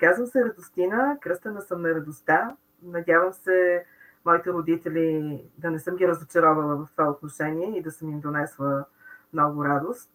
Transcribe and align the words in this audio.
Казвам 0.00 0.26
се 0.26 0.44
Радостина, 0.44 1.18
кръстена 1.20 1.62
съм 1.62 1.82
на 1.82 1.88
радостта. 1.88 2.56
Надявам 2.82 3.32
се 3.32 3.84
моите 4.24 4.50
родители 4.50 5.44
да 5.58 5.70
не 5.70 5.78
съм 5.78 5.96
ги 5.96 6.08
разочаровала 6.08 6.76
в 6.76 6.88
това 6.96 7.10
отношение 7.10 7.78
и 7.78 7.82
да 7.82 7.90
съм 7.90 8.10
им 8.10 8.20
донесла 8.20 8.84
много 9.32 9.64
радост. 9.64 10.10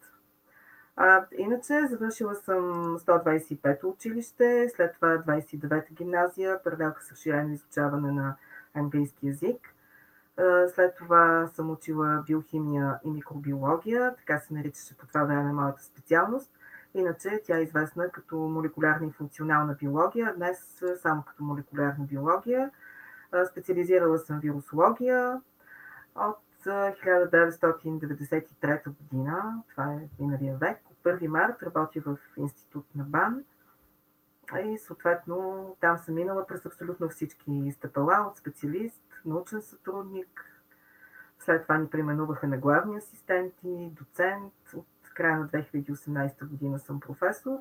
А, 0.95 1.25
иначе 1.37 1.87
завършила 1.87 2.35
съм 2.35 2.63
125 2.99 3.83
училище, 3.83 4.69
след 4.75 4.93
това 4.93 5.07
29-та 5.07 5.94
гимназия, 5.94 6.63
паралелка 6.63 7.04
с 7.04 7.12
разширено 7.12 7.54
изучаване 7.54 8.12
на 8.12 8.36
английски 8.74 9.28
язик. 9.28 9.76
След 10.76 10.96
това 10.96 11.47
съм 11.47 11.72
учила 11.72 12.24
биохимия 12.28 12.99
и 13.04 13.12
микробиология, 13.12 14.15
така 14.15 14.40
се 14.40 14.54
наричаше 14.54 14.97
по 14.97 15.08
това 15.08 15.24
време 15.24 15.54
моята 15.54 15.83
специалност. 15.83 16.52
Иначе 16.95 17.41
тя 17.43 17.57
е 17.57 17.62
известна 17.62 18.09
като 18.09 18.35
молекулярна 18.35 19.07
и 19.07 19.11
функционална 19.11 19.73
биология, 19.73 20.34
днес 20.35 20.84
само 21.02 21.23
като 21.23 21.43
молекулярна 21.43 22.05
биология. 22.05 22.71
Специализирала 23.51 24.20
съм 24.20 24.39
вирусология 24.39 25.41
от 26.15 26.39
1993 26.65 28.87
година, 28.87 29.63
това 29.70 29.93
е 29.93 30.09
миналия 30.20 30.57
век. 30.57 30.77
От 30.91 30.97
1 31.03 31.27
март 31.27 31.63
работя 31.63 32.01
в 32.05 32.17
институт 32.37 32.85
на 32.95 33.03
БАН 33.03 33.43
и 34.65 34.77
съответно 34.77 35.77
там 35.81 35.98
съм 35.98 36.15
минала 36.15 36.48
през 36.48 36.65
абсолютно 36.65 37.09
всички 37.09 37.71
стъпала 37.71 38.27
от 38.27 38.37
специалист, 38.37 39.03
научен 39.25 39.62
сътрудник. 39.62 40.51
След 41.39 41.63
това 41.63 41.77
ни 41.77 41.89
преименуваха 41.89 42.48
на 42.48 42.57
главни 42.57 42.98
асистенти, 42.98 43.91
доцент. 43.91 44.53
От 44.75 44.87
края 45.15 45.39
на 45.39 45.47
2018 45.47 46.47
година 46.47 46.79
съм 46.79 46.99
професор. 46.99 47.57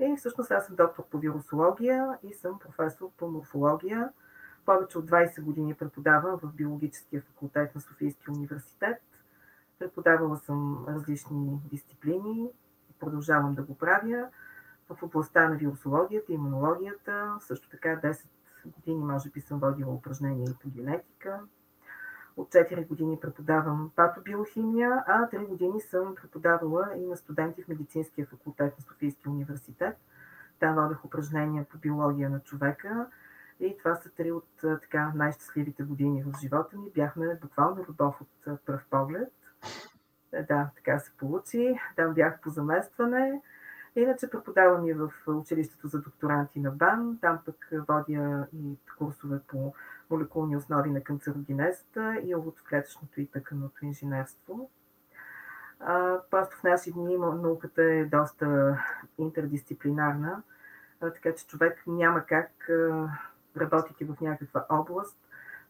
И 0.00 0.16
всъщност 0.16 0.50
аз 0.50 0.66
съм 0.66 0.76
доктор 0.76 1.04
по 1.10 1.18
вирусология 1.18 2.18
и 2.22 2.34
съм 2.34 2.58
професор 2.58 3.10
по 3.16 3.28
морфология. 3.28 4.12
Повече 4.66 4.98
от 4.98 5.10
20 5.10 5.42
години 5.42 5.74
преподавам 5.74 6.38
в 6.42 6.52
биологическия 6.54 7.22
факултет 7.22 7.74
на 7.74 7.80
Софийския 7.80 8.34
университет. 8.34 9.02
Преподавала 9.78 10.36
съм 10.36 10.84
различни 10.88 11.60
дисциплини 11.70 12.50
и 12.90 12.92
продължавам 13.00 13.54
да 13.54 13.62
го 13.62 13.78
правя 13.78 14.28
в 14.90 15.02
областта 15.02 15.48
на 15.48 15.56
вирусологията, 15.56 16.32
имунологията. 16.32 17.36
Също 17.40 17.70
така 17.70 17.88
10 17.88 18.26
години 18.66 19.04
може 19.04 19.30
би 19.30 19.40
съм 19.40 19.60
водила 19.60 19.94
упражнения 19.94 20.50
и 20.50 20.54
по 20.62 20.68
генетика. 20.68 21.40
От 22.36 22.50
4 22.50 22.86
години 22.86 23.20
преподавам 23.20 23.90
патобиохимия, 23.96 25.04
а 25.06 25.28
3 25.30 25.46
години 25.46 25.80
съм 25.80 26.14
преподавала 26.14 26.88
и 26.96 27.06
на 27.06 27.16
студенти 27.16 27.62
в 27.62 27.68
медицинския 27.68 28.26
факултет 28.26 28.78
на 28.78 28.84
Софийския 28.84 29.32
университет. 29.32 29.96
Там 30.60 30.74
водех 30.74 31.04
упражнения 31.04 31.64
по 31.64 31.78
биология 31.78 32.30
на 32.30 32.40
човека 32.40 33.06
и 33.60 33.76
това 33.78 33.94
са 33.94 34.10
три 34.10 34.32
от 34.32 34.48
така 34.62 35.12
най-щастливите 35.14 35.82
години 35.82 36.22
в 36.22 36.38
живота 36.40 36.76
ми. 36.78 36.90
Бяхме 36.94 37.38
буквално 37.42 37.84
любов 37.88 38.20
от 38.20 38.64
пръв 38.64 38.84
поглед. 38.90 39.32
Е, 40.32 40.42
да, 40.42 40.70
така 40.76 40.98
се 40.98 41.12
получи. 41.18 41.80
Там 41.96 42.14
бях 42.14 42.40
по 42.40 42.50
заместване. 42.50 43.40
Иначе 43.96 44.30
преподавам 44.30 44.86
и 44.86 44.92
в 44.92 45.12
училището 45.26 45.88
за 45.88 46.00
докторанти 46.00 46.60
на 46.60 46.70
БАН. 46.70 47.18
Там 47.20 47.38
пък 47.46 47.68
водя 47.88 48.46
и 48.52 48.76
курсове 48.98 49.38
по 49.48 49.74
молекулни 50.10 50.56
основи 50.56 50.90
на 50.90 51.00
канцерогенезата 51.00 52.20
и 52.24 52.34
от 52.34 52.62
клетъчното 52.68 53.20
и 53.20 53.26
тъканото 53.26 53.84
инженерство. 53.84 54.70
Просто 56.30 56.56
в 56.56 56.62
наши 56.62 56.92
дни 56.92 57.16
науката 57.18 57.82
е 57.82 58.04
доста 58.04 58.78
интердисциплинарна, 59.18 60.42
така 61.00 61.34
че 61.34 61.46
човек 61.46 61.82
няма 61.86 62.24
как, 62.24 62.68
а, 62.68 63.08
работейки 63.56 64.04
в 64.04 64.20
някаква 64.20 64.66
област, 64.68 65.18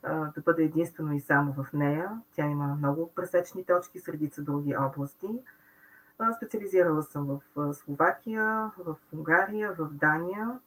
да 0.05 0.43
бъде 0.45 0.63
единствено 0.63 1.13
и 1.13 1.21
само 1.21 1.53
в 1.53 1.73
нея. 1.73 2.11
Тя 2.33 2.47
има 2.47 2.67
много 2.67 3.13
пресечни 3.15 3.65
точки 3.65 4.01
с 4.01 4.09
редица 4.09 4.43
други 4.43 4.77
области. 4.77 5.29
Специализирала 6.37 7.03
съм 7.03 7.41
в 7.57 7.75
Словакия, 7.75 8.71
в 8.79 8.97
Унгария, 9.13 9.73
в 9.79 9.89
Дания. 9.93 10.59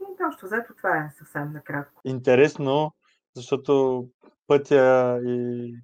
И 0.00 0.24
общо 0.28 0.46
взето 0.46 0.74
това 0.74 0.96
е 0.96 1.14
съвсем 1.18 1.52
накратко. 1.52 2.00
Интересно, 2.04 2.92
защото 3.36 4.06
пътя 4.46 5.20
и 5.24 5.76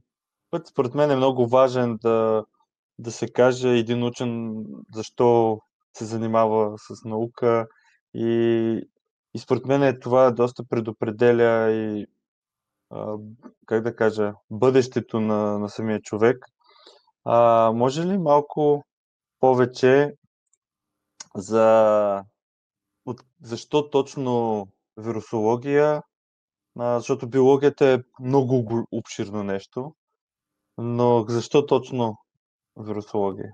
път 0.51 0.67
според 0.67 0.95
мен 0.95 1.11
е 1.11 1.17
много 1.17 1.47
важен 1.47 1.99
да, 2.03 2.45
да 2.99 3.11
се 3.11 3.33
каже 3.33 3.69
един 3.69 4.05
учен 4.05 4.65
защо 4.95 5.61
се 5.97 6.05
занимава 6.05 6.79
с 6.79 7.05
наука 7.05 7.67
и, 8.15 8.89
и 9.35 9.39
според 9.39 9.67
мен 9.67 9.83
е 9.83 9.99
това 9.99 10.31
доста 10.31 10.65
предопределя 10.65 11.71
и 11.71 12.07
как 13.67 13.83
да 13.83 13.97
кажа, 13.97 14.35
бъдещето 14.51 15.21
на, 15.21 15.59
на 15.59 15.69
самия 15.69 16.01
човек. 16.01 16.47
А, 17.31 17.73
може 17.75 18.07
ли 18.07 18.19
малко 18.19 18.85
повече 19.41 20.15
за 21.37 22.25
от, 23.07 23.21
защо 23.43 23.91
точно 23.91 24.67
вирусология? 24.97 26.03
А, 26.79 26.99
защото 26.99 27.29
биологията 27.29 27.87
е 27.87 27.99
много 28.21 28.87
обширно 28.93 29.43
нещо, 29.43 29.95
но 30.79 31.25
защо 31.29 31.67
точно 31.67 32.17
вирусология? 32.77 33.53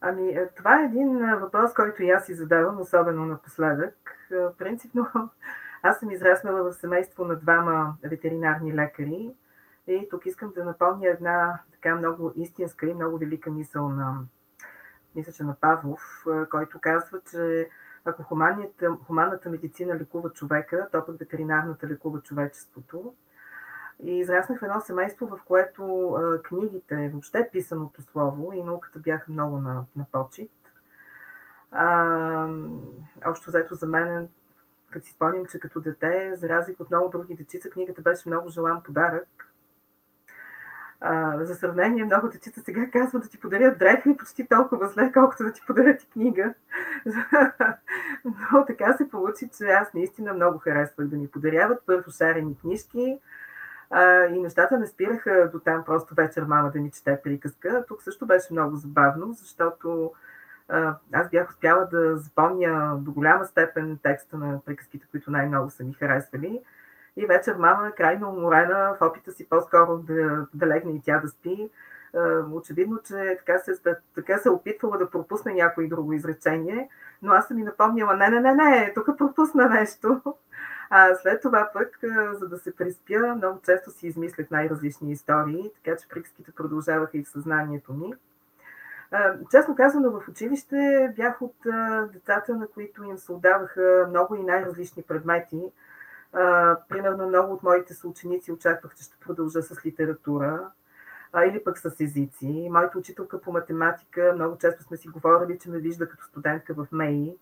Ами, 0.00 0.28
е, 0.28 0.48
това 0.56 0.80
е 0.80 0.84
един 0.84 1.18
въпрос, 1.40 1.74
който 1.74 2.02
и 2.02 2.10
аз 2.10 2.26
си 2.26 2.34
задавам, 2.34 2.80
особено 2.80 3.24
напоследък. 3.26 4.18
Принципно, 4.58 5.06
аз 5.82 5.98
съм 5.98 6.10
израснала 6.10 6.62
в 6.62 6.72
семейство 6.72 7.24
на 7.24 7.36
двама 7.36 7.96
ветеринарни 8.02 8.74
лекари 8.74 9.34
и 9.86 10.08
тук 10.10 10.26
искам 10.26 10.52
да 10.54 10.64
напомня 10.64 11.08
една 11.08 11.60
така 11.72 11.94
много 11.94 12.32
истинска 12.36 12.86
и 12.86 12.94
много 12.94 13.18
велика 13.18 13.50
мисъл 13.50 13.88
на, 13.88 14.18
мисля, 15.14 15.32
че 15.32 15.44
на 15.44 15.54
Павлов, 15.60 16.24
който 16.50 16.78
казва, 16.80 17.20
че 17.30 17.68
ако 18.04 18.22
хуманната, 18.22 18.96
хуманната 19.06 19.50
медицина 19.50 19.94
лекува 19.94 20.30
човека, 20.30 20.88
то 20.92 21.06
пък 21.06 21.18
ветеринарната 21.18 21.86
лекува 21.86 22.20
човечеството. 22.20 23.14
И 24.02 24.18
израснах 24.18 24.60
в 24.60 24.62
едно 24.62 24.80
семейство, 24.80 25.26
в 25.26 25.40
което 25.44 26.08
а, 26.08 26.42
книгите, 26.42 27.08
въобще 27.08 27.48
писаното 27.52 28.02
слово 28.02 28.52
и 28.52 28.62
науката 28.62 28.98
бяха 28.98 29.32
много 29.32 29.58
на, 29.58 29.84
на 29.96 30.04
почет. 30.12 30.50
А, 31.70 32.48
общо 33.26 33.50
взето 33.50 33.74
за 33.74 33.86
мен, 33.86 34.28
като 34.90 35.06
си 35.06 35.12
спомням, 35.12 35.46
че 35.46 35.60
като 35.60 35.80
дете, 35.80 36.36
за 36.36 36.48
разлика 36.48 36.82
от 36.82 36.90
много 36.90 37.08
други 37.08 37.34
дечица, 37.34 37.70
книгата 37.70 38.02
беше 38.02 38.28
много 38.28 38.48
желан 38.48 38.82
подарък. 38.82 39.51
За 41.40 41.54
сравнение, 41.54 42.04
много 42.04 42.28
дечица 42.28 42.60
сега 42.60 42.90
казват 42.90 43.22
да 43.22 43.28
ти 43.28 43.40
подарят 43.40 43.78
дрехи 43.78 44.16
почти 44.16 44.46
толкова 44.48 44.88
зле, 44.88 45.12
колкото 45.12 45.44
да 45.44 45.52
ти 45.52 45.60
подарят 45.66 46.02
и 46.02 46.10
книга. 46.10 46.54
Но 48.24 48.64
така 48.66 48.92
се 48.92 49.08
получи, 49.08 49.48
че 49.58 49.64
аз 49.64 49.94
наистина 49.94 50.34
много 50.34 50.58
харесвах 50.58 51.06
да 51.06 51.16
ми 51.16 51.28
подаряват 51.28 51.82
първо 51.86 52.10
шарени 52.10 52.58
книжки, 52.58 53.18
а, 53.90 54.24
и 54.24 54.40
нещата 54.40 54.78
не 54.78 54.86
спираха 54.86 55.50
до 55.52 55.58
там 55.58 55.84
просто 55.84 56.14
вечер 56.14 56.42
мама 56.42 56.70
да 56.70 56.80
ни 56.80 56.90
чете 56.90 57.20
приказка. 57.24 57.84
Тук 57.88 58.02
също 58.02 58.26
беше 58.26 58.52
много 58.52 58.76
забавно, 58.76 59.32
защото 59.32 60.12
аз 61.12 61.30
бях 61.30 61.50
успяла 61.50 61.86
да 61.86 62.16
запомня 62.16 62.96
до 62.98 63.12
голяма 63.12 63.44
степен 63.44 63.98
текста 64.02 64.38
на 64.38 64.60
приказките, 64.64 65.06
които 65.10 65.30
най-много 65.30 65.70
са 65.70 65.84
ми 65.84 65.92
харесвали. 65.92 66.60
И 67.16 67.26
вечер 67.26 67.56
мама, 67.58 67.92
крайно 67.96 68.28
уморена, 68.28 68.96
в 69.00 69.06
опита 69.06 69.32
си 69.32 69.48
по-скоро 69.48 69.98
да, 69.98 70.46
да 70.54 70.66
легне 70.66 70.92
и 70.92 71.02
тя 71.04 71.20
да 71.20 71.28
спи, 71.28 71.70
очевидно, 72.52 72.98
че 73.06 73.36
така 73.38 73.58
се, 73.58 73.72
така 74.14 74.38
се 74.38 74.50
опитвала 74.50 74.98
да 74.98 75.10
пропусне 75.10 75.54
някое 75.54 75.86
друго 75.86 76.12
изречение, 76.12 76.88
но 77.22 77.32
аз 77.32 77.48
съм 77.48 77.56
ми 77.56 77.62
напомняла, 77.62 78.16
не, 78.16 78.28
не, 78.28 78.40
не, 78.40 78.54
не, 78.54 78.92
тук 78.94 79.18
пропусна 79.18 79.68
нещо. 79.68 80.22
А 80.90 81.14
след 81.14 81.42
това 81.42 81.70
пък, 81.72 81.98
за 82.32 82.48
да 82.48 82.58
се 82.58 82.76
приспя, 82.76 83.34
много 83.36 83.60
често 83.64 83.90
си 83.90 84.06
измислях 84.06 84.50
най-различни 84.50 85.12
истории, 85.12 85.70
така 85.74 85.96
че 85.96 86.08
приказките 86.08 86.52
продължаваха 86.52 87.18
и 87.18 87.24
в 87.24 87.28
съзнанието 87.28 87.92
ми. 87.92 88.14
Честно 89.50 89.76
казано, 89.76 90.10
в 90.10 90.28
училище 90.28 91.12
бях 91.16 91.42
от 91.42 91.56
децата, 92.12 92.54
на 92.54 92.66
които 92.66 93.04
им 93.04 93.18
се 93.18 93.32
отдаваха 93.32 94.06
много 94.08 94.34
и 94.34 94.42
най-различни 94.42 95.02
предмети. 95.02 95.72
Примерно 96.88 97.28
много 97.28 97.54
от 97.54 97.62
моите 97.62 97.94
съученици 97.94 98.52
очаквах, 98.52 98.94
че 98.94 99.04
ще 99.04 99.16
продължа 99.20 99.62
с 99.62 99.86
литература 99.86 100.70
а, 101.32 101.44
или 101.44 101.64
пък 101.64 101.78
с 101.78 102.00
езици. 102.00 102.68
Моята 102.70 102.98
учителка 102.98 103.40
по 103.40 103.52
математика, 103.52 104.32
много 104.34 104.58
често 104.58 104.82
сме 104.82 104.96
си 104.96 105.08
говорили, 105.08 105.58
че 105.58 105.70
ме 105.70 105.78
вижда 105.78 106.08
като 106.08 106.24
студентка 106.24 106.74
в 106.74 106.86
МЕИ. 106.92 107.36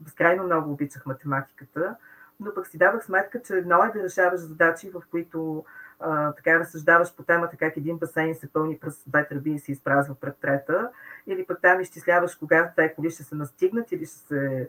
Безкрайно 0.00 0.44
много 0.44 0.72
обичах 0.72 1.06
математиката, 1.06 1.96
но 2.40 2.54
пък 2.54 2.66
си 2.66 2.78
давах 2.78 3.04
сметка, 3.04 3.42
че 3.42 3.54
едно 3.54 3.84
е 3.84 3.98
да 3.98 4.02
решаваш 4.02 4.40
задачи, 4.40 4.90
в 4.90 5.02
които 5.10 5.64
а, 6.00 6.32
така 6.32 6.58
разсъждаваш 6.58 7.16
по 7.16 7.22
темата 7.22 7.56
как 7.56 7.76
един 7.76 7.98
басейн 7.98 8.34
се 8.34 8.52
пълни 8.52 8.78
през 8.78 9.02
две 9.06 9.28
тръби 9.28 9.50
и 9.50 9.58
се 9.58 9.72
изпразва 9.72 10.14
пред 10.14 10.36
трета, 10.36 10.90
или 11.26 11.46
пък 11.46 11.58
там 11.62 11.80
изчисляваш 11.80 12.34
кога 12.34 12.70
две 12.72 12.94
коли 12.94 13.10
ще 13.10 13.22
се 13.22 13.34
настигнат 13.34 13.92
или 13.92 14.06
ще 14.06 14.16
се 14.16 14.36
а, 14.60 14.66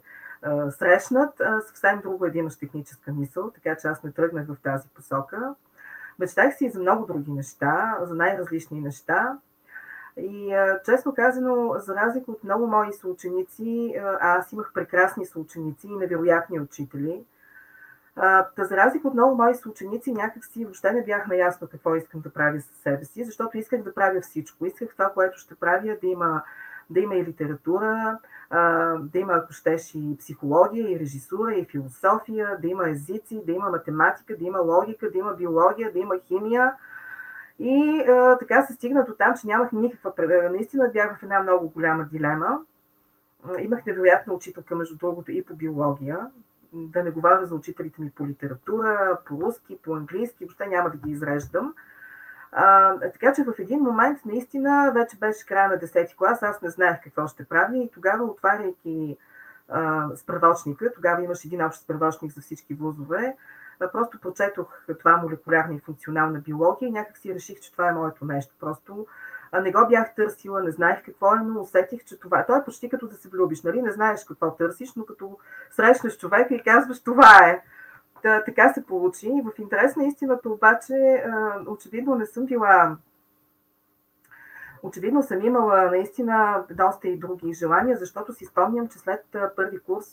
срещнат. 0.69 1.41
Съвсем 1.67 2.01
друго 2.01 2.25
един 2.25 2.39
имаш 2.39 2.57
техническа 2.57 3.11
мисъл, 3.11 3.51
така 3.51 3.75
че 3.75 3.87
аз 3.87 4.03
не 4.03 4.11
тръгнах 4.11 4.47
в 4.47 4.55
тази 4.63 4.89
посока. 4.89 5.55
Мечтах 6.19 6.55
си 6.55 6.65
и 6.65 6.69
за 6.69 6.79
много 6.79 7.05
други 7.05 7.31
неща, 7.31 7.97
за 8.01 8.15
най-различни 8.15 8.81
неща. 8.81 9.37
И 10.17 10.55
честно 10.85 11.13
казано, 11.13 11.75
за 11.77 11.95
разлика 11.95 12.31
от 12.31 12.43
много 12.43 12.67
мои 12.67 12.93
съученици, 12.93 13.95
аз 14.19 14.51
имах 14.51 14.71
прекрасни 14.73 15.25
съученици 15.25 15.87
и 15.87 15.95
невероятни 15.95 16.59
учители. 16.59 17.25
А, 18.15 18.47
за 18.57 18.77
разлика 18.77 19.07
от 19.07 19.13
много 19.13 19.35
мои 19.35 19.55
съученици, 19.55 20.13
някакси 20.13 20.65
въобще 20.65 20.91
не 20.91 21.03
бях 21.03 21.27
наясно 21.27 21.67
какво 21.67 21.95
искам 21.95 22.21
да 22.21 22.33
правя 22.33 22.61
със 22.61 22.77
себе 22.77 23.05
си, 23.05 23.23
защото 23.23 23.57
исках 23.57 23.83
да 23.83 23.93
правя 23.93 24.21
всичко. 24.21 24.65
Исках 24.65 24.89
това, 24.91 25.09
което 25.13 25.39
ще 25.39 25.55
правя, 25.55 25.97
да 26.01 26.07
има, 26.07 26.43
да 26.89 26.99
има 26.99 27.15
и 27.15 27.25
литература, 27.25 28.19
да 28.99 29.19
има, 29.19 29.33
ако 29.33 29.53
щеш, 29.53 29.95
и 29.95 30.17
психология, 30.19 30.91
и 30.91 30.99
режисура, 30.99 31.55
и 31.55 31.65
философия, 31.65 32.57
да 32.61 32.67
има 32.67 32.89
езици, 32.89 33.41
да 33.45 33.51
има 33.51 33.69
математика, 33.69 34.37
да 34.37 34.45
има 34.45 34.59
логика, 34.59 35.11
да 35.11 35.17
има 35.17 35.33
биология, 35.33 35.93
да 35.93 35.99
има 35.99 36.19
химия. 36.19 36.73
И 37.59 38.01
а, 38.01 38.37
така 38.37 38.61
се 38.61 38.73
стигна 38.73 39.05
до 39.05 39.13
там, 39.13 39.33
че 39.41 39.47
нямах 39.47 39.71
никаква. 39.71 40.13
Наистина 40.51 40.89
бях 40.93 41.19
в 41.19 41.23
една 41.23 41.39
много 41.39 41.69
голяма 41.69 42.05
дилема. 42.11 42.59
Имах 43.59 43.85
невероятна 43.85 44.33
учителка, 44.33 44.75
между 44.75 44.97
другото, 44.97 45.31
и 45.31 45.43
по 45.43 45.55
биология. 45.55 46.19
Да 46.73 47.03
не 47.03 47.11
говоря 47.11 47.45
за 47.45 47.55
учителите 47.55 48.01
ми 48.01 48.11
по 48.11 48.27
литература, 48.27 49.19
по 49.25 49.41
руски, 49.41 49.77
по 49.83 49.95
английски, 49.95 50.45
въобще 50.45 50.67
няма 50.67 50.89
да 50.89 50.97
ги 50.97 51.11
изреждам. 51.11 51.73
Така 53.01 53.33
че 53.33 53.43
в 53.43 53.53
един 53.59 53.79
момент 53.79 54.19
наистина 54.25 54.91
вече 54.95 55.17
беше 55.17 55.45
края 55.45 55.69
на 55.69 55.77
10 55.77 56.15
клас, 56.15 56.43
аз 56.43 56.61
не 56.61 56.69
знаех 56.69 56.97
какво 57.03 57.27
ще 57.27 57.45
правя 57.45 57.77
и 57.77 57.91
тогава 57.93 58.23
отваряйки 58.23 59.17
а, 59.69 60.09
справочника, 60.15 60.93
тогава 60.93 61.23
имаше 61.23 61.47
един 61.47 61.65
общ 61.65 61.81
справочник 61.81 62.31
за 62.31 62.41
всички 62.41 62.73
вузове, 62.73 63.35
Просто 63.91 64.19
прочетох 64.19 64.67
това 64.99 65.17
молекулярна 65.17 65.75
и 65.75 65.79
функционална 65.79 66.39
биология 66.39 66.87
и 66.87 66.91
някак 66.91 67.17
си 67.17 67.33
реших, 67.33 67.59
че 67.59 67.71
това 67.71 67.89
е 67.89 67.93
моето 67.93 68.25
нещо. 68.25 68.55
Просто 68.59 69.07
не 69.61 69.71
го 69.71 69.87
бях 69.89 70.15
търсила, 70.15 70.63
не 70.63 70.71
знаех 70.71 71.03
какво 71.05 71.35
е, 71.35 71.39
но 71.39 71.61
усетих, 71.61 72.05
че 72.05 72.19
това. 72.19 72.45
То 72.45 72.55
е 72.55 72.63
почти 72.65 72.89
като 72.89 73.07
да 73.07 73.15
се 73.15 73.29
влюбиш, 73.29 73.63
нали? 73.63 73.81
Не 73.81 73.91
знаеш 73.91 74.25
какво 74.25 74.55
търсиш, 74.55 74.95
но 74.95 75.05
като 75.05 75.37
срещнеш 75.71 76.17
човека 76.17 76.55
и 76.55 76.63
казваш 76.63 77.03
това 77.03 77.39
е. 77.47 77.61
Та, 78.23 78.43
така 78.43 78.73
се 78.73 78.85
получи. 78.85 79.31
В 79.45 79.59
интерес 79.59 79.95
на 79.95 80.05
истината 80.05 80.49
обаче, 80.49 81.23
очевидно 81.67 82.15
не 82.15 82.25
съм 82.25 82.45
била. 82.45 82.97
Очевидно 84.83 85.23
съм 85.23 85.41
имала 85.41 85.91
наистина 85.91 86.65
доста 86.71 87.07
и 87.07 87.17
други 87.17 87.53
желания, 87.53 87.97
защото 87.97 88.33
си 88.33 88.45
спомням, 88.45 88.87
че 88.87 88.99
след 88.99 89.25
първи 89.55 89.79
курс 89.79 90.05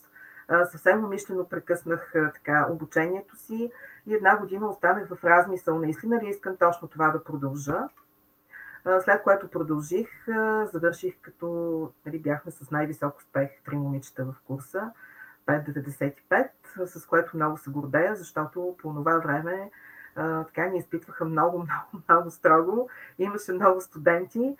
съвсем 0.70 1.04
умишлено 1.04 1.48
прекъснах 1.48 2.12
така, 2.34 2.66
обучението 2.70 3.36
си 3.36 3.70
и 4.06 4.14
една 4.14 4.36
година 4.36 4.68
останах 4.68 5.08
в 5.08 5.24
размисъл, 5.24 5.78
наистина 5.78 6.22
ли 6.22 6.28
искам 6.28 6.56
точно 6.56 6.88
това 6.88 7.08
да 7.08 7.24
продължа. 7.24 7.88
След 9.00 9.22
което 9.22 9.48
продължих, 9.48 10.08
завърших 10.72 11.14
като 11.22 11.90
нали, 12.06 12.18
бяхме 12.18 12.52
с 12.52 12.70
най-висок 12.70 13.18
успех 13.18 13.50
три 13.64 13.76
момичета 13.76 14.24
в 14.24 14.34
курса, 14.46 14.92
5,95, 15.46 16.48
с 16.86 17.06
което 17.06 17.36
много 17.36 17.56
се 17.56 17.70
гордея, 17.70 18.16
защото 18.16 18.76
по 18.82 18.94
това 18.94 19.18
време 19.18 19.70
така 20.14 20.66
ни 20.66 20.78
изпитваха 20.78 21.24
много, 21.24 21.58
много, 21.62 22.04
много 22.08 22.30
строго. 22.30 22.88
Имаше 23.18 23.52
много 23.52 23.80
студенти, 23.80 24.56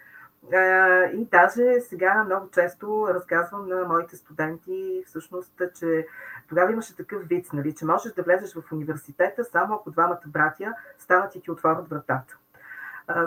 и 1.14 1.28
даже 1.30 1.80
сега 1.80 2.24
много 2.24 2.50
често 2.50 3.06
разказвам 3.14 3.68
на 3.68 3.84
моите 3.84 4.16
студенти, 4.16 5.02
всъщност, 5.06 5.62
че 5.78 6.06
тогава 6.48 6.72
имаше 6.72 6.96
такъв 6.96 7.28
вид, 7.28 7.52
нали, 7.52 7.74
че 7.74 7.84
можеш 7.84 8.12
да 8.12 8.22
влезеш 8.22 8.54
в 8.54 8.72
университета 8.72 9.44
само 9.44 9.74
ако 9.74 9.90
двамата 9.90 10.20
братя 10.26 10.74
станат 10.98 11.34
и 11.34 11.40
ти 11.40 11.50
отворят 11.50 11.88
вратата. 11.88 12.36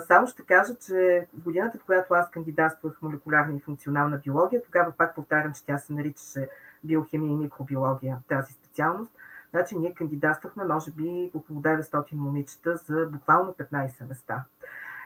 Само 0.08 0.28
ще 0.28 0.44
кажа, 0.46 0.76
че 0.76 1.28
годината, 1.34 1.78
в 1.78 1.84
която 1.84 2.14
аз 2.14 2.32
кандидатствах 2.32 2.98
в 2.98 3.02
молекулярна 3.02 3.58
и 3.58 3.62
функционална 3.62 4.18
биология, 4.18 4.64
тогава 4.64 4.92
пак 4.92 5.16
повтарям, 5.16 5.54
че 5.54 5.66
тя 5.66 5.78
се 5.78 5.94
наричаше 5.94 6.50
биохимия 6.84 7.32
и 7.32 7.36
микробиология, 7.36 8.18
тази 8.28 8.54
специалност. 8.54 9.12
Значи 9.50 9.78
ние 9.78 9.94
кандидатствахме, 9.94 10.64
може 10.64 10.92
би, 10.92 11.32
около 11.34 11.62
900 11.62 12.14
момичета 12.14 12.76
за 12.76 13.06
буквално 13.12 13.54
15 13.54 14.08
места. 14.10 14.44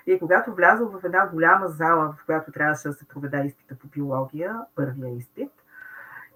И 0.08 0.20
когато 0.20 0.54
влязох 0.54 0.92
в 0.92 1.06
една 1.06 1.28
голяма 1.28 1.68
зала, 1.68 2.16
в 2.18 2.26
която 2.26 2.52
трябваше 2.52 2.88
да 2.88 2.94
се 2.94 3.08
проведе 3.08 3.44
изпита 3.46 3.76
по 3.76 3.88
биология, 3.88 4.62
първия 4.76 5.16
изпит, 5.16 5.52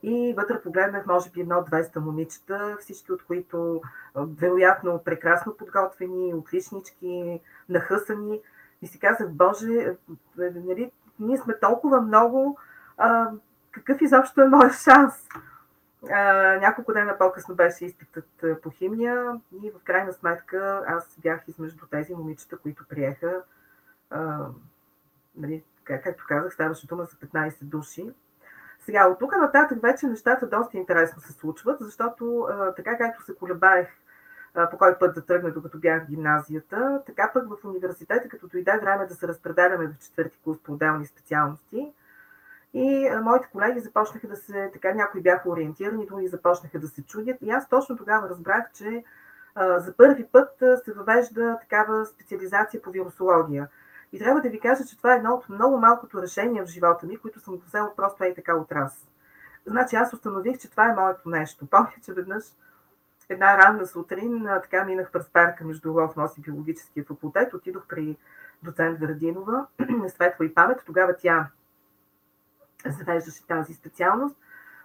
и 0.03 0.33
вътре 0.37 0.61
погледнах, 0.61 1.05
може 1.05 1.29
би, 1.29 1.41
едно 1.41 1.55
200 1.55 1.99
момичета, 1.99 2.77
всички 2.79 3.11
от 3.11 3.23
които 3.23 3.81
вероятно 4.15 5.01
прекрасно 5.05 5.57
подготвени, 5.57 6.33
отличнички, 6.33 7.41
нахъсани. 7.69 8.41
И 8.81 8.87
си 8.87 8.99
казах, 8.99 9.29
Боже, 9.31 9.95
нали, 10.37 10.91
ние 11.19 11.37
сме 11.37 11.59
толкова 11.59 12.01
много, 12.01 12.57
а, 12.97 13.31
какъв 13.75 14.01
изобщо 14.01 14.41
е 14.41 14.47
моят 14.47 14.73
шанс? 14.73 15.13
А, 16.11 16.23
няколко 16.59 16.93
дена 16.93 17.17
по-късно 17.17 17.55
беше 17.55 17.85
изпитът 17.85 18.45
по 18.63 18.69
химия 18.69 19.41
и 19.63 19.71
в 19.71 19.83
крайна 19.83 20.13
сметка 20.13 20.83
аз 20.87 21.17
бях 21.21 21.47
измежду 21.47 21.85
тези 21.91 22.15
момичета, 22.15 22.57
които 22.57 22.87
приеха 22.87 23.41
а, 24.09 24.47
нали, 25.35 25.63
как, 25.83 26.03
както 26.03 26.25
казах, 26.27 26.53
ставаше 26.53 26.87
дума 26.87 27.03
за 27.03 27.27
15 27.27 27.63
души. 27.63 28.05
Сега, 28.79 29.07
от 29.07 29.19
тук 29.19 29.37
нататък 29.37 29.81
вече 29.81 30.07
нещата 30.07 30.47
доста 30.47 30.77
интересно 30.77 31.21
се 31.21 31.33
случват, 31.33 31.77
защото 31.79 32.41
а, 32.41 32.73
така 32.75 32.97
както 32.97 33.23
се 33.23 33.35
колебаех 33.35 33.87
по 34.71 34.77
кой 34.77 34.97
път 34.99 35.15
да 35.15 35.25
тръгна, 35.25 35.51
докато 35.51 35.77
бях 35.77 36.03
в 36.03 36.09
гимназията, 36.09 37.01
така 37.05 37.31
пък 37.33 37.47
в 37.49 37.65
университета, 37.65 38.29
като 38.29 38.47
дойде 38.47 38.79
време 38.81 39.05
да 39.05 39.15
се 39.15 39.27
разпределяме 39.27 39.87
в 39.87 39.99
четвърти 39.99 40.39
курс 40.43 40.59
по 40.59 40.73
отделни 40.73 41.05
специалности, 41.05 41.93
и 42.75 43.09
моите 43.23 43.47
колеги 43.51 43.79
започнаха 43.79 44.27
да 44.27 44.35
се, 44.35 44.69
така 44.73 44.93
някои 44.93 45.21
бяха 45.21 45.49
ориентирани, 45.49 46.05
други 46.05 46.27
започнаха 46.27 46.79
да 46.79 46.87
се 46.87 47.05
чудят. 47.05 47.37
И 47.41 47.51
аз 47.51 47.69
точно 47.69 47.97
тогава 47.97 48.29
разбрах, 48.29 48.71
че 48.73 49.03
за 49.57 49.93
първи 49.97 50.25
път 50.25 50.49
се 50.85 50.93
въвежда 50.93 51.57
такава 51.61 52.05
специализация 52.05 52.81
по 52.81 52.91
вирусология. 52.91 53.67
И 54.13 54.19
трябва 54.19 54.41
да 54.41 54.49
ви 54.49 54.59
кажа, 54.59 54.85
че 54.85 54.97
това 54.97 55.13
е 55.13 55.17
едно 55.17 55.33
от 55.33 55.49
много 55.49 55.77
малкото 55.77 56.21
решения 56.21 56.65
в 56.65 56.69
живота 56.69 57.05
ми, 57.05 57.17
които 57.17 57.39
съм 57.39 57.61
взела 57.67 57.95
просто 57.95 58.23
ей 58.23 58.33
така 58.33 58.55
от 58.55 58.71
раз. 58.71 59.07
Значи 59.65 59.95
аз 59.95 60.13
установих, 60.13 60.57
че 60.57 60.71
това 60.71 60.89
е 60.89 60.95
моето 60.95 61.29
нещо. 61.29 61.65
Помня, 61.71 61.93
че 62.05 62.13
веднъж 62.13 62.43
една 63.29 63.57
ранна 63.57 63.87
сутрин 63.87 64.47
така 64.63 64.83
минах 64.83 65.11
през 65.11 65.29
парка 65.29 65.65
между 65.65 65.93
Лов 65.93 66.15
носи 66.15 66.41
биологическия 66.41 67.05
факултет, 67.05 67.53
отидох 67.53 67.87
при 67.87 68.17
доцент 68.63 68.99
Вардинова, 68.99 69.67
светла 70.07 70.45
и 70.45 70.53
памет. 70.53 70.83
Тогава 70.85 71.15
тя 71.17 71.47
завеждаше 72.91 73.47
тази 73.47 73.73
специалност. 73.73 74.37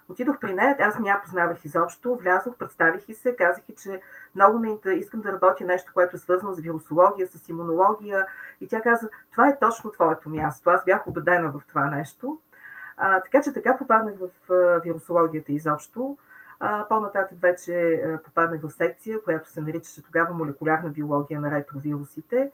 Отидох 0.08 0.38
при 0.38 0.54
нея, 0.54 0.76
аз 0.80 0.98
не 0.98 1.08
я 1.08 1.22
познавах 1.22 1.64
изобщо, 1.64 2.16
влязох, 2.16 2.56
представих 2.56 3.08
и 3.08 3.14
се, 3.14 3.36
казах 3.36 3.68
и, 3.68 3.74
че 3.74 4.00
много 4.34 4.58
ме 4.58 4.78
искам 4.94 5.20
да 5.20 5.32
работя 5.32 5.64
нещо, 5.64 5.92
което 5.94 6.16
е 6.16 6.18
свързано 6.18 6.52
с 6.52 6.60
вирусология, 6.60 7.26
с 7.26 7.48
имунология. 7.48 8.26
И 8.60 8.68
тя 8.68 8.80
каза, 8.80 9.08
това 9.32 9.48
е 9.48 9.58
точно 9.58 9.90
твоето 9.90 10.30
място. 10.30 10.70
Аз 10.70 10.84
бях 10.84 11.06
убедена 11.06 11.50
в 11.50 11.62
това 11.68 11.84
нещо. 11.90 12.38
А, 12.96 13.20
така 13.20 13.42
че 13.42 13.52
така 13.52 13.78
попаднах 13.78 14.14
в 14.18 14.30
вирусологията 14.84 15.52
изобщо. 15.52 16.18
А, 16.60 16.88
по-нататък 16.88 17.38
вече 17.40 18.02
попаднах 18.24 18.60
в 18.62 18.70
секция, 18.70 19.22
която 19.22 19.48
се 19.48 19.60
наричаше 19.60 20.02
тогава 20.02 20.34
молекулярна 20.34 20.90
биология 20.90 21.40
на 21.40 21.50
ретровирусите 21.50 22.50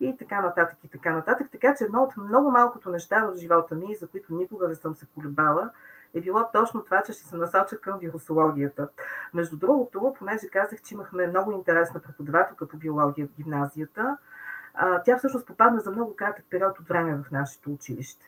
и 0.00 0.16
така 0.16 0.40
нататък 0.40 0.78
и 0.84 0.88
така 0.88 1.12
нататък. 1.12 1.48
Така 1.52 1.74
че 1.74 1.84
едно 1.84 2.02
от 2.02 2.16
много 2.16 2.50
малкото 2.50 2.90
неща 2.90 3.24
в 3.24 3.36
живота 3.36 3.74
ми, 3.74 3.94
за 3.94 4.08
които 4.08 4.34
никога 4.34 4.68
не 4.68 4.74
съм 4.74 4.94
се 4.94 5.06
колебала, 5.14 5.70
е 6.14 6.20
било 6.20 6.48
точно 6.52 6.84
това, 6.84 7.02
че 7.06 7.12
ще 7.12 7.24
се 7.24 7.36
насоча 7.36 7.80
към 7.80 7.98
вирусологията. 7.98 8.88
Между 9.34 9.56
другото, 9.56 10.14
понеже 10.18 10.48
казах, 10.48 10.82
че 10.82 10.94
имахме 10.94 11.26
много 11.26 11.52
интересна 11.52 12.00
преподавателка 12.00 12.68
по 12.68 12.76
биология 12.76 13.26
в 13.26 13.42
гимназията, 13.42 14.16
тя 15.04 15.18
всъщност 15.18 15.46
попадна 15.46 15.80
за 15.80 15.90
много 15.90 16.16
кратък 16.16 16.44
период 16.50 16.78
от 16.78 16.88
време 16.88 17.14
в 17.14 17.30
нашето 17.30 17.70
училище. 17.72 18.26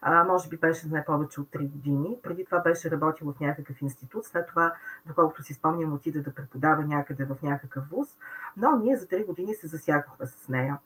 А, 0.00 0.24
може 0.24 0.48
би 0.48 0.56
беше 0.56 0.88
не 0.88 1.04
повече 1.04 1.40
от 1.40 1.48
3 1.50 1.70
години. 1.70 2.18
Преди 2.22 2.44
това 2.44 2.60
беше 2.60 2.90
работила 2.90 3.32
в 3.32 3.40
някакъв 3.40 3.82
институт, 3.82 4.24
след 4.24 4.46
това, 4.46 4.74
доколкото 5.06 5.42
си 5.42 5.54
спомням, 5.54 5.92
отида 5.92 6.22
да 6.22 6.34
преподава 6.34 6.84
някъде 6.84 7.24
в 7.24 7.36
някакъв 7.42 7.88
вуз, 7.90 8.08
но 8.56 8.76
ние 8.76 8.96
за 8.96 9.06
3 9.06 9.26
години 9.26 9.54
се 9.54 9.66
засякахме 9.66 10.26
с 10.26 10.48
нея. 10.48 10.78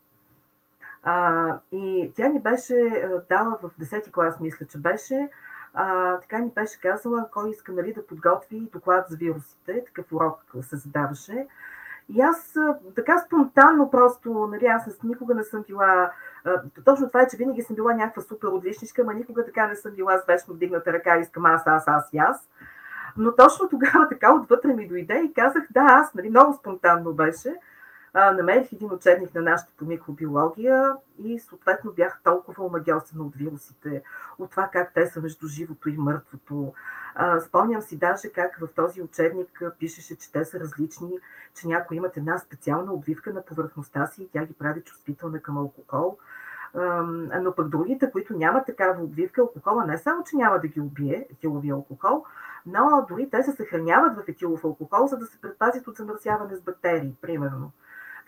А, 1.02 1.58
и 1.72 2.12
тя 2.16 2.28
ни 2.28 2.40
беше 2.40 2.74
дала 3.28 3.58
в 3.62 3.70
10 3.80 4.12
клас, 4.12 4.40
мисля, 4.40 4.66
че 4.66 4.78
беше, 4.78 5.28
а, 5.74 6.16
така 6.16 6.38
ни 6.38 6.50
беше 6.54 6.80
казала, 6.80 7.28
кой 7.32 7.50
иска 7.50 7.72
нали, 7.72 7.92
да 7.92 8.06
подготви 8.06 8.60
доклад 8.72 9.06
за 9.08 9.16
вирусите, 9.16 9.84
такъв 9.84 10.12
урок 10.12 10.40
се 10.62 10.76
задаваше. 10.76 11.46
И 12.14 12.20
аз 12.20 12.54
така 12.94 13.18
спонтанно 13.18 13.90
просто, 13.90 14.48
нали, 14.50 14.66
аз 14.66 15.02
никога 15.04 15.34
не 15.34 15.44
съм 15.44 15.62
била, 15.62 16.12
а, 16.44 16.62
точно 16.84 17.08
това 17.08 17.22
е, 17.22 17.28
че 17.28 17.36
винаги 17.36 17.62
съм 17.62 17.76
била 17.76 17.94
някаква 17.94 18.22
супер 18.22 18.48
отличничка, 18.48 19.02
ама 19.02 19.14
никога 19.14 19.44
така 19.44 19.66
не 19.66 19.76
съм 19.76 19.92
била 19.92 20.18
с 20.18 20.26
вечно 20.26 20.54
вдигната 20.54 20.92
ръка, 20.92 21.18
искам 21.18 21.46
аз, 21.46 21.66
аз, 21.66 21.88
аз 21.88 22.12
и 22.12 22.18
аз. 22.18 22.48
Но 23.16 23.36
точно 23.36 23.68
тогава 23.68 24.08
така 24.08 24.34
отвътре 24.34 24.74
ми 24.74 24.88
дойде 24.88 25.22
и 25.24 25.32
казах, 25.32 25.62
да, 25.70 25.80
аз, 25.80 26.14
нали, 26.14 26.30
много 26.30 26.52
спонтанно 26.52 27.12
беше, 27.12 27.54
а, 28.14 28.32
намерих 28.32 28.72
един 28.72 28.92
учебник 28.92 29.34
на 29.34 29.42
нашата 29.42 29.72
по 29.78 29.84
микробиология 29.84 30.92
и 31.24 31.38
съответно 31.38 31.92
бях 31.92 32.20
толкова 32.24 32.64
омагиосена 32.64 33.24
от 33.24 33.36
вирусите, 33.36 34.02
от 34.38 34.50
това 34.50 34.68
как 34.72 34.94
те 34.94 35.06
са 35.06 35.20
между 35.20 35.46
живото 35.46 35.88
и 35.88 35.96
мъртвото. 35.96 36.72
А, 37.14 37.40
спомням 37.40 37.82
си 37.82 37.98
даже 37.98 38.32
как 38.32 38.58
в 38.60 38.68
този 38.76 39.02
учебник 39.02 39.62
пишеше, 39.78 40.16
че 40.16 40.32
те 40.32 40.44
са 40.44 40.60
различни, 40.60 41.18
че 41.54 41.68
някои 41.68 41.96
имат 41.96 42.16
една 42.16 42.38
специална 42.38 42.92
обвивка 42.92 43.32
на 43.32 43.44
повърхността 43.44 44.06
си 44.06 44.22
и 44.22 44.28
тя 44.32 44.44
ги 44.44 44.52
прави 44.52 44.82
чувствителна 44.82 45.40
към 45.40 45.56
алкохол. 45.56 46.18
Но 47.40 47.54
пък 47.56 47.68
другите, 47.68 48.10
които 48.10 48.36
нямат 48.36 48.66
такава 48.66 49.02
обвивка, 49.02 49.40
алкохола 49.40 49.84
не 49.84 49.98
само, 49.98 50.24
че 50.24 50.36
няма 50.36 50.58
да 50.58 50.68
ги 50.68 50.80
убие, 50.80 51.26
етиловия 51.30 51.74
алкохол, 51.74 52.24
но 52.66 53.06
дори 53.08 53.30
те 53.30 53.42
се 53.42 53.52
съхраняват 53.52 54.16
в 54.16 54.28
етилов 54.28 54.64
алкохол, 54.64 55.06
за 55.06 55.16
да 55.16 55.26
се 55.26 55.40
предпазят 55.40 55.86
от 55.86 55.96
замърсяване 55.96 56.56
с 56.56 56.62
бактерии, 56.62 57.16
примерно. 57.22 57.72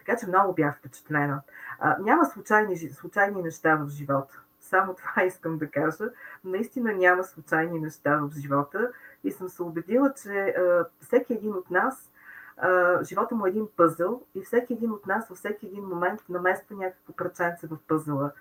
Така 0.07 0.19
че 0.19 0.27
много 0.27 0.55
бях 0.55 0.79
впечатлена. 0.79 1.43
А, 1.79 1.97
няма 2.01 2.27
случайни, 2.27 2.79
случайни 2.79 3.43
неща 3.43 3.77
в 3.77 3.89
живота. 3.89 4.41
Само 4.61 4.95
това 4.97 5.25
искам 5.25 5.59
да 5.59 5.71
кажа. 5.71 6.11
Наистина 6.45 6.93
няма 6.93 7.25
случайни 7.25 7.81
неща 7.81 8.17
в 8.17 8.31
живота 8.41 8.91
и 9.25 9.31
съм 9.31 9.49
се 9.49 9.63
убедила, 9.63 10.13
че 10.23 10.31
а, 10.31 10.87
всеки 11.01 11.33
един 11.33 11.55
от 11.55 11.71
нас, 11.71 12.13
а, 12.57 13.05
живота 13.05 13.35
му 13.35 13.47
е 13.47 13.49
един 13.49 13.69
пъзъл 13.77 14.23
и 14.35 14.43
всеки 14.43 14.73
един 14.73 14.91
от 14.91 15.07
нас 15.07 15.29
във 15.29 15.39
всеки 15.39 15.67
един 15.67 15.85
момент 15.85 16.21
намества 16.29 16.77
някакво 16.77 17.13
праченце 17.13 17.67
в 17.67 17.79
пъзъла. 17.89 18.33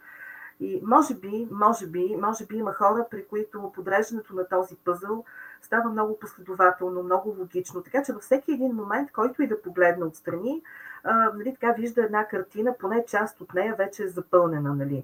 И 0.60 0.82
може 0.86 1.15
би, 1.15 1.48
може 1.51 1.88
би, 1.88 2.18
може 2.22 2.46
би 2.46 2.56
има 2.56 2.74
хора, 2.74 3.06
при 3.12 3.27
които 3.27 3.72
подреждането 3.75 4.36
на 4.36 4.48
този 4.48 4.75
пъзъл 4.75 5.25
става 5.62 5.89
много 5.89 6.20
последователно, 6.20 7.03
много 7.03 7.36
логично. 7.39 7.84
Така 7.84 8.03
че 8.03 8.13
във 8.13 8.22
всеки 8.22 8.51
един 8.51 8.75
момент, 8.75 9.12
който 9.12 9.44
и 9.44 9.48
да 9.48 9.62
погледне 9.62 10.06
отстрани, 10.06 10.62
а, 11.03 11.32
нали, 11.34 11.53
така 11.53 11.72
вижда 11.72 12.03
една 12.03 12.27
картина, 12.27 12.75
поне 12.80 13.06
част 13.08 13.41
от 13.41 13.53
нея 13.53 13.75
вече 13.75 14.03
е 14.03 14.08
запълнена. 14.08 14.75
Нали. 14.75 15.03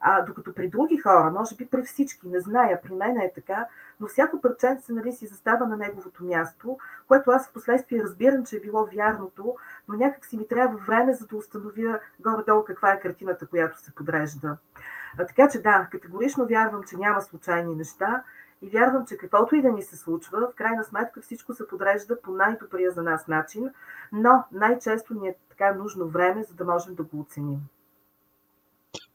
А, 0.00 0.22
докато 0.22 0.54
при 0.54 0.68
други 0.68 0.98
хора, 0.98 1.30
може 1.30 1.56
би 1.56 1.66
при 1.66 1.82
всички, 1.82 2.28
не 2.28 2.40
зная, 2.40 2.82
при 2.82 2.94
мен 2.94 3.16
е 3.16 3.32
така, 3.34 3.66
но 4.00 4.06
всяко 4.06 4.40
парченце 4.40 4.92
нали, 4.92 5.12
си 5.12 5.26
застава 5.26 5.66
на 5.66 5.76
неговото 5.76 6.24
място, 6.24 6.78
което 7.08 7.30
аз 7.30 7.48
в 7.48 7.52
последствие 7.52 8.02
разбирам, 8.02 8.44
че 8.44 8.56
е 8.56 8.60
било 8.60 8.86
вярното, 8.86 9.56
но 9.88 9.96
някак 9.96 10.26
си 10.26 10.36
ми 10.36 10.48
трябва 10.48 10.78
време, 10.78 11.14
за 11.14 11.26
да 11.26 11.36
установя 11.36 12.00
горе-долу 12.20 12.64
каква 12.64 12.92
е 12.92 13.00
картината, 13.00 13.46
която 13.46 13.78
се 13.78 13.94
подрежда. 13.94 14.56
А, 15.18 15.26
така 15.26 15.48
че 15.48 15.62
да, 15.62 15.88
категорично 15.90 16.46
вярвам, 16.46 16.82
че 16.82 16.96
няма 16.96 17.22
случайни 17.22 17.74
неща 17.74 18.22
и 18.62 18.68
вярвам, 18.68 19.06
че 19.06 19.16
каквото 19.16 19.56
и 19.56 19.62
да 19.62 19.72
ни 19.72 19.82
се 19.82 19.96
случва, 19.96 20.48
в 20.52 20.54
крайна 20.54 20.84
сметка 20.84 21.20
всичко 21.20 21.54
се 21.54 21.68
подрежда 21.68 22.22
по 22.22 22.30
най-добрия 22.30 22.92
за 22.92 23.02
нас 23.02 23.28
начин, 23.28 23.70
но 24.12 24.44
най-често 24.52 25.14
ни 25.14 25.28
е 25.28 25.36
така 25.48 25.74
нужно 25.74 26.08
време, 26.08 26.44
за 26.44 26.54
да 26.54 26.64
можем 26.64 26.94
да 26.94 27.02
го 27.02 27.20
оценим. 27.20 27.60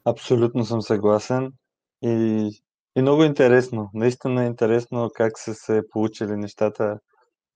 Абсолютно 0.06 0.66
съм 0.66 0.82
съгласен. 0.82 1.54
И, 2.02 2.50
и 2.96 3.02
много 3.02 3.24
интересно. 3.24 3.90
Наистина 3.94 4.44
е 4.44 4.48
интересно 4.48 5.10
как 5.16 5.40
са 5.40 5.54
се 5.54 5.84
получили 5.92 6.36
нещата 6.36 7.00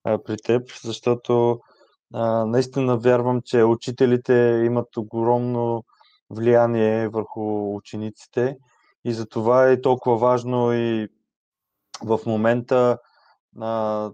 а, 0.04 0.24
при 0.24 0.38
теб, 0.38 0.72
защото 0.84 1.60
а, 2.14 2.46
наистина 2.46 2.98
вярвам, 2.98 3.42
че 3.46 3.64
учителите 3.64 4.64
имат 4.66 4.98
огромно 4.98 5.84
влияние 6.30 7.10
върху 7.10 7.76
учениците 7.76 8.58
и 9.06 9.14
за 9.14 9.26
това 9.26 9.70
е 9.70 9.82
толкова 9.82 10.18
важно 10.18 10.74
и 10.74 11.08
в 12.04 12.20
момента, 12.26 12.98
а, 13.62 14.12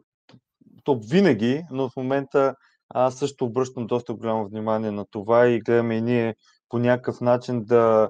то 0.84 1.00
винаги, 1.00 1.64
но 1.72 1.90
в 1.90 1.96
момента 1.98 2.56
аз 2.90 3.16
също 3.16 3.46
обръщам 3.46 3.88
доста 3.88 4.14
голямо 4.14 4.48
внимание 4.48 4.92
на 4.92 5.06
това 5.12 5.48
и 5.48 5.60
гледаме 5.60 5.98
и 5.98 6.02
ние 6.02 6.36
по 6.70 6.80
някакъв 6.80 7.22
начин 7.22 7.64
да, 7.64 8.10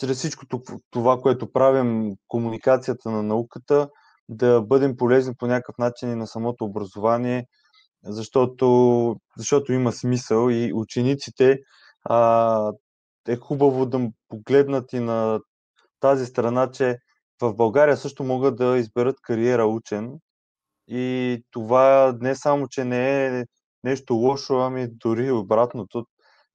чрез 0.00 0.18
всичко 0.18 0.46
това, 0.90 1.20
което 1.20 1.52
правим, 1.52 2.14
комуникацията 2.28 3.10
на 3.10 3.22
науката, 3.22 3.88
да 4.28 4.62
бъдем 4.62 4.96
полезни 4.96 5.34
по 5.38 5.46
някакъв 5.46 5.78
начин 5.78 6.10
и 6.10 6.14
на 6.14 6.26
самото 6.26 6.64
образование, 6.64 7.46
защото, 8.04 9.16
защото 9.36 9.72
има 9.72 9.92
смисъл 9.92 10.50
и 10.50 10.72
учениците 10.74 11.58
а, 12.04 12.72
е 13.28 13.36
хубаво 13.36 13.86
да 13.86 14.08
погледнат 14.28 14.92
и 14.92 15.00
на 15.00 15.40
тази 16.00 16.26
страна, 16.26 16.70
че 16.70 16.98
в 17.42 17.54
България 17.54 17.96
също 17.96 18.24
могат 18.24 18.56
да 18.56 18.78
изберат 18.78 19.20
кариера 19.22 19.66
учен. 19.66 20.18
И 20.88 21.42
това 21.50 22.16
не 22.20 22.34
само, 22.34 22.68
че 22.68 22.84
не 22.84 23.26
е 23.26 23.44
нещо 23.84 24.14
лошо, 24.14 24.54
ами 24.54 24.88
дори 24.88 25.30
обратното. 25.30 26.06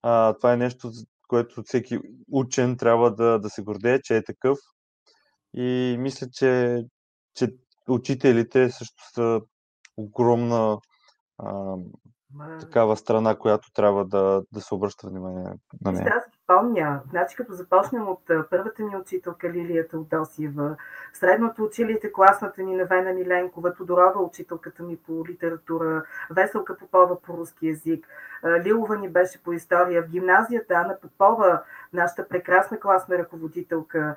А, 0.02 0.34
това 0.34 0.54
е 0.54 0.58
нещо, 0.58 0.92
което 1.28 1.64
всеки 1.64 2.00
учен 2.32 2.78
трябва 2.78 3.16
да, 3.16 3.40
да 3.40 3.50
се 3.50 3.62
гордее, 3.62 4.02
че 4.02 4.18
е 4.18 4.24
такъв. 4.24 4.58
И 5.54 5.96
мисля, 6.00 6.28
че, 6.34 6.82
че 7.36 7.48
учителите 7.90 8.70
също 8.70 9.04
са 9.14 9.42
огромна 9.98 10.78
а, 11.38 11.76
такава 12.60 12.98
страна, 12.98 13.38
която 13.38 13.72
трябва 13.74 14.06
да, 14.06 14.44
да 14.52 14.62
се 14.62 14.74
обръща 14.74 15.08
внимание 15.08 15.54
на 15.82 15.92
нея. 15.92 16.14
Аз 16.18 16.31
помня, 16.52 17.00
значи 17.10 17.36
като 17.36 17.54
започнем 17.54 18.08
от 18.08 18.22
първата 18.50 18.84
ми 18.84 18.96
учителка 18.96 19.50
Лилия 19.50 19.88
Теодосиева, 19.88 20.76
средното 21.14 21.64
училище, 21.64 22.12
класната 22.12 22.62
ни 22.62 22.76
Невена 22.76 23.14
Миленкова, 23.14 23.74
Тодорова, 23.74 24.22
учителката 24.22 24.84
ми 24.84 24.98
по 24.98 25.24
литература, 25.28 26.04
Веселка 26.30 26.78
Попова 26.78 27.22
по 27.22 27.38
руски 27.38 27.68
язик, 27.68 28.08
Лилова 28.66 28.98
ни 28.98 29.10
беше 29.10 29.44
по 29.44 29.54
история, 29.54 30.04
в 30.04 30.10
гимназията 30.10 30.74
Ана 30.74 30.98
Попова, 31.02 31.62
нашата 31.94 32.28
прекрасна 32.28 32.80
класна 32.80 33.18
ръководителка, 33.18 34.16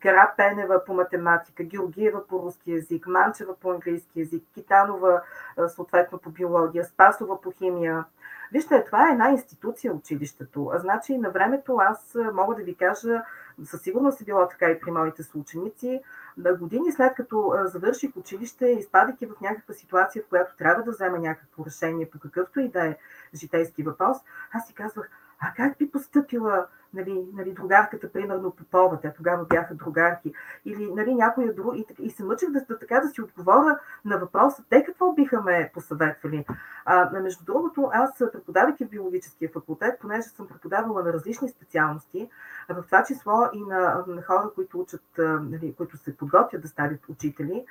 Кара 0.00 0.32
Пенева 0.36 0.84
по 0.86 0.94
математика, 0.94 1.64
Георгиева 1.64 2.26
по 2.26 2.42
руски 2.42 2.72
язик, 2.72 3.06
Манчева 3.06 3.54
по 3.60 3.70
английски 3.70 4.20
язик, 4.20 4.44
Китанова 4.54 5.22
съответно 5.68 6.18
по 6.18 6.30
биология, 6.30 6.84
Спасова 6.84 7.40
по 7.40 7.50
химия, 7.50 8.04
Вижте, 8.52 8.84
това 8.84 9.08
е 9.08 9.12
една 9.12 9.30
институция 9.30 9.92
училището. 9.92 10.70
А 10.72 10.78
значи 10.78 11.18
на 11.18 11.30
времето 11.30 11.76
аз 11.80 12.16
мога 12.32 12.54
да 12.54 12.62
ви 12.62 12.74
кажа, 12.74 13.22
със 13.64 13.80
сигурност 13.82 14.20
е 14.20 14.24
било 14.24 14.48
така 14.48 14.70
и 14.70 14.80
при 14.80 14.90
моите 14.90 15.22
съученици, 15.22 16.00
на 16.36 16.54
години 16.54 16.92
след 16.92 17.14
като 17.14 17.54
завърших 17.64 18.16
училище, 18.16 18.66
изпадайки 18.66 19.26
в 19.26 19.40
някаква 19.40 19.74
ситуация, 19.74 20.22
в 20.22 20.28
която 20.28 20.56
трябва 20.56 20.82
да 20.82 20.90
взема 20.90 21.18
някакво 21.18 21.64
решение 21.64 22.10
по 22.10 22.18
какъвто 22.18 22.60
и 22.60 22.68
да 22.68 22.86
е 22.86 22.96
житейски 23.34 23.82
въпрос, 23.82 24.16
аз 24.52 24.66
си 24.66 24.74
казвах, 24.74 25.10
а 25.40 25.52
как 25.56 25.78
би 25.78 25.90
поступила 25.90 26.66
нали, 26.96 27.26
нали, 27.32 27.52
другарката, 27.52 28.12
примерно 28.12 28.50
Попова, 28.50 29.00
те 29.00 29.12
тогава 29.16 29.44
бяха 29.44 29.74
другарки, 29.74 30.32
или 30.64 30.92
нали, 30.94 31.14
някоя 31.14 31.54
друг, 31.54 31.76
и, 31.76 31.86
и 31.98 32.10
се 32.10 32.24
мъчих 32.24 32.50
да, 32.50 32.64
да, 32.68 32.78
така 32.78 33.00
да 33.00 33.08
си 33.08 33.22
отговоря 33.22 33.78
на 34.04 34.18
въпроса, 34.18 34.64
те 34.70 34.84
какво 34.84 35.12
биха 35.12 35.42
ме 35.42 35.70
посъветвали. 35.74 36.46
А, 36.84 37.20
между 37.20 37.44
другото, 37.44 37.90
аз 37.92 38.18
преподавайки 38.32 38.84
в 38.84 38.88
биологическия 38.88 39.50
факултет, 39.52 40.00
понеже 40.00 40.28
съм 40.28 40.48
преподавала 40.48 41.02
на 41.02 41.12
различни 41.12 41.48
специалности, 41.48 42.30
в 42.68 42.82
това 42.82 43.04
число 43.04 43.48
и 43.52 43.60
на, 43.64 44.04
на 44.06 44.22
хора, 44.22 44.50
които 44.54 44.80
учат, 44.80 45.04
нали, 45.18 45.74
които 45.76 45.96
се 45.96 46.16
подготвят 46.16 46.62
да 46.62 46.68
стават 46.68 47.08
учители, 47.08 47.64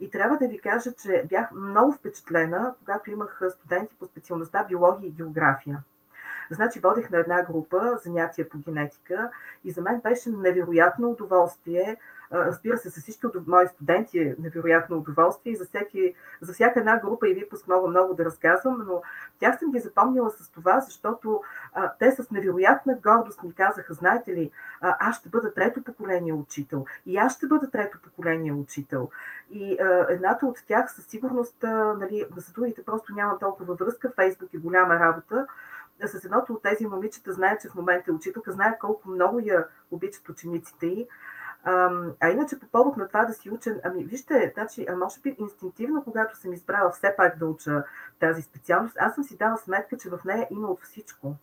и 0.00 0.10
трябва 0.10 0.38
да 0.38 0.48
ви 0.48 0.58
кажа, 0.58 0.92
че 0.92 1.24
бях 1.28 1.52
много 1.52 1.92
впечатлена, 1.92 2.74
когато 2.78 3.10
имах 3.10 3.42
студенти 3.50 3.96
по 3.98 4.06
специалността 4.06 4.64
биология 4.68 5.08
и 5.08 5.12
география. 5.12 5.82
Значи 6.54 6.80
водих 6.80 7.10
на 7.10 7.18
една 7.18 7.42
група 7.42 7.98
занятия 8.04 8.48
по 8.48 8.58
генетика 8.58 9.30
и 9.64 9.70
за 9.70 9.82
мен 9.82 10.00
беше 10.00 10.30
невероятно 10.30 11.10
удоволствие. 11.10 11.96
Разбира 12.32 12.78
се, 12.78 12.90
с 12.90 13.00
всички 13.00 13.26
мои 13.46 13.66
студенти 13.66 14.18
е 14.18 14.36
невероятно 14.38 14.96
удоволствие 14.96 15.52
и 15.52 15.56
за, 15.56 15.64
всеки, 15.64 16.14
за 16.40 16.52
всяка 16.52 16.80
една 16.80 16.98
група 16.98 17.28
и 17.28 17.34
випуск 17.34 17.66
много 17.66 17.88
много 17.88 18.14
да 18.14 18.24
разказвам, 18.24 18.84
но 18.88 19.02
тях 19.38 19.58
съм 19.58 19.72
ги 19.72 19.78
запомнила 19.78 20.30
с 20.30 20.50
това, 20.50 20.80
защото 20.80 21.42
а, 21.74 21.92
те 21.98 22.10
с 22.10 22.30
невероятна 22.30 22.94
гордост 22.94 23.42
ми 23.42 23.54
казаха, 23.54 23.94
знаете 23.94 24.34
ли, 24.34 24.50
а, 24.80 24.96
аз 25.00 25.16
ще 25.16 25.28
бъда 25.28 25.54
трето 25.54 25.82
поколение 25.82 26.32
учител 26.32 26.84
и 27.06 27.16
аз 27.16 27.36
ще 27.36 27.46
бъда 27.46 27.70
трето 27.70 27.98
поколение 28.02 28.52
учител. 28.52 29.10
И 29.50 29.76
а, 29.80 30.06
едната 30.08 30.46
от 30.46 30.58
тях 30.66 30.92
със 30.92 31.06
сигурност, 31.06 31.64
а, 31.64 31.94
нали, 31.94 32.24
за 32.36 32.52
другите 32.52 32.84
просто 32.84 33.14
няма 33.14 33.38
толкова 33.38 33.74
връзка, 33.74 34.12
Фейсбук 34.16 34.54
е 34.54 34.58
голяма 34.58 34.94
работа, 34.94 35.46
с 36.08 36.24
едното 36.24 36.52
от 36.52 36.62
тези 36.62 36.86
момичета 36.86 37.32
знае, 37.32 37.58
че 37.58 37.68
в 37.68 37.74
момента 37.74 38.10
е 38.10 38.14
учителка, 38.14 38.52
знае 38.52 38.78
колко 38.78 39.08
много 39.08 39.40
я 39.40 39.66
обичат 39.90 40.28
учениците 40.28 40.86
й. 40.86 41.08
А 42.20 42.28
иначе 42.30 42.58
по 42.58 42.66
повод 42.66 42.96
на 42.96 43.08
това 43.08 43.24
да 43.24 43.32
си 43.32 43.50
учен, 43.50 43.80
ами 43.84 44.04
вижте, 44.04 44.52
значи, 44.54 44.86
а 44.88 44.96
може 44.96 45.20
би 45.20 45.36
инстинктивно, 45.38 46.04
когато 46.04 46.36
съм 46.36 46.52
избрала 46.52 46.90
все 46.90 47.14
пак 47.16 47.38
да 47.38 47.46
уча 47.46 47.84
тази 48.20 48.42
специалност, 48.42 48.96
аз 48.98 49.14
съм 49.14 49.24
си 49.24 49.36
дала 49.36 49.56
сметка, 49.56 49.96
че 49.96 50.10
в 50.10 50.20
нея 50.24 50.46
има 50.50 50.68
от 50.68 50.82
всичко. 50.82 51.36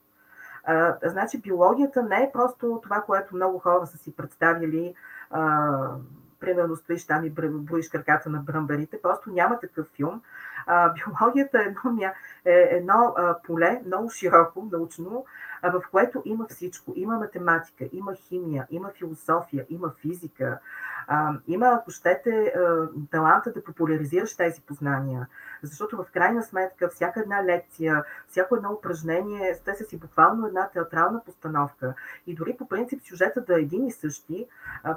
А, 0.64 0.98
значи 1.04 1.42
биологията 1.42 2.04
не 2.04 2.24
е 2.24 2.32
просто 2.34 2.80
това, 2.84 3.02
което 3.02 3.36
много 3.36 3.60
хора 3.60 3.88
са 3.88 3.98
си 3.98 4.16
представили, 4.16 4.96
а, 5.30 5.96
примерно 6.40 6.76
стоиш 6.76 7.06
там 7.06 7.26
и 7.26 7.30
броиш 7.30 7.90
краката 7.90 8.30
на 8.30 8.40
бръмбарите. 8.40 9.02
Просто 9.02 9.32
няма 9.32 9.60
такъв 9.60 9.88
филм. 9.88 10.22
Биологията 10.68 11.60
е 11.60 11.62
едно, 11.62 12.14
е 12.46 12.68
едно 12.72 13.16
поле, 13.48 13.82
много 13.86 14.10
широко, 14.10 14.68
научно, 14.72 15.26
в 15.64 15.84
което 15.92 16.22
има 16.26 16.48
всичко. 16.50 16.94
Има 16.96 17.18
математика, 17.18 17.86
има 17.92 18.14
химия, 18.16 18.68
има 18.70 18.90
философия, 18.90 19.66
има 19.70 19.92
физика, 20.02 20.60
има, 21.48 21.68
ако 21.68 21.92
щете, 21.92 22.54
таланта 23.12 23.54
да 23.54 23.64
популяризираш 23.64 24.36
тези 24.36 24.62
познания. 24.62 25.28
Защото 25.64 25.98
в 25.98 26.06
крайна 26.14 26.44
сметка 26.44 26.90
всяка 26.90 27.20
една 27.20 27.46
лекция, 27.46 28.04
всяко 28.28 28.56
едно 28.56 28.72
упражнение, 28.72 29.60
те 29.66 29.76
са 29.76 29.84
си 29.84 29.98
буквално 29.98 30.48
една 30.48 30.68
театрална 30.68 31.24
постановка. 31.26 31.94
И 32.28 32.36
дори 32.36 32.58
по 32.58 32.68
принцип 32.68 33.02
сюжета 33.02 33.42
да 33.42 33.60
е 33.60 33.62
един 33.62 33.86
и 33.86 33.92
същи, 33.92 34.48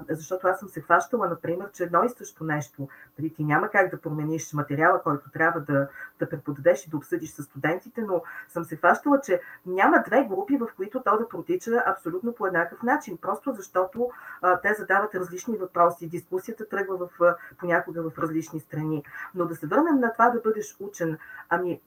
защото 0.08 0.46
аз 0.46 0.58
съм 0.58 0.68
се 0.68 0.80
хващала, 0.80 1.28
например, 1.28 1.70
че 1.72 1.84
едно 1.84 2.04
и 2.04 2.08
също 2.08 2.44
нещо, 2.44 2.88
ти 3.36 3.44
няма 3.44 3.68
как 3.68 3.90
да 3.90 4.00
промениш 4.00 4.52
материала, 4.52 5.02
който 5.02 5.30
трябва 5.30 5.51
да, 5.60 5.88
да 6.22 6.30
преподадеш 6.30 6.86
и 6.86 6.90
да 6.90 6.96
обсъдиш 6.96 7.30
с 7.30 7.42
студентите, 7.42 8.02
но 8.02 8.22
съм 8.48 8.64
се 8.64 8.76
хващала, 8.76 9.20
че 9.20 9.40
няма 9.66 10.02
две 10.06 10.24
групи, 10.24 10.56
в 10.56 10.68
които 10.76 11.02
то 11.02 11.18
да 11.18 11.28
протича 11.28 11.82
абсолютно 11.86 12.32
по 12.32 12.46
еднакъв 12.46 12.82
начин, 12.82 13.16
просто 13.16 13.52
защото 13.52 14.10
а, 14.42 14.60
те 14.60 14.74
задават 14.74 15.14
различни 15.14 15.56
въпроси, 15.56 16.08
дискусията 16.08 16.68
тръгва 16.68 16.96
в, 16.96 17.36
понякога 17.58 18.02
в 18.02 18.18
различни 18.18 18.60
страни. 18.60 19.04
Но 19.34 19.46
да 19.46 19.56
се 19.56 19.66
върнем 19.66 20.00
на 20.00 20.12
това 20.12 20.30
да 20.30 20.40
бъдеш 20.40 20.76
учен, 20.80 21.18
ами 21.48 21.80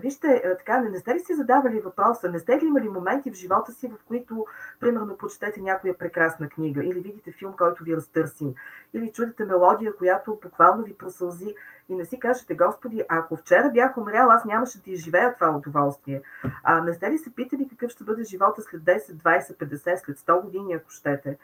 Вижте, 0.00 0.42
така, 0.58 0.80
не, 0.80 0.88
не 0.88 0.98
сте 0.98 1.14
ли 1.14 1.20
си 1.20 1.34
задавали 1.34 1.80
въпроса, 1.80 2.30
не 2.30 2.38
сте 2.38 2.52
ли 2.52 2.66
имали 2.66 2.88
моменти 2.88 3.30
в 3.30 3.34
живота 3.34 3.72
си, 3.72 3.88
в 3.88 4.04
които, 4.08 4.46
примерно, 4.80 5.16
прочетете 5.16 5.60
някоя 5.60 5.98
прекрасна 5.98 6.48
книга, 6.48 6.84
или 6.84 7.00
видите 7.00 7.32
филм, 7.32 7.52
който 7.52 7.84
ви 7.84 7.96
разтърси, 7.96 8.54
или 8.94 9.12
чудите 9.12 9.44
мелодия, 9.44 9.96
която 9.96 10.38
буквално 10.42 10.82
ви 10.82 10.94
просълзи 10.94 11.54
и 11.88 11.94
не 11.94 12.04
си 12.04 12.18
кажете, 12.18 12.54
Господи, 12.54 13.02
ако 13.08 13.36
вчера 13.36 13.70
бях 13.76 13.98
умрял, 13.98 14.30
аз 14.30 14.44
нямаше 14.44 14.82
да 14.82 14.90
изживея 14.90 15.34
това 15.34 15.50
удоволствие. 15.50 16.22
А 16.62 16.80
не 16.80 16.94
сте 16.94 17.10
ли 17.10 17.18
се 17.18 17.34
питали 17.34 17.68
какъв 17.68 17.90
ще 17.90 18.04
бъде 18.04 18.24
живота 18.24 18.62
след 18.62 18.82
10, 18.82 18.98
20, 18.98 19.56
50, 19.56 19.96
след 19.96 20.18
100 20.18 20.42
години, 20.42 20.74
ако 20.74 20.90
щете? 20.90 21.38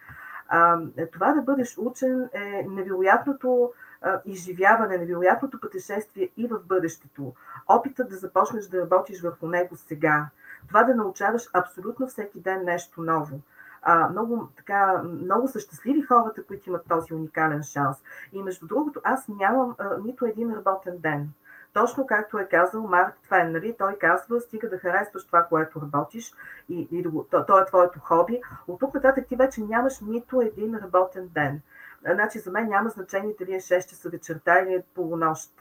А, 0.48 0.78
това 1.12 1.32
да 1.32 1.42
бъдеш 1.42 1.78
учен 1.78 2.28
е 2.32 2.66
невероятното 2.68 3.72
изживяване, 4.24 4.98
невероятното 4.98 5.60
пътешествие 5.60 6.28
и 6.36 6.46
в 6.46 6.60
бъдещето. 6.64 7.34
Опитът 7.68 8.08
да 8.08 8.16
започнеш 8.16 8.66
да 8.66 8.80
работиш 8.80 9.22
върху 9.22 9.48
него 9.48 9.76
сега. 9.76 10.26
Това 10.68 10.82
да 10.82 10.94
научаваш 10.94 11.42
абсолютно 11.52 12.06
всеки 12.06 12.40
ден 12.40 12.64
нещо 12.64 13.02
ново. 13.02 13.40
А, 13.82 14.08
много, 14.08 14.48
така, 14.56 15.02
много 15.02 15.48
са 15.48 15.60
щастливи 15.60 16.02
хората, 16.02 16.44
които 16.44 16.68
имат 16.68 16.88
този 16.88 17.14
уникален 17.14 17.62
шанс. 17.62 17.96
И 18.32 18.42
между 18.42 18.66
другото, 18.66 19.00
аз 19.04 19.28
нямам 19.28 19.74
а, 19.78 19.96
нито 20.04 20.26
един 20.26 20.54
работен 20.54 20.98
ден. 20.98 21.32
Точно 21.72 22.06
както 22.06 22.38
е 22.38 22.48
казал 22.48 22.82
Марк 22.82 23.14
Твен, 23.22 23.52
нали? 23.52 23.74
той 23.78 23.98
казва, 23.98 24.40
стига 24.40 24.68
да 24.68 24.78
харесваш 24.78 25.26
това, 25.26 25.42
което 25.42 25.80
работиш 25.80 26.32
и, 26.68 26.88
и 26.92 27.06
то, 27.30 27.46
то 27.46 27.60
е 27.60 27.64
твоето 27.64 28.00
хоби. 28.00 28.40
От 28.68 28.80
тук 28.80 28.94
нататък 28.94 29.26
ти 29.28 29.36
вече 29.36 29.60
нямаш 29.60 30.00
нито 30.00 30.40
един 30.40 30.74
работен 30.74 31.28
ден. 31.28 31.60
Значи 32.10 32.38
за 32.38 32.50
мен 32.50 32.68
няма 32.68 32.90
значение 32.90 33.34
дали 33.38 33.54
е 33.54 33.60
6 33.60 33.90
часа 33.90 34.08
вечерта 34.10 34.60
или 34.60 34.74
е 34.74 34.84
полунощ. 34.94 35.52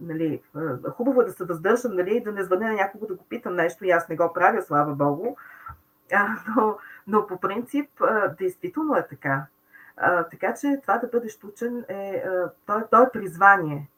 Нали, 0.00 0.42
хубаво 0.90 1.22
е 1.22 1.24
да 1.24 1.32
се 1.32 1.44
въздържам, 1.44 1.96
нали, 1.96 2.20
да 2.20 2.32
не 2.32 2.44
звъня 2.44 2.68
на 2.68 2.74
някого 2.74 3.06
да 3.06 3.14
го 3.14 3.24
питам 3.24 3.54
нещо 3.54 3.84
и 3.84 3.90
аз 3.90 4.08
не 4.08 4.16
го 4.16 4.32
правя, 4.32 4.62
слава 4.62 4.94
Богу. 4.94 5.36
А, 6.12 6.28
но, 6.56 6.78
но 7.06 7.26
по 7.26 7.40
принцип, 7.40 7.90
а, 8.00 8.28
действително 8.28 8.96
е 8.96 9.06
така. 9.06 9.46
А, 9.96 10.24
така 10.24 10.54
че 10.54 10.78
това 10.82 10.98
да 10.98 11.06
бъдеш 11.06 11.44
учен 11.44 11.84
е, 11.88 12.24
а, 12.26 12.50
то, 12.66 12.82
то 12.90 13.02
е 13.02 13.10
призвание. 13.12 13.88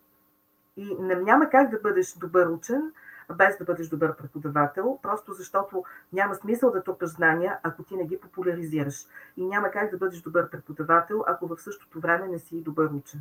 И 0.80 0.94
няма 1.00 1.50
как 1.50 1.70
да 1.70 1.78
бъдеш 1.80 2.12
добър 2.12 2.46
учен, 2.46 2.92
без 3.37 3.58
да 3.58 3.64
бъдеш 3.64 3.88
добър 3.88 4.16
преподавател, 4.16 4.99
просто 5.02 5.32
защото 5.32 5.84
няма 6.12 6.35
смисъл 6.35 6.70
да 6.70 6.85
трупаш 6.85 7.11
знания, 7.11 7.61
ако 7.62 7.83
ти 7.83 7.96
не 7.96 8.07
ги 8.07 8.20
популяризираш. 8.20 8.94
И 9.37 9.46
няма 9.46 9.70
как 9.70 9.90
да 9.90 9.96
бъдеш 9.96 10.20
добър 10.20 10.50
преподавател, 10.50 11.24
ако 11.26 11.46
в 11.46 11.62
същото 11.62 12.00
време 12.00 12.28
не 12.28 12.38
си 12.38 12.62
добър 12.62 12.87
учен. 12.87 13.20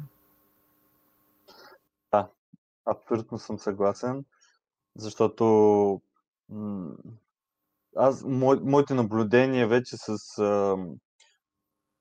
Да, 2.12 2.28
абсолютно 2.86 3.38
съм 3.38 3.60
съгласен, 3.60 4.26
защото 4.96 5.46
аз, 7.96 8.24
мо, 8.24 8.56
моите 8.62 8.94
наблюдения 8.94 9.68
вече 9.68 9.98
с 9.98 10.38
а, 10.38 10.78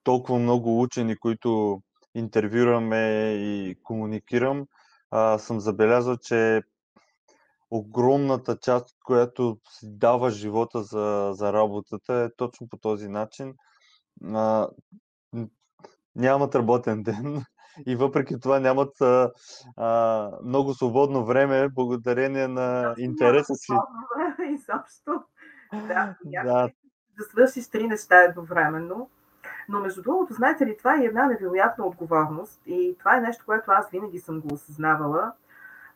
толкова 0.03 0.39
много 0.39 0.83
учени, 0.83 1.17
които 1.17 1.83
интервюраме 2.15 3.33
и 3.35 3.79
комуникирам, 3.83 4.67
а, 5.11 5.39
съм 5.39 5.61
забелязал, 5.61 6.17
че 6.17 6.63
огромната 7.71 8.57
част, 8.57 8.97
която 9.05 9.59
си 9.71 9.87
дава 9.89 10.31
живота 10.31 10.83
за, 10.83 11.31
за 11.33 11.53
работата 11.53 12.15
е 12.15 12.37
точно 12.37 12.69
по 12.69 12.77
този 12.77 13.09
начин. 13.09 13.55
А, 14.35 14.69
нямат 16.17 16.55
работен 16.55 17.03
ден 17.03 17.45
и 17.87 17.97
въпреки 17.97 18.41
това 18.41 18.61
нямат 18.61 19.01
а, 19.01 19.33
а, 19.77 20.31
много 20.45 20.75
свободно 20.75 21.25
време, 21.25 21.69
благодарение 21.69 22.49
на 22.49 22.95
интереса 22.99 23.55
си. 23.55 23.73
Изобщо. 24.55 25.25
Да, 25.73 26.17
да. 26.25 26.71
да 27.19 27.25
свършиш 27.31 27.69
три 27.69 27.87
неща 27.87 28.25
едновременно. 28.25 29.11
Но 29.69 29.81
между 29.81 30.03
другото, 30.03 30.35
знаете 30.35 30.67
ли, 30.67 30.77
това 30.77 30.95
е 30.95 31.05
една 31.05 31.27
невероятна 31.27 31.87
отговорност 31.87 32.61
и 32.67 32.97
това 32.99 33.17
е 33.17 33.21
нещо, 33.21 33.45
което 33.47 33.71
аз 33.71 33.91
винаги 33.91 34.19
съм 34.19 34.41
го 34.41 34.55
осъзнавала. 34.55 35.33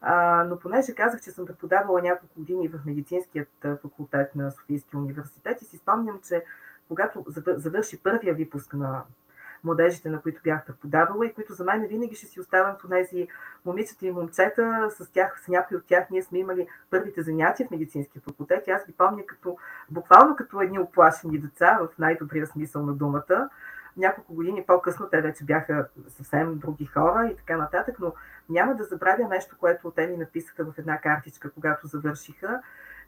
А, 0.00 0.44
но 0.44 0.58
понеже 0.58 0.94
казах, 0.94 1.20
че 1.20 1.30
съм 1.30 1.46
преподавала 1.46 2.02
няколко 2.02 2.34
години 2.40 2.68
в 2.68 2.80
медицинският 2.86 3.48
факултет 3.82 4.36
на 4.36 4.50
Софийския 4.50 5.00
университет 5.00 5.62
и 5.62 5.64
си 5.64 5.76
спомням, 5.78 6.20
че 6.28 6.44
когато 6.88 7.24
завърши 7.46 8.02
първия 8.02 8.34
випуск 8.34 8.74
на 8.74 9.02
младежите, 9.64 10.08
на 10.08 10.20
които 10.20 10.40
бях 10.44 10.66
преподавала 10.66 11.26
и 11.26 11.32
които 11.32 11.52
за 11.52 11.64
мен 11.64 11.86
винаги 11.86 12.14
ще 12.14 12.26
си 12.26 12.40
оставам 12.40 12.76
в 12.84 12.88
тези 12.90 13.28
момичета 13.64 14.06
и 14.06 14.10
момчета, 14.10 14.88
с 14.90 15.12
тях, 15.12 15.40
с 15.44 15.48
някои 15.48 15.76
от 15.76 15.86
тях 15.86 16.10
ние 16.10 16.22
сме 16.22 16.38
имали 16.38 16.68
първите 16.90 17.22
занятия 17.22 17.66
в 17.66 17.70
медицинския 17.70 18.22
факултет. 18.22 18.68
Аз 18.68 18.86
ги 18.86 18.92
помня 18.92 19.26
като, 19.26 19.56
буквално 19.90 20.36
като 20.36 20.60
едни 20.60 20.78
оплашени 20.78 21.38
деца, 21.38 21.78
в 21.80 21.98
най-добрия 21.98 22.46
смисъл 22.46 22.86
на 22.86 22.92
думата 22.92 23.48
няколко 23.96 24.34
години 24.34 24.64
по-късно 24.66 25.08
те 25.10 25.20
вече 25.20 25.44
бяха 25.44 25.88
съвсем 26.08 26.58
други 26.58 26.86
хора 26.86 27.28
и 27.32 27.36
така 27.36 27.56
нататък, 27.56 27.96
но 28.00 28.12
няма 28.48 28.74
да 28.74 28.84
забравя 28.84 29.28
нещо, 29.28 29.56
което 29.60 29.90
те 29.90 30.06
ми 30.06 30.16
написаха 30.16 30.64
в 30.64 30.78
една 30.78 31.00
картичка, 31.00 31.50
когато 31.50 31.86
завършиха. 31.86 32.62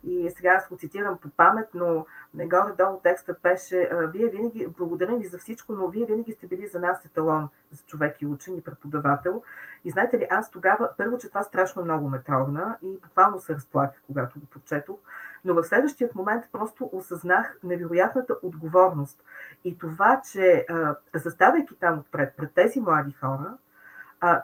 И 0.07 0.31
сега 0.31 0.51
аз 0.51 0.69
го 0.69 0.77
цитирам 0.77 1.19
по 1.19 1.29
памет, 1.29 1.69
но 1.75 2.07
горе-долу 2.35 3.01
текстът 3.03 3.41
беше 3.43 3.91
Вие 4.13 4.29
винаги, 4.29 4.69
благодаря 4.79 5.17
ви 5.17 5.27
за 5.27 5.39
всичко, 5.39 5.73
но 5.73 5.89
вие 5.89 6.07
винаги 6.07 6.33
сте 6.33 6.47
били 6.47 6.67
за 6.67 6.81
нас 6.81 7.05
еталон 7.05 7.49
за 7.73 7.83
човек 7.83 8.23
и 8.23 8.27
учен 8.27 8.57
и 8.57 8.63
преподавател. 8.63 9.43
И 9.85 9.91
знаете 9.91 10.19
ли, 10.19 10.27
аз 10.31 10.51
тогава, 10.51 10.91
първо, 10.99 11.19
че 11.19 11.29
това 11.29 11.43
страшно 11.43 11.85
много 11.85 12.09
ме 12.09 12.23
трогна 12.23 12.79
и 12.83 12.99
буквално 13.03 13.41
се 13.41 13.55
разплаках, 13.55 14.03
когато 14.07 14.41
го 14.41 14.47
прочетох, 14.47 14.97
но 15.45 15.55
в 15.55 15.65
следващият 15.65 16.15
момент 16.15 16.45
просто 16.53 16.91
осъзнах 16.93 17.57
невероятната 17.63 18.37
отговорност 18.43 19.25
и 19.65 19.79
това, 19.79 20.23
че 20.33 20.67
заставайки 21.15 21.75
там 21.75 21.99
отпред, 21.99 22.35
пред 22.37 22.53
тези 22.53 22.81
млади 22.81 23.13
хора, 23.13 23.55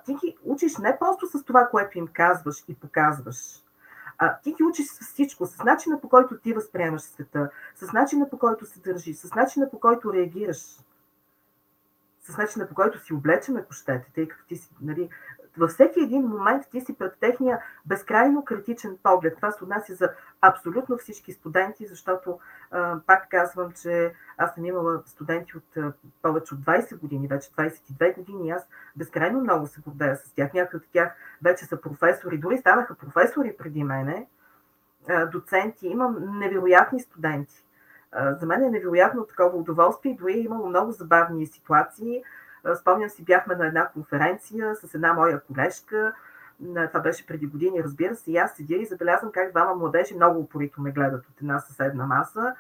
ти 0.04 0.14
ги 0.14 0.36
учиш 0.44 0.78
не 0.78 0.98
просто 0.98 1.26
с 1.26 1.44
това, 1.44 1.68
което 1.70 1.98
им 1.98 2.08
казваш 2.12 2.64
и 2.68 2.74
показваш, 2.74 3.62
а, 4.22 4.40
ти 4.40 4.52
ги 4.52 4.64
учиш 4.64 4.86
с 4.86 5.00
всичко, 5.00 5.46
с 5.46 5.64
начина 5.64 6.00
по 6.00 6.08
който 6.08 6.38
ти 6.38 6.52
възприемаш 6.52 7.02
света, 7.02 7.50
с 7.74 7.92
начина 7.92 8.30
по 8.30 8.38
който 8.38 8.66
се 8.66 8.80
държиш, 8.80 9.16
с 9.16 9.34
начина 9.34 9.70
по 9.70 9.80
който 9.80 10.12
реагираш, 10.12 10.58
с 12.20 12.36
начина 12.38 12.68
по 12.68 12.74
който 12.74 13.04
си 13.04 13.12
облечен, 13.12 13.56
ако 13.56 13.72
щете, 13.72 14.10
тъй 14.14 14.28
като 14.28 14.44
ти 14.46 14.56
си, 14.56 14.70
нали, 14.80 15.08
във 15.60 15.70
всеки 15.70 16.00
един 16.00 16.22
момент 16.22 16.64
ти 16.70 16.80
си 16.80 16.94
пред 16.98 17.16
техния 17.20 17.58
безкрайно 17.86 18.44
критичен 18.44 18.98
поглед. 19.02 19.36
Това 19.36 19.50
се 19.50 19.64
отнася 19.64 19.94
за 19.94 20.10
абсолютно 20.40 20.96
всички 20.96 21.32
студенти, 21.32 21.86
защото 21.86 22.38
пак 23.06 23.28
казвам, 23.30 23.72
че 23.72 24.12
аз 24.36 24.54
съм 24.54 24.64
имала 24.64 25.02
студенти 25.06 25.56
от 25.56 25.94
повече 26.22 26.54
от 26.54 26.60
20 26.60 26.98
години, 26.98 27.28
вече 27.28 27.50
22 27.50 28.14
години 28.14 28.48
и 28.48 28.50
аз 28.50 28.68
безкрайно 28.96 29.40
много 29.40 29.66
се 29.66 29.80
гордея 29.80 30.16
с 30.16 30.32
тях. 30.32 30.54
Някои 30.54 30.76
от 30.76 30.84
тях 30.92 31.14
вече 31.42 31.64
са 31.64 31.80
професори, 31.80 32.38
дори 32.38 32.58
станаха 32.58 32.94
професори 32.94 33.56
преди 33.58 33.84
мене, 33.84 34.26
доценти. 35.32 35.86
Имам 35.86 36.38
невероятни 36.38 37.00
студенти. 37.00 37.64
За 38.40 38.46
мен 38.46 38.62
е 38.62 38.70
невероятно 38.70 39.26
такова 39.26 39.58
удоволствие 39.58 40.12
и 40.12 40.16
дори 40.16 40.32
е 40.32 40.40
имало 40.40 40.68
много 40.68 40.92
забавни 40.92 41.46
ситуации, 41.46 42.22
Спомням 42.80 43.08
си, 43.08 43.24
бяхме 43.24 43.54
на 43.54 43.66
една 43.66 43.88
конференция 43.88 44.76
с 44.76 44.94
една 44.94 45.12
моя 45.12 45.40
колежка. 45.40 46.12
Това 46.88 47.00
беше 47.00 47.26
преди 47.26 47.46
години, 47.46 47.84
разбира 47.84 48.14
се. 48.14 48.32
И 48.32 48.36
аз 48.36 48.52
седя 48.52 48.74
и 48.74 48.86
забелязвам 48.86 49.32
как 49.32 49.50
двама 49.50 49.74
младежи 49.74 50.14
много 50.14 50.40
упорито 50.40 50.80
ме 50.80 50.90
гледат 50.90 51.26
от 51.26 51.40
една 51.40 51.58
съседна 51.58 52.06
маса. 52.06 52.54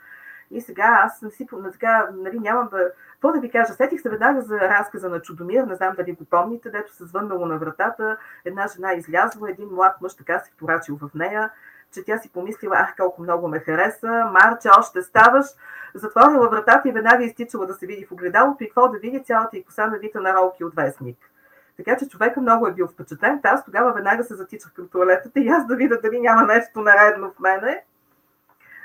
И 0.50 0.60
сега 0.60 1.00
аз 1.04 1.22
не 1.22 1.30
си, 1.30 1.48
така, 1.72 2.08
нали, 2.12 2.38
нямам 2.38 2.68
да... 2.68 2.92
Какво 3.12 3.32
да 3.32 3.40
ви 3.40 3.50
кажа? 3.50 3.72
Сетих 3.72 4.00
се 4.00 4.10
веднага 4.10 4.40
за 4.40 4.60
разказа 4.60 5.08
на 5.08 5.20
Чудомир, 5.20 5.64
не 5.64 5.74
знам 5.74 5.94
дали 5.96 6.12
го 6.12 6.24
помните, 6.24 6.70
дето 6.70 6.94
се 6.94 7.04
звъннало 7.04 7.46
на 7.46 7.58
вратата, 7.58 8.16
една 8.44 8.66
жена 8.66 8.92
излязла, 8.92 9.50
един 9.50 9.68
млад 9.68 10.00
мъж 10.00 10.16
така 10.16 10.38
се 10.38 10.50
вторачил 10.50 10.96
в 10.96 11.10
нея, 11.14 11.50
че 11.94 12.04
тя 12.04 12.18
си 12.18 12.32
помислила, 12.32 12.76
ах, 12.78 12.94
колко 12.96 13.22
много 13.22 13.48
ме 13.48 13.58
хареса, 13.58 14.30
Марче, 14.32 14.68
още 14.78 15.02
ставаш, 15.02 15.46
затворила 15.94 16.48
вратата 16.48 16.88
и 16.88 16.92
веднага 16.92 17.24
изтичала 17.24 17.66
да 17.66 17.74
се 17.74 17.86
види 17.86 18.06
в 18.06 18.12
огледалото 18.12 18.64
и 18.64 18.66
какво 18.66 18.88
да 18.88 18.98
види 18.98 19.24
цялата 19.24 19.56
и 19.56 19.64
коса 19.64 19.86
навита 19.86 20.20
на 20.20 20.34
ролки 20.34 20.64
от 20.64 20.74
вестник. 20.74 21.30
Така 21.76 21.96
че 21.96 22.08
човека 22.08 22.40
много 22.40 22.66
е 22.66 22.72
бил 22.72 22.86
впечатлен. 22.88 23.40
Аз 23.44 23.64
тогава 23.64 23.92
веднага 23.92 24.24
се 24.24 24.34
затичах 24.34 24.72
към 24.72 24.88
туалетата 24.88 25.40
и 25.40 25.48
аз 25.48 25.66
да 25.66 25.76
видя 25.76 26.00
дали 26.00 26.20
няма 26.20 26.42
нещо 26.42 26.80
наредно 26.80 27.30
в 27.30 27.40
мене. 27.40 27.84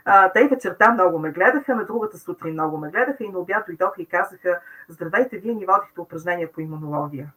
А, 0.06 0.32
те 0.32 0.48
вечерта 0.48 0.92
много 0.92 1.20
ме 1.20 1.32
гледаха, 1.32 1.76
на 1.76 1.86
другата 1.86 2.18
сутрин 2.18 2.54
много 2.54 2.78
ме 2.78 2.90
гледаха 2.90 3.24
и 3.24 3.30
на 3.30 3.40
обяд 3.40 3.64
дойдоха 3.68 4.02
и 4.02 4.06
казаха, 4.06 4.60
здравейте, 4.90 5.38
вие 5.38 5.54
ни 5.54 5.66
водихте 5.66 6.02
упражнения 6.02 6.52
по 6.52 6.62
имунология 6.62 7.28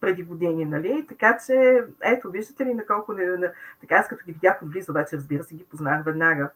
преди 0.00 0.22
години, 0.22 0.64
нали? 0.64 1.06
Така 1.08 1.38
че, 1.46 1.84
ето, 2.02 2.30
виждате 2.30 2.66
ли 2.66 2.74
на 2.74 2.86
колко 2.86 3.12
не... 3.12 3.26
На... 3.26 3.52
Така 3.80 3.94
аз 3.94 4.08
като 4.08 4.24
ги 4.24 4.32
видях 4.32 4.62
отблизо 4.62 4.92
вече, 4.92 5.16
разбира 5.16 5.44
се, 5.44 5.54
ги 5.54 5.64
познах 5.64 6.04
веднага. 6.04 6.50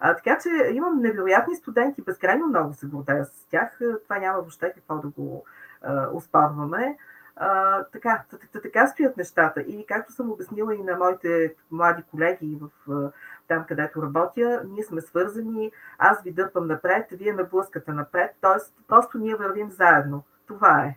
А, 0.00 0.16
така 0.16 0.38
че 0.38 0.48
имам 0.72 1.00
невероятни 1.00 1.56
студенти, 1.56 2.02
безкрайно 2.02 2.46
много 2.46 2.74
се 2.74 2.86
гордея 2.86 3.24
с 3.24 3.46
тях. 3.50 3.78
Това 4.04 4.18
няма 4.18 4.38
въобще 4.38 4.72
какво 4.72 4.98
да 4.98 5.08
го 5.08 5.44
а, 5.82 6.08
оспорваме. 6.12 6.98
А, 7.36 7.82
така, 7.84 8.22
така 8.52 8.86
стоят 8.86 9.16
нещата. 9.16 9.60
И 9.60 9.86
както 9.86 10.12
съм 10.12 10.30
обяснила 10.30 10.74
и 10.74 10.82
на 10.82 10.96
моите 10.96 11.54
млади 11.70 12.02
колеги 12.02 12.58
в, 12.60 13.12
там, 13.48 13.64
където 13.68 14.02
работя, 14.02 14.62
ние 14.66 14.82
сме 14.82 15.00
свързани, 15.00 15.72
аз 15.98 16.22
ви 16.22 16.32
дърпам 16.32 16.66
напред, 16.66 17.06
вие 17.12 17.32
ме 17.32 17.44
блъскате 17.44 17.92
напред, 17.92 18.30
т.е. 18.40 18.82
просто 18.88 19.18
ние 19.18 19.34
вървим 19.34 19.70
заедно. 19.70 20.24
Това 20.46 20.84
е. 20.84 20.96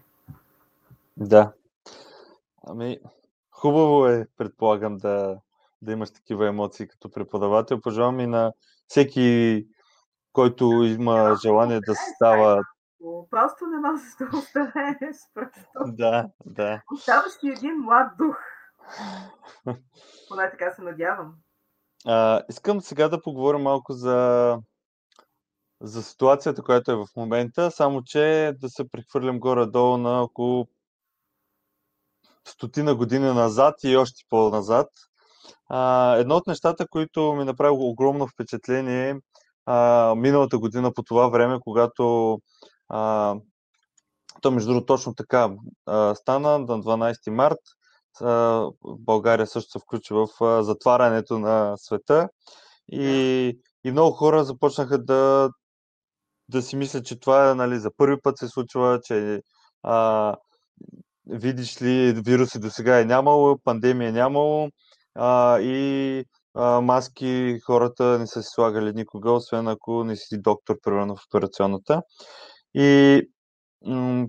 Да. 1.17 1.51
Ами, 2.69 2.99
хубаво 3.51 4.07
е, 4.07 4.27
предполагам, 4.37 4.97
да, 4.97 5.39
да 5.81 5.91
имаш 5.91 6.11
такива 6.11 6.47
емоции 6.47 6.87
като 6.87 7.11
преподавател. 7.11 7.81
Пожелавам 7.81 8.19
и 8.19 8.27
на 8.27 8.53
всеки, 8.87 9.67
който 10.33 10.65
има 10.65 11.35
желание 11.43 11.79
да 11.79 11.95
се 11.95 12.11
става 12.15 12.63
Просто 13.29 13.65
не 13.65 13.77
можеш 13.77 14.05
да 14.19 14.37
останеш. 14.37 15.17
Просто. 15.33 15.59
Да, 15.85 16.29
да. 16.45 16.81
Оставаш 16.93 17.37
ти 17.39 17.49
един 17.49 17.75
млад 17.77 18.11
дух. 18.17 18.37
Поне 20.29 20.51
така 20.51 20.71
се 20.71 20.81
надявам. 20.81 21.35
А, 22.05 22.41
искам 22.49 22.81
сега 22.81 23.09
да 23.09 23.21
поговорим 23.21 23.61
малко 23.61 23.93
за, 23.93 24.59
за 25.81 26.03
ситуацията, 26.03 26.63
която 26.63 26.91
е 26.91 26.95
в 26.95 27.07
момента, 27.17 27.71
само 27.71 28.03
че 28.03 28.53
да 28.61 28.69
се 28.69 28.89
прехвърлям 28.89 29.39
горе-долу 29.39 29.97
на 29.97 30.21
около 30.21 30.67
стотина 32.47 32.95
години 32.95 33.25
назад 33.25 33.75
и 33.83 33.97
още 33.97 34.23
по-назад. 34.29 34.87
А, 35.69 36.13
едно 36.15 36.35
от 36.35 36.47
нещата, 36.47 36.87
които 36.87 37.33
ми 37.33 37.43
направи 37.43 37.75
огромно 37.79 38.27
впечатление 38.27 39.15
а, 39.65 40.13
миналата 40.17 40.57
година 40.57 40.93
по 40.93 41.03
това 41.03 41.27
време, 41.27 41.59
когато 41.59 42.37
а, 42.89 43.35
то, 44.41 44.51
между 44.51 44.69
другото, 44.69 44.85
точно 44.85 45.15
така 45.15 45.49
а, 45.85 46.15
стана 46.15 46.59
на 46.59 46.65
12 46.67 47.29
март. 47.29 47.59
А, 48.21 48.65
България 48.83 49.47
също 49.47 49.71
се 49.71 49.79
включи 49.79 50.13
в 50.13 50.27
а, 50.41 50.63
затварянето 50.63 51.39
на 51.39 51.77
света 51.77 52.29
и, 52.91 53.59
и 53.83 53.91
много 53.91 54.11
хора 54.11 54.43
започнаха 54.43 54.97
да, 55.03 55.49
да 56.49 56.61
си 56.61 56.75
мислят, 56.75 57.05
че 57.05 57.19
това 57.19 57.55
нали, 57.55 57.79
за 57.79 57.91
първи 57.97 58.21
път 58.21 58.37
се 58.37 58.47
случва, 58.47 58.99
че 59.03 59.41
а, 59.83 60.35
видиш 61.29 61.81
ли, 61.81 62.13
вируси 62.25 62.59
до 62.59 62.69
сега 62.69 62.99
е 62.99 63.05
нямало, 63.05 63.57
пандемия 63.63 64.09
е 64.09 64.11
нямало 64.11 64.69
а, 65.15 65.59
и 65.59 66.23
а, 66.55 66.81
маски 66.81 67.59
хората 67.65 68.19
не 68.19 68.27
са 68.27 68.43
си 68.43 68.49
слагали 68.51 68.93
никога, 68.93 69.31
освен 69.31 69.67
ако 69.67 70.03
не 70.03 70.15
си 70.15 70.41
доктор, 70.41 70.77
примерно 70.83 71.15
в 71.15 71.25
операционната. 71.29 72.01
И 72.73 73.21
м- 73.85 74.27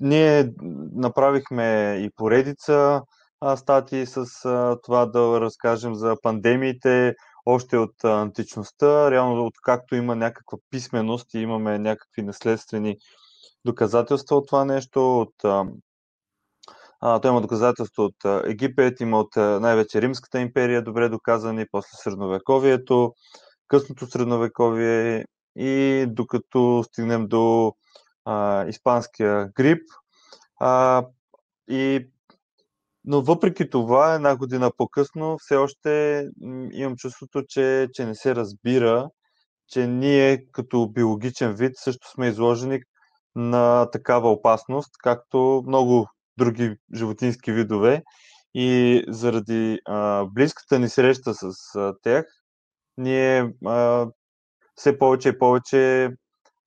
ние 0.00 0.52
направихме 0.92 1.96
и 2.00 2.10
поредица 2.16 3.02
а, 3.40 3.56
статии 3.56 4.06
с 4.06 4.44
а, 4.44 4.78
това 4.82 5.06
да 5.06 5.40
разкажем 5.40 5.94
за 5.94 6.16
пандемиите, 6.22 7.14
още 7.46 7.76
от 7.76 8.04
античността, 8.04 9.10
реално 9.10 9.46
от 9.46 9.54
както 9.62 9.94
има 9.94 10.16
някаква 10.16 10.58
писменост 10.70 11.34
и 11.34 11.38
имаме 11.38 11.78
някакви 11.78 12.22
наследствени 12.22 12.96
доказателства 13.64 14.36
от 14.36 14.46
това 14.46 14.64
нещо, 14.64 15.20
от 15.20 15.44
а, 15.44 15.64
той 17.00 17.30
има 17.30 17.40
доказателства 17.40 18.04
от 18.04 18.44
Египет, 18.44 19.00
има 19.00 19.18
от 19.20 19.36
най-вече 19.36 20.02
Римската 20.02 20.40
империя, 20.40 20.82
добре 20.82 21.08
доказани, 21.08 21.66
после 21.72 21.88
Средновековието, 21.92 23.14
късното 23.68 24.06
Средновековие 24.06 25.24
и 25.56 26.06
докато 26.08 26.84
стигнем 26.86 27.28
до 27.28 27.72
а, 28.24 28.66
испанския 28.66 29.48
грип. 29.54 29.82
А, 30.60 31.04
и, 31.70 32.10
но 33.04 33.22
въпреки 33.22 33.70
това, 33.70 34.14
една 34.14 34.36
година 34.36 34.70
по-късно, 34.76 35.36
все 35.38 35.56
още 35.56 36.24
имам 36.72 36.96
чувството, 36.96 37.42
че, 37.48 37.88
че 37.92 38.06
не 38.06 38.14
се 38.14 38.34
разбира, 38.34 39.08
че 39.68 39.86
ние 39.86 40.46
като 40.52 40.88
биологичен 40.88 41.54
вид 41.54 41.72
също 41.76 42.10
сме 42.10 42.28
изложени 42.28 42.80
на 43.34 43.90
такава 43.90 44.30
опасност, 44.30 44.90
както 45.02 45.64
много 45.66 46.06
други 46.40 46.76
животински 46.94 47.52
видове. 47.52 48.02
И 48.54 49.04
заради 49.08 49.78
а, 49.84 50.24
близката 50.24 50.78
ни 50.78 50.88
среща 50.88 51.34
с 51.34 51.74
а, 51.76 51.94
тях, 52.02 52.26
ние 52.96 53.52
а, 53.66 54.06
все 54.74 54.98
повече 54.98 55.28
и 55.28 55.38
повече 55.38 56.10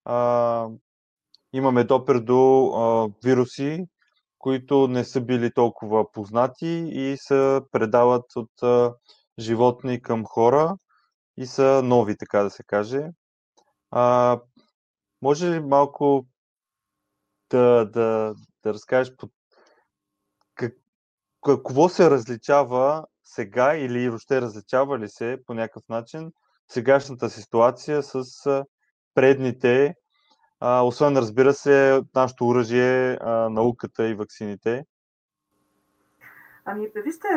а, 0.05 0.67
имаме 1.53 1.83
допер 1.83 2.19
до 2.19 2.65
а, 2.65 3.09
вируси, 3.23 3.85
които 4.39 4.87
не 4.87 5.03
са 5.03 5.21
били 5.21 5.53
толкова 5.53 6.11
познати 6.11 6.89
и 6.91 7.15
се 7.17 7.61
предават 7.71 8.25
от 8.35 8.63
а, 8.63 8.93
животни 9.39 10.01
към 10.01 10.25
хора 10.25 10.75
и 11.37 11.45
са 11.45 11.81
нови, 11.83 12.17
така 12.17 12.43
да 12.43 12.49
се 12.49 12.63
каже. 12.63 13.07
А, 13.91 14.39
може 15.21 15.51
ли 15.51 15.59
малко 15.59 16.25
да, 17.49 17.85
да, 17.93 18.35
да 18.63 18.73
разкажеш 18.73 19.15
по 19.15 19.29
какво 21.45 21.89
се 21.89 22.09
различава 22.09 23.05
сега 23.23 23.75
или 23.75 24.09
въобще 24.09 24.41
различава 24.41 24.99
ли 24.99 25.09
се 25.09 25.37
по 25.47 25.53
някакъв 25.53 25.83
начин 25.89 26.31
сегашната 26.67 27.29
ситуация 27.29 28.03
с 28.03 28.23
предните 29.15 29.95
а, 30.59 30.81
освен, 30.85 31.17
разбира 31.17 31.53
се, 31.53 32.01
нашето 32.15 32.47
оръжие, 32.47 33.19
науката 33.49 34.07
и 34.07 34.13
ваксините? 34.13 34.85
Ами, 36.65 36.87
вижте, 36.95 37.27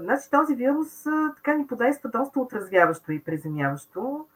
значи 0.00 0.30
този 0.30 0.54
вирус 0.54 1.04
така 1.36 1.54
ни 1.54 1.66
подейства 1.66 2.10
доста 2.10 2.40
отразвяващо 2.40 3.12
и 3.12 3.24
приземяващо. 3.24 4.26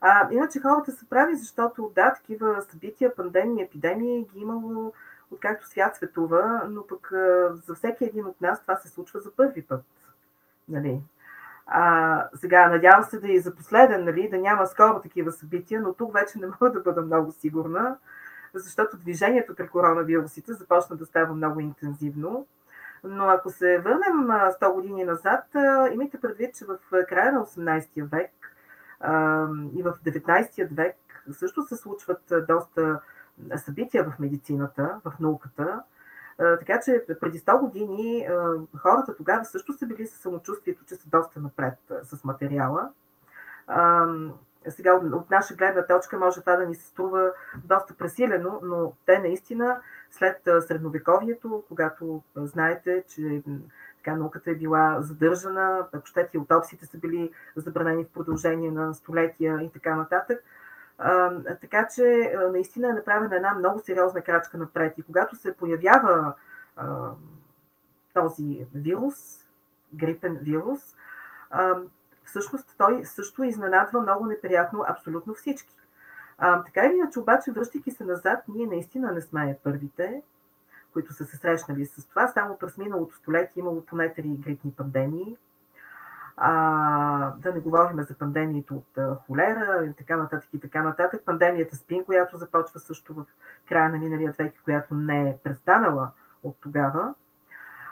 А, 0.00 0.28
иначе 0.32 0.60
хората 0.60 0.92
са 0.92 1.06
прави, 1.10 1.36
защото 1.36 1.92
да, 1.94 2.14
такива 2.14 2.62
събития, 2.70 3.14
пандемии, 3.14 3.62
епидемии 3.62 4.26
ги 4.34 4.40
имало 4.40 4.92
откакто 5.32 5.66
свят 5.66 5.96
светува, 5.96 6.62
но 6.68 6.86
пък 6.86 7.08
за 7.66 7.74
всеки 7.74 8.04
един 8.04 8.26
от 8.26 8.40
нас 8.40 8.62
това 8.62 8.76
се 8.76 8.88
случва 8.88 9.20
за 9.20 9.30
първи 9.30 9.62
път. 9.62 9.84
Нали? 10.68 11.00
А, 11.66 12.28
сега, 12.34 12.68
надявам 12.68 13.04
се 13.04 13.20
да 13.20 13.28
и 13.28 13.40
за 13.40 13.54
последен, 13.54 14.04
нали, 14.04 14.28
да 14.28 14.38
няма 14.38 14.66
скоро 14.66 15.02
такива 15.02 15.32
събития, 15.32 15.80
но 15.80 15.92
тук 15.92 16.14
вече 16.14 16.38
не 16.38 16.46
мога 16.46 16.72
да 16.72 16.80
бъда 16.80 17.02
много 17.02 17.32
сигурна, 17.32 17.96
защото 18.54 18.96
движението 18.96 19.54
при 19.54 19.68
коронавирусите 19.68 20.52
започна 20.52 20.96
да 20.96 21.06
става 21.06 21.34
много 21.34 21.60
интензивно. 21.60 22.46
Но 23.04 23.28
ако 23.28 23.50
се 23.50 23.78
върнем 23.78 24.26
100 24.26 24.72
години 24.72 25.04
назад, 25.04 25.44
имайте 25.92 26.20
предвид, 26.20 26.54
че 26.54 26.64
в 26.64 26.78
края 27.08 27.32
на 27.32 27.46
18 27.46 28.10
век 28.10 28.30
и 29.78 29.82
в 29.82 29.94
19 30.04 30.68
век 30.74 30.96
също 31.32 31.62
се 31.62 31.76
случват 31.76 32.32
доста 32.48 33.00
събития 33.56 34.04
в 34.04 34.18
медицината, 34.18 35.00
в 35.04 35.12
науката, 35.20 35.82
така 36.36 36.80
че 36.84 37.04
преди 37.20 37.40
100 37.40 37.60
години 37.60 38.28
хората 38.76 39.16
тогава 39.16 39.44
също 39.44 39.72
са 39.72 39.86
били 39.86 40.06
със 40.06 40.20
самочувствието, 40.20 40.84
че 40.84 40.94
са 40.94 41.08
доста 41.08 41.40
напред 41.40 41.74
с 42.02 42.24
материала. 42.24 42.90
Сега 44.68 44.94
от 44.94 45.30
наша 45.30 45.54
гледна 45.54 45.86
точка 45.86 46.18
може 46.18 46.40
това 46.40 46.56
да 46.56 46.66
ни 46.66 46.74
се 46.74 46.86
струва 46.86 47.32
доста 47.64 47.94
пресилено, 47.94 48.60
но 48.62 48.92
те 49.06 49.18
наистина 49.18 49.80
след 50.10 50.40
средновековието, 50.60 51.64
когато 51.68 52.22
знаете, 52.36 53.04
че 53.08 53.42
така, 53.96 54.16
науката 54.16 54.50
е 54.50 54.54
била 54.54 54.96
задържана, 55.00 55.86
ако 55.92 56.06
щете, 56.06 56.38
аутопсиите 56.38 56.86
са 56.86 56.98
били 56.98 57.30
забранени 57.56 58.04
в 58.04 58.08
продължение 58.08 58.70
на 58.70 58.94
столетия 58.94 59.62
и 59.62 59.70
така 59.70 59.96
нататък, 59.96 60.44
така 61.60 61.88
че 61.94 62.34
наистина 62.52 62.88
е 62.88 62.92
направена 62.92 63.36
една 63.36 63.54
много 63.54 63.80
сериозна 63.80 64.22
крачка 64.22 64.58
напред. 64.58 64.98
И 64.98 65.02
когато 65.02 65.36
се 65.36 65.56
появява 65.56 66.34
този 68.14 68.66
вирус, 68.74 69.46
грипен 69.94 70.38
вирус, 70.42 70.96
всъщност 72.24 72.74
той 72.78 73.04
също 73.04 73.44
изненадва 73.44 74.00
много 74.00 74.26
неприятно 74.26 74.84
абсолютно 74.88 75.34
всички. 75.34 75.76
А, 76.38 76.64
така 76.64 76.86
или 76.86 76.94
иначе, 76.94 77.18
обаче, 77.18 77.52
връщайки 77.52 77.90
се 77.90 78.04
назад, 78.04 78.44
ние 78.48 78.66
наистина 78.66 79.12
не 79.12 79.20
сме 79.20 79.58
първите, 79.64 80.22
които 80.92 81.12
са 81.12 81.24
се 81.24 81.36
срещнали 81.36 81.86
с 81.86 82.06
това. 82.08 82.28
Само 82.28 82.58
през 82.58 82.78
миналото 82.78 83.16
столетие 83.16 83.60
имало 83.60 83.84
поне 83.84 84.14
три 84.14 84.28
грипни 84.28 84.72
пандемии. 84.72 85.36
А, 86.44 87.34
да 87.38 87.52
не 87.52 87.60
говорим 87.60 88.02
за 88.02 88.14
пандемията 88.14 88.74
от 88.74 88.98
а, 88.98 89.14
холера 89.14 89.86
и 89.86 89.92
така 89.92 90.16
нататък 90.16 90.48
и 90.52 90.60
така 90.60 90.82
нататък. 90.82 91.22
Пандемията 91.24 91.76
СПИН, 91.76 92.04
която 92.04 92.36
започва 92.36 92.80
също 92.80 93.14
в 93.14 93.24
края 93.68 93.88
на 93.88 93.98
миналия 93.98 94.34
век, 94.38 94.54
която 94.64 94.94
не 94.94 95.28
е 95.28 95.38
престанала 95.44 96.10
от 96.42 96.56
тогава. 96.60 97.14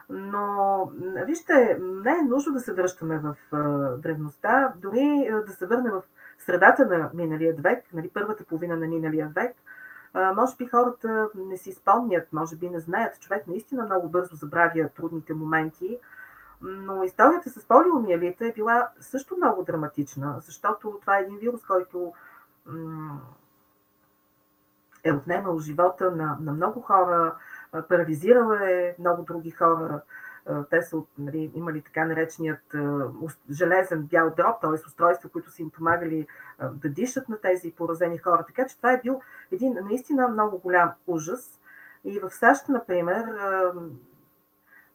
Но, 0.08 0.90
вижте, 1.26 1.78
не 1.80 2.10
е 2.10 2.28
нужно 2.28 2.52
да 2.52 2.60
се 2.60 2.74
връщаме 2.74 3.18
в 3.18 3.36
а, 3.52 3.58
древността, 3.96 4.72
дори 4.76 5.28
а, 5.32 5.42
да 5.44 5.52
се 5.52 5.66
върнем 5.66 5.92
в 5.92 6.02
средата 6.38 6.86
на 6.86 7.10
миналия 7.14 7.54
век, 7.58 7.84
нали, 7.92 8.10
първата 8.14 8.44
половина 8.44 8.76
на 8.76 8.86
миналия 8.86 9.30
век, 9.34 9.56
а, 10.14 10.32
може 10.32 10.56
би 10.56 10.66
хората 10.66 11.28
не 11.34 11.56
си 11.56 11.72
спомнят, 11.72 12.32
може 12.32 12.56
би 12.56 12.70
не 12.70 12.80
знаят. 12.80 13.20
Човек 13.20 13.46
наистина 13.46 13.84
много 13.84 14.08
бързо 14.08 14.36
забравя 14.36 14.88
трудните 14.96 15.34
моменти, 15.34 15.98
но 16.62 17.02
историята 17.04 17.50
с 17.50 17.68
полиомиелита 17.68 18.46
е 18.46 18.52
била 18.52 18.88
също 19.00 19.36
много 19.36 19.64
драматична, 19.64 20.36
защото 20.40 20.98
това 21.00 21.18
е 21.18 21.22
един 21.22 21.38
вирус, 21.38 21.64
който 21.66 22.12
е 25.04 25.12
отнемал 25.12 25.58
живота 25.58 26.10
на, 26.10 26.38
на 26.40 26.52
много 26.52 26.80
хора, 26.80 27.34
парализирал 27.88 28.52
е 28.52 28.96
много 28.98 29.22
други 29.22 29.50
хора. 29.50 30.00
Те 30.70 30.82
са 30.82 30.96
нали, 31.18 31.50
имали 31.54 31.82
така 31.82 32.04
нареченият 32.04 32.76
железен 33.50 34.02
бял 34.02 34.30
дроб, 34.36 34.60
т.е. 34.60 34.70
устройства, 34.70 35.28
които 35.30 35.50
са 35.50 35.62
им 35.62 35.70
помагали 35.70 36.26
да 36.72 36.88
дишат 36.88 37.28
на 37.28 37.40
тези 37.40 37.72
поразени 37.72 38.18
хора. 38.18 38.44
Така 38.46 38.66
че 38.66 38.76
това 38.76 38.92
е 38.92 39.00
бил 39.00 39.20
един 39.52 39.78
наистина 39.84 40.28
много 40.28 40.58
голям 40.58 40.92
ужас. 41.06 41.60
И 42.04 42.20
в 42.20 42.30
САЩ, 42.30 42.68
например, 42.68 43.24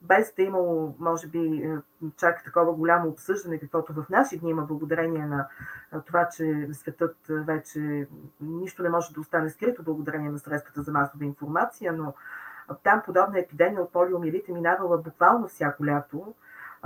без 0.08 0.34
да 0.36 0.42
е 0.42 0.46
имало, 0.46 0.96
може 1.00 1.28
би, 1.28 1.70
чак 2.18 2.44
такова 2.44 2.74
голямо 2.74 3.10
обсъждане, 3.10 3.60
каквото 3.60 3.94
в 3.94 4.06
наши 4.10 4.38
дни 4.38 4.50
има, 4.50 4.62
благодарение 4.62 5.26
на 5.26 5.48
това, 6.06 6.30
че 6.30 6.70
светът 6.74 7.18
вече 7.30 8.08
нищо 8.42 8.84
не 8.84 8.90
може 8.90 9.14
да 9.14 9.22
остане 9.22 9.50
скрито, 9.50 9.84
благодарение 9.84 10.30
на 10.30 10.40
средствата 10.40 10.82
за 10.82 10.92
масова 10.92 11.26
информация, 11.26 11.94
но 11.94 12.14
там 12.84 13.02
подобна 13.06 13.40
епидемия 13.40 13.82
от 13.82 13.92
полиомиелит 13.92 14.50
е 14.50 14.54
минавала 14.54 14.98
буквално 14.98 15.48
всяко 15.48 15.86
лято 15.86 16.34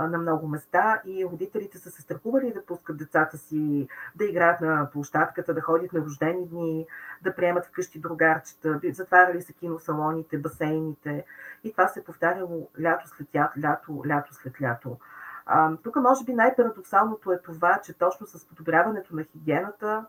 на 0.08 0.18
много 0.18 0.48
места 0.48 1.02
и 1.06 1.24
родителите 1.32 1.78
са 1.78 1.90
се 1.90 2.02
страхували 2.02 2.52
да 2.52 2.64
пускат 2.64 2.96
децата 2.96 3.38
си 3.38 3.88
да 4.16 4.24
играят 4.24 4.60
на 4.60 4.88
площадката, 4.92 5.54
да 5.54 5.60
ходят 5.60 5.92
на 5.92 6.00
рождени 6.00 6.48
дни, 6.48 6.86
да 7.22 7.34
приемат 7.34 7.66
вкъщи 7.66 8.00
другарчета, 8.00 8.80
затваряли 8.92 9.42
са 9.42 9.52
киносалоните, 9.52 10.38
басейните 10.38 11.24
и 11.64 11.72
това 11.72 11.88
се 11.88 12.00
е 12.00 12.04
повтаряло 12.04 12.68
лято 12.82 13.08
след 13.08 13.28
лято, 13.36 13.60
лято, 13.60 14.02
лято 14.08 14.34
след 14.34 14.62
лято. 14.62 14.96
Тук 15.82 15.96
може 15.96 16.24
би 16.24 16.34
най-парадоксалното 16.34 17.32
е 17.32 17.40
това, 17.42 17.80
че 17.84 17.98
точно 17.98 18.26
с 18.26 18.48
подобряването 18.48 19.16
на 19.16 19.24
хигиената 19.24 20.06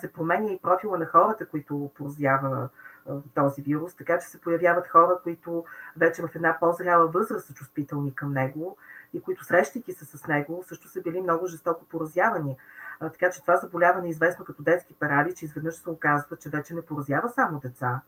се 0.00 0.12
променя 0.12 0.52
и 0.52 0.58
профила 0.62 0.98
на 0.98 1.06
хората, 1.06 1.48
които 1.48 1.90
поразява 1.94 2.68
този 3.34 3.62
вирус, 3.62 3.94
така 3.94 4.18
че 4.18 4.26
се 4.26 4.40
появяват 4.40 4.88
хора, 4.88 5.18
които 5.22 5.64
вече 5.96 6.22
в 6.22 6.28
една 6.34 6.56
по-зряла 6.60 7.06
възраст 7.06 7.46
са 7.46 7.54
чувствителни 7.54 8.14
към 8.14 8.32
него 8.32 8.76
и 9.14 9.22
които 9.22 9.44
срещайки 9.44 9.92
се 9.92 10.04
с 10.04 10.26
него 10.26 10.64
също 10.68 10.88
са 10.88 11.00
били 11.00 11.20
много 11.20 11.46
жестоко 11.46 11.84
поразявани. 11.84 12.56
Така 13.00 13.30
че 13.30 13.40
това 13.40 13.56
заболяване, 13.56 14.08
известно 14.08 14.44
като 14.44 14.62
детски 14.62 14.94
паралич, 14.94 15.42
изведнъж 15.42 15.74
се 15.74 15.90
оказва, 15.90 16.36
че 16.36 16.50
вече 16.50 16.74
не 16.74 16.82
поразява 16.82 17.28
само 17.28 17.60
деца. 17.60 18.00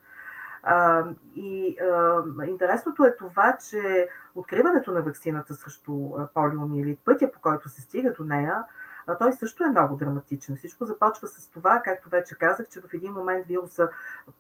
И 1.37 1.76
интересното 2.46 3.04
е 3.04 3.16
това, 3.16 3.57
че 3.70 4.09
откриването 4.35 4.92
на 4.92 5.02
вакцината 5.02 5.54
срещу 5.54 6.11
полиомиелит, 6.35 7.00
пътя 7.04 7.33
по 7.33 7.40
който 7.40 7.68
се 7.68 7.80
стига 7.80 8.12
до 8.12 8.24
нея, 8.24 8.64
а 9.06 9.18
той 9.18 9.32
също 9.32 9.64
е 9.64 9.70
много 9.70 9.96
драматичен. 9.96 10.56
Всичко 10.56 10.84
започва 10.84 11.28
с 11.28 11.50
това, 11.50 11.80
както 11.84 12.08
вече 12.08 12.38
казах, 12.38 12.68
че 12.68 12.80
в 12.80 12.94
един 12.94 13.12
момент 13.12 13.46
вируса 13.46 13.88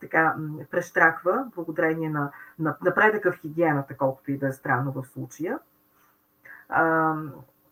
така 0.00 0.36
прещраква, 0.70 1.46
благодарение 1.54 2.10
на, 2.10 2.32
на 2.58 2.76
напредъка 2.84 3.32
в 3.32 3.40
хигиената, 3.40 3.96
колкото 3.96 4.30
и 4.30 4.38
да 4.38 4.48
е 4.48 4.52
странно 4.52 4.92
в 4.92 5.04
случая. 5.06 5.58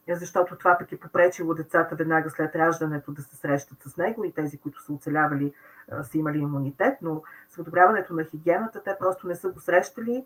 Защото 0.08 0.56
това 0.56 0.76
пък 0.78 0.92
е 0.92 1.00
попречило 1.00 1.54
децата 1.54 1.96
веднага 1.96 2.30
след 2.30 2.56
раждането 2.56 3.12
да 3.12 3.22
се 3.22 3.36
срещат 3.36 3.82
с 3.82 3.96
него 3.96 4.24
и 4.24 4.32
тези, 4.32 4.58
които 4.58 4.82
са 4.82 4.92
оцелявали, 4.92 5.54
са 6.02 6.18
имали 6.18 6.38
имунитет, 6.38 6.98
но 7.02 7.22
с 7.48 7.56
подобряването 7.56 8.14
на 8.14 8.24
хигиената 8.24 8.82
те 8.82 8.96
просто 8.98 9.26
не 9.26 9.34
са 9.34 9.48
го 9.48 9.60
срещали 9.60 10.24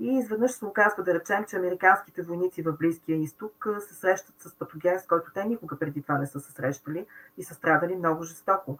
и 0.00 0.18
изведнъж 0.18 0.52
се 0.52 0.64
оказва 0.64 1.02
да 1.02 1.14
речем, 1.14 1.44
че 1.48 1.56
американските 1.56 2.22
войници 2.22 2.62
в 2.62 2.72
Близкия 2.72 3.18
изток 3.18 3.66
се 3.80 3.94
срещат 3.94 4.34
с 4.38 4.54
патоген, 4.58 5.00
с 5.00 5.06
който 5.06 5.32
те 5.32 5.44
никога 5.44 5.78
преди 5.78 6.02
това 6.02 6.18
не 6.18 6.26
са 6.26 6.40
се 6.40 6.52
срещали 6.52 7.06
и 7.36 7.44
са 7.44 7.54
страдали 7.54 7.96
много 7.96 8.22
жестоко. 8.22 8.78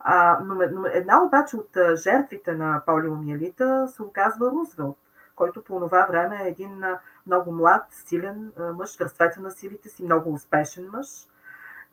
А, 0.00 0.38
но, 0.44 0.54
но 0.54 0.86
една 0.86 1.22
обаче 1.22 1.56
от 1.56 1.78
жертвите 1.94 2.54
на 2.54 2.82
полиомиелита 2.86 3.88
се 3.88 4.02
оказва 4.02 4.50
Рузвелт, 4.50 4.98
който 5.36 5.64
по 5.64 5.80
това 5.80 6.06
време 6.10 6.40
е 6.44 6.48
един 6.48 6.84
много 7.26 7.52
млад, 7.52 7.82
силен 7.90 8.52
мъж, 8.74 8.96
в 8.96 9.00
разцвета 9.00 9.40
на 9.40 9.50
силите 9.50 9.88
си, 9.88 10.04
много 10.04 10.32
успешен 10.32 10.88
мъж, 10.92 11.26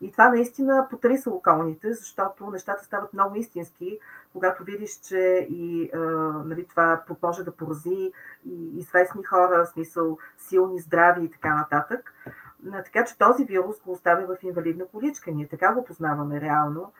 и 0.02 0.12
това 0.12 0.28
наистина 0.28 0.86
потриса 0.90 1.30
околните, 1.30 1.92
защото 1.92 2.50
нещата 2.50 2.84
стават 2.84 3.12
много 3.12 3.34
истински, 3.34 3.98
когато 4.32 4.64
видиш, 4.64 5.00
че 5.00 5.46
и 5.50 5.90
а, 5.94 5.98
нали, 6.44 6.66
това 6.66 7.02
може 7.22 7.44
да 7.44 7.56
порази 7.56 8.12
и 8.44 8.78
известни 8.78 9.24
хора, 9.24 9.64
в 9.64 9.68
смисъл 9.68 10.18
силни, 10.38 10.80
здрави 10.80 11.24
и 11.24 11.30
така 11.30 11.54
нататък. 11.54 12.14
Така 12.84 13.04
че 13.04 13.18
този 13.18 13.44
вирус 13.44 13.82
го 13.82 13.92
оставя 13.92 14.26
в 14.26 14.42
инвалидна 14.42 14.86
количка. 14.86 15.30
Ние 15.30 15.48
така 15.48 15.74
го 15.74 15.84
познаваме 15.84 16.40
реално. 16.40 16.92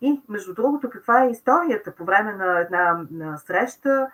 И, 0.00 0.22
между 0.28 0.54
другото, 0.54 0.90
каква 0.90 1.24
е 1.24 1.30
историята? 1.30 1.94
По 1.94 2.04
време 2.04 2.32
на 2.32 2.60
една 2.60 3.06
на 3.10 3.38
среща, 3.38 4.10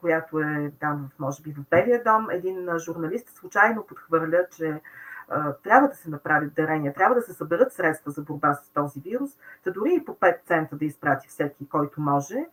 която 0.00 0.38
е 0.38 0.72
там, 0.80 1.08
може 1.18 1.42
би, 1.42 1.52
в 1.52 1.64
Белия 1.70 2.02
дом, 2.04 2.30
един 2.30 2.78
журналист 2.78 3.28
случайно 3.28 3.86
подхвърля, 3.86 4.46
че 4.56 4.80
трябва 5.62 5.88
да 5.88 5.94
се 5.94 6.10
направят 6.10 6.54
дарения, 6.54 6.94
трябва 6.94 7.14
да 7.14 7.22
се 7.22 7.32
съберат 7.32 7.72
средства 7.72 8.10
за 8.10 8.22
борба 8.22 8.54
с 8.54 8.70
този 8.70 9.00
вирус, 9.00 9.30
да 9.64 9.72
дори 9.72 9.94
и 9.94 10.04
по 10.04 10.14
5 10.14 10.36
цента 10.46 10.76
да 10.76 10.84
изпрати 10.84 11.28
всеки, 11.28 11.68
който 11.68 12.00
може. 12.00 12.46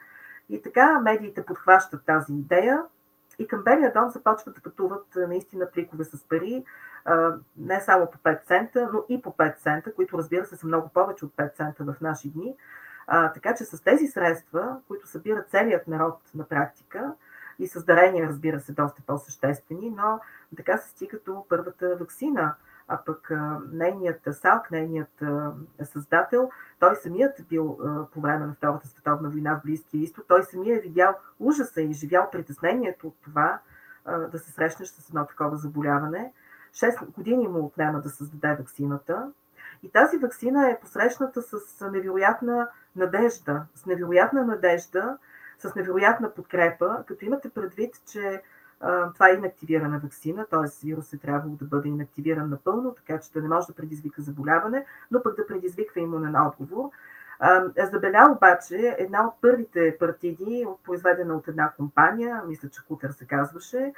И 0.50 0.62
така 0.62 1.00
медиите 1.00 1.46
подхващат 1.46 2.06
тази 2.06 2.34
идея 2.34 2.84
и 3.40 3.48
към 3.48 3.64
Белия 3.64 3.94
дом 3.94 4.10
започват 4.10 4.56
да 4.56 4.62
пътуват 4.62 5.06
наистина 5.16 5.72
пликове 5.72 6.04
с 6.04 6.28
пари, 6.28 6.66
не 7.58 7.82
само 7.82 8.12
по 8.12 8.18
5 8.18 8.44
цента, 8.44 8.90
но 8.94 9.04
и 9.10 9.22
по 9.22 9.32
5 9.32 9.58
цента, 9.58 9.94
които 9.94 10.18
разбира 10.18 10.46
се 10.46 10.56
са 10.56 10.68
много 10.68 10.90
повече 10.90 11.26
от 11.26 11.36
5 11.36 11.56
цента 11.56 11.84
в 11.84 12.02
наши 12.02 12.30
дни. 12.30 12.56
Така 13.34 13.56
че 13.56 13.66
с 13.66 13.84
тези 13.84 14.08
средства, 14.08 14.78
които 14.88 15.08
събират 15.08 15.50
целият 15.50 15.88
народ 15.88 16.20
на 16.36 16.44
практика, 16.44 17.14
и 17.60 17.68
с 17.68 17.86
дарения, 17.86 18.28
разбира 18.28 18.60
се, 18.60 18.74
доста 18.74 19.02
по-съществени, 19.08 19.94
но 19.98 20.20
така 20.58 20.78
се 20.78 20.90
стига 20.90 21.18
до 21.26 21.46
първата 21.50 21.96
вакцина. 22.00 22.56
А 22.92 22.98
пък 22.98 23.32
нейният 23.72 24.22
Салк, 24.32 24.72
нейният 24.72 25.24
създател, 25.84 26.50
той 26.80 26.96
самият 26.96 27.36
бил 27.50 27.80
по 28.14 28.22
време 28.22 28.46
на 28.46 28.54
Втората 28.54 28.88
световна 28.88 29.30
война 29.30 29.56
в 29.56 29.62
Близкия 29.66 30.02
изток, 30.02 30.26
той 30.28 30.44
самият 30.44 30.80
е 30.80 30.82
видял 30.82 31.16
ужаса 31.40 31.82
и 31.82 31.94
живял 31.94 32.30
притеснението 32.32 33.08
от 33.08 33.16
това 33.22 33.60
да 34.32 34.40
се 34.40 34.52
срещнеш 34.52 34.88
с 34.88 35.10
едно 35.10 35.26
такова 35.26 35.58
заболяване. 35.58 36.34
Шест 36.74 37.00
години 37.12 37.48
му 37.48 37.66
отнема 37.66 38.02
да 38.02 38.10
създаде 38.10 38.56
вакцината. 38.56 39.32
И 39.84 39.92
тази 39.92 40.18
вакцина 40.18 40.70
е 40.70 40.80
посрещната 40.80 41.42
с 41.42 41.90
невероятна 41.92 42.70
надежда, 42.96 43.66
с 43.76 43.86
невероятна 43.86 44.46
надежда, 44.46 45.18
с 45.60 45.76
невероятна 45.76 46.34
подкрепа, 46.34 47.04
като 47.08 47.26
имате 47.26 47.50
предвид, 47.50 47.96
че 48.12 48.42
това 49.14 49.30
е 49.30 49.34
инактивирана 49.34 50.00
вакцина, 50.00 50.46
т.е. 50.50 50.86
вирусът 50.88 51.14
е 51.14 51.18
трябвало 51.18 51.56
да 51.56 51.66
бъде 51.66 51.90
инактивиран 51.90 52.50
напълно, 52.50 52.96
така 52.96 53.20
че 53.20 53.32
да 53.32 53.42
не 53.42 53.48
може 53.48 53.68
да 53.68 53.74
предизвика 53.74 54.22
заболяване, 54.22 54.86
но 55.12 55.24
пък 55.24 55.36
да 55.36 55.48
предизвиква 55.48 56.02
имунен 56.02 56.36
отговор. 56.36 56.90
Забеля 57.92 58.36
обаче 58.36 58.96
една 59.00 59.28
от 59.28 59.34
първите 59.42 59.98
партиди, 60.00 60.68
произведена 60.86 61.36
от 61.36 61.48
една 61.48 61.72
компания, 61.78 62.44
мисля, 62.48 62.70
че 62.70 62.86
Кутер 62.88 63.10
се 63.10 63.28
казваше, 63.28 63.94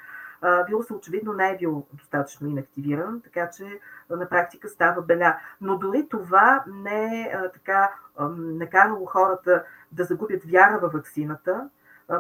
вирусът 0.68 0.98
очевидно 0.98 1.34
не 1.34 1.50
е 1.50 1.58
бил 1.58 1.86
достатъчно 1.94 2.48
инактивиран, 2.48 3.22
така 3.22 3.50
че 3.50 3.80
на 4.10 4.30
практика 4.30 4.70
става 4.70 5.02
беля. 5.02 5.38
Но 5.62 5.78
дори 5.78 6.08
това 6.10 6.64
не 6.68 7.22
е 7.22 7.34
така 7.54 7.92
накарало 8.38 9.06
хората 9.06 9.64
да 9.92 10.04
загубят 10.04 10.44
вяра 10.44 10.80
във 10.80 10.94
вакцината. 10.94 11.70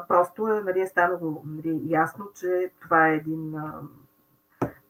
Просто 0.08 0.47
е, 0.47 0.62
нали, 0.62 0.82
е 0.82 0.88
станало 0.88 1.41
нали, 1.45 1.82
ясно, 1.84 2.30
че 2.36 2.71
това 2.82 3.08
е 3.08 3.15
един 3.15 3.56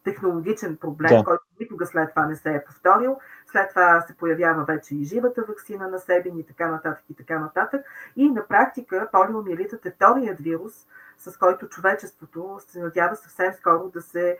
технологичен 0.04 0.76
проблем, 0.76 1.18
да. 1.18 1.24
който 1.24 1.44
никога 1.60 1.86
след 1.86 2.10
това 2.10 2.26
не 2.26 2.36
се 2.36 2.54
е 2.54 2.64
повторил. 2.64 3.18
След 3.46 3.68
това 3.68 4.00
се 4.00 4.16
появява 4.16 4.64
вече 4.64 4.94
и 4.94 5.04
живата 5.04 5.44
вакцина 5.48 5.88
на 5.88 5.98
себе 5.98 6.30
и 6.38 6.46
така 6.46 6.68
нататък 6.68 7.04
и 7.10 7.14
така 7.14 7.38
нататък. 7.38 7.86
И 8.16 8.30
на 8.30 8.46
практика 8.46 9.08
полиомиелитът 9.12 9.86
е 9.86 9.90
вторият 9.90 10.38
вирус, 10.40 10.86
с 11.18 11.38
който 11.38 11.68
човечеството 11.68 12.58
се 12.66 12.80
надява 12.80 13.16
съвсем 13.16 13.52
скоро 13.52 13.88
да 13.88 14.02
се, 14.02 14.38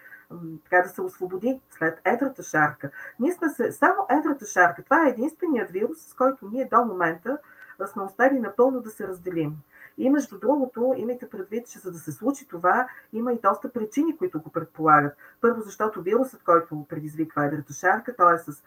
така 0.65 0.83
да 0.83 0.89
се 0.89 1.03
освободи 1.03 1.61
след 1.71 2.01
едрата 2.05 2.43
шарка. 2.43 2.91
Ние 3.21 3.33
сме 3.33 3.49
се, 3.49 3.73
само 3.73 4.07
едрата 4.11 4.47
шарка, 4.47 4.83
това 4.83 5.07
е 5.07 5.11
единственият 5.11 5.71
вирус, 5.71 5.99
с 5.99 6.15
който 6.15 6.49
ние 6.53 6.69
до 6.73 6.85
момента 6.85 7.39
сме 7.87 8.03
успели 8.03 8.39
напълно 8.39 8.81
да 8.81 8.91
се 8.91 9.09
разделим. 9.09 9.57
И 9.99 10.11
между 10.11 10.39
другото, 10.39 10.95
имайте 10.97 11.29
предвид, 11.29 11.69
че 11.69 11.79
за 11.79 11.93
да 11.93 11.99
се 11.99 12.13
случи 12.13 12.49
това, 12.49 12.89
има 13.13 13.33
и 13.33 13.39
доста 13.43 13.73
причини, 13.73 14.17
които 14.17 14.41
го 14.41 14.51
предполагат. 14.51 15.17
Първо, 15.41 15.61
защото 15.61 16.03
вирусът, 16.03 16.43
който 16.43 16.87
предизвиква 16.89 17.47
едрата 17.47 17.73
шарка, 17.73 18.17
той 18.17 18.35
е 18.35 18.39
с 18.39 18.63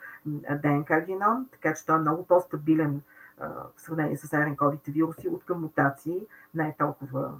ДНК 0.61 1.01
геном, 1.01 1.49
така 1.51 1.73
че 1.73 1.85
той 1.85 1.95
е 1.95 1.99
много 1.99 2.25
по-стабилен 2.25 3.01
в 3.75 3.81
сравнение 3.81 4.17
с 4.17 4.33
РНКовите 4.33 4.91
вируси 4.91 5.27
от 5.27 5.45
към 5.45 5.61
мутации, 5.61 6.27
не 6.53 6.67
е 6.67 6.75
толкова 6.79 7.31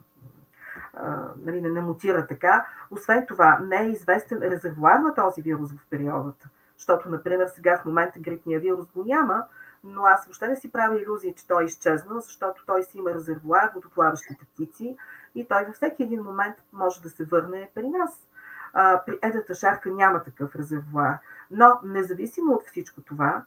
нали, 1.37 1.61
не, 1.61 1.81
мутира 1.81 2.27
така. 2.27 2.65
Освен 2.91 3.25
това, 3.27 3.59
не 3.59 3.81
е 3.81 3.89
известен 3.89 4.37
резервуар 4.41 4.99
на 4.99 5.13
този 5.13 5.41
вирус 5.41 5.71
в 5.71 5.85
периодата, 5.89 6.49
защото, 6.77 7.09
например, 7.09 7.47
сега 7.47 7.77
в 7.77 7.85
момента 7.85 8.19
грипния 8.19 8.59
вирус 8.59 8.91
го 8.91 9.03
няма, 9.03 9.43
но 9.85 10.05
аз 10.05 10.25
въобще 10.25 10.47
не 10.47 10.55
си 10.55 10.71
правя 10.71 11.01
иллюзии, 11.01 11.33
че 11.33 11.47
той 11.47 11.63
е 11.63 11.65
изчезнал, 11.65 12.19
защото 12.19 12.65
той 12.65 12.83
си 12.83 12.97
има 12.97 13.13
резервуар, 13.13 13.71
водоплаващите 13.75 14.45
птици 14.45 14.97
и 15.35 15.47
той 15.47 15.65
във 15.65 15.75
всеки 15.75 16.03
един 16.03 16.23
момент 16.23 16.55
може 16.73 17.01
да 17.01 17.09
се 17.09 17.25
върне 17.25 17.69
при 17.75 17.89
нас. 17.89 18.27
А, 18.73 19.01
при 19.05 19.19
едрата 19.21 19.55
шарка 19.55 19.89
няма 19.89 20.23
такъв 20.23 20.55
резервуар. 20.55 21.17
Но 21.51 21.79
независимо 21.83 22.53
от 22.53 22.67
всичко 22.67 23.01
това, 23.01 23.43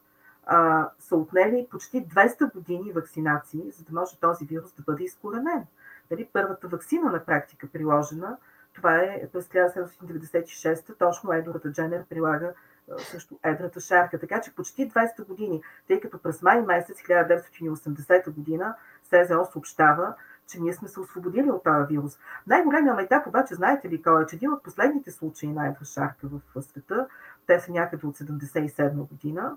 а, 0.46 0.88
са 0.98 1.16
отнели 1.16 1.66
почти 1.70 2.08
200 2.08 2.52
години 2.52 2.92
вакцинации, 2.92 3.70
за 3.70 3.84
да 3.84 4.00
може 4.00 4.20
този 4.20 4.44
вирус 4.44 4.72
да 4.72 4.82
бъде 4.82 5.04
изкоренен. 5.04 5.66
Дали, 6.10 6.28
първата 6.32 6.68
вакцина 6.68 7.10
на 7.10 7.24
практика 7.24 7.68
приложена, 7.72 8.36
това 8.72 8.96
е 8.96 9.28
през 9.32 9.48
1796, 9.48 10.98
точно 10.98 11.32
Едуард 11.32 11.62
Дженер 11.72 12.04
прилага 12.04 12.52
също 12.98 13.38
едрата 13.44 13.80
шарка. 13.80 14.18
Така 14.18 14.40
че 14.40 14.54
почти 14.54 14.90
20 14.90 15.26
години, 15.26 15.62
тъй 15.86 16.00
като 16.00 16.18
през 16.18 16.42
май 16.42 16.62
месец 16.62 16.98
1980 17.02 18.30
година 18.30 18.74
СЗО 19.04 19.44
съобщава, 19.52 20.14
че 20.48 20.60
ние 20.60 20.72
сме 20.72 20.88
се 20.88 21.00
освободили 21.00 21.50
от 21.50 21.64
този 21.64 21.86
вирус. 21.94 22.18
Най-големият 22.46 22.96
майтап 22.96 23.26
обаче, 23.26 23.54
знаете 23.54 23.88
ли 23.88 24.02
кой 24.02 24.22
е, 24.22 24.26
че 24.26 24.36
един 24.36 24.52
от 24.52 24.62
последните 24.62 25.10
случаи 25.10 25.48
на 25.48 25.66
едра 25.66 25.84
шарка 25.84 26.28
в 26.54 26.62
света, 26.62 27.06
те 27.46 27.60
са 27.60 27.72
някъде 27.72 28.06
от 28.06 28.18
77 28.18 28.92
година, 28.94 29.56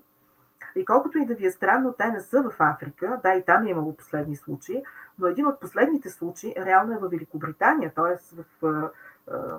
и 0.76 0.86
колкото 0.86 1.18
и 1.18 1.26
да 1.26 1.36
ви 1.36 1.46
е 1.46 1.52
странно, 1.52 1.94
те 1.98 2.08
не 2.08 2.20
са 2.20 2.42
в 2.42 2.56
Африка, 2.60 3.20
да, 3.24 3.34
и 3.34 3.46
там 3.46 3.66
е 3.66 3.70
имало 3.70 3.98
последни 3.98 4.36
случаи, 4.36 4.84
но 5.20 5.28
един 5.28 5.48
от 5.48 5.60
последните 5.60 6.10
случаи 6.10 6.54
реално 6.58 6.94
е 6.94 6.98
в 6.98 7.10
Великобритания, 7.10 7.92
т.е. 7.96 8.36
В, 8.62 8.92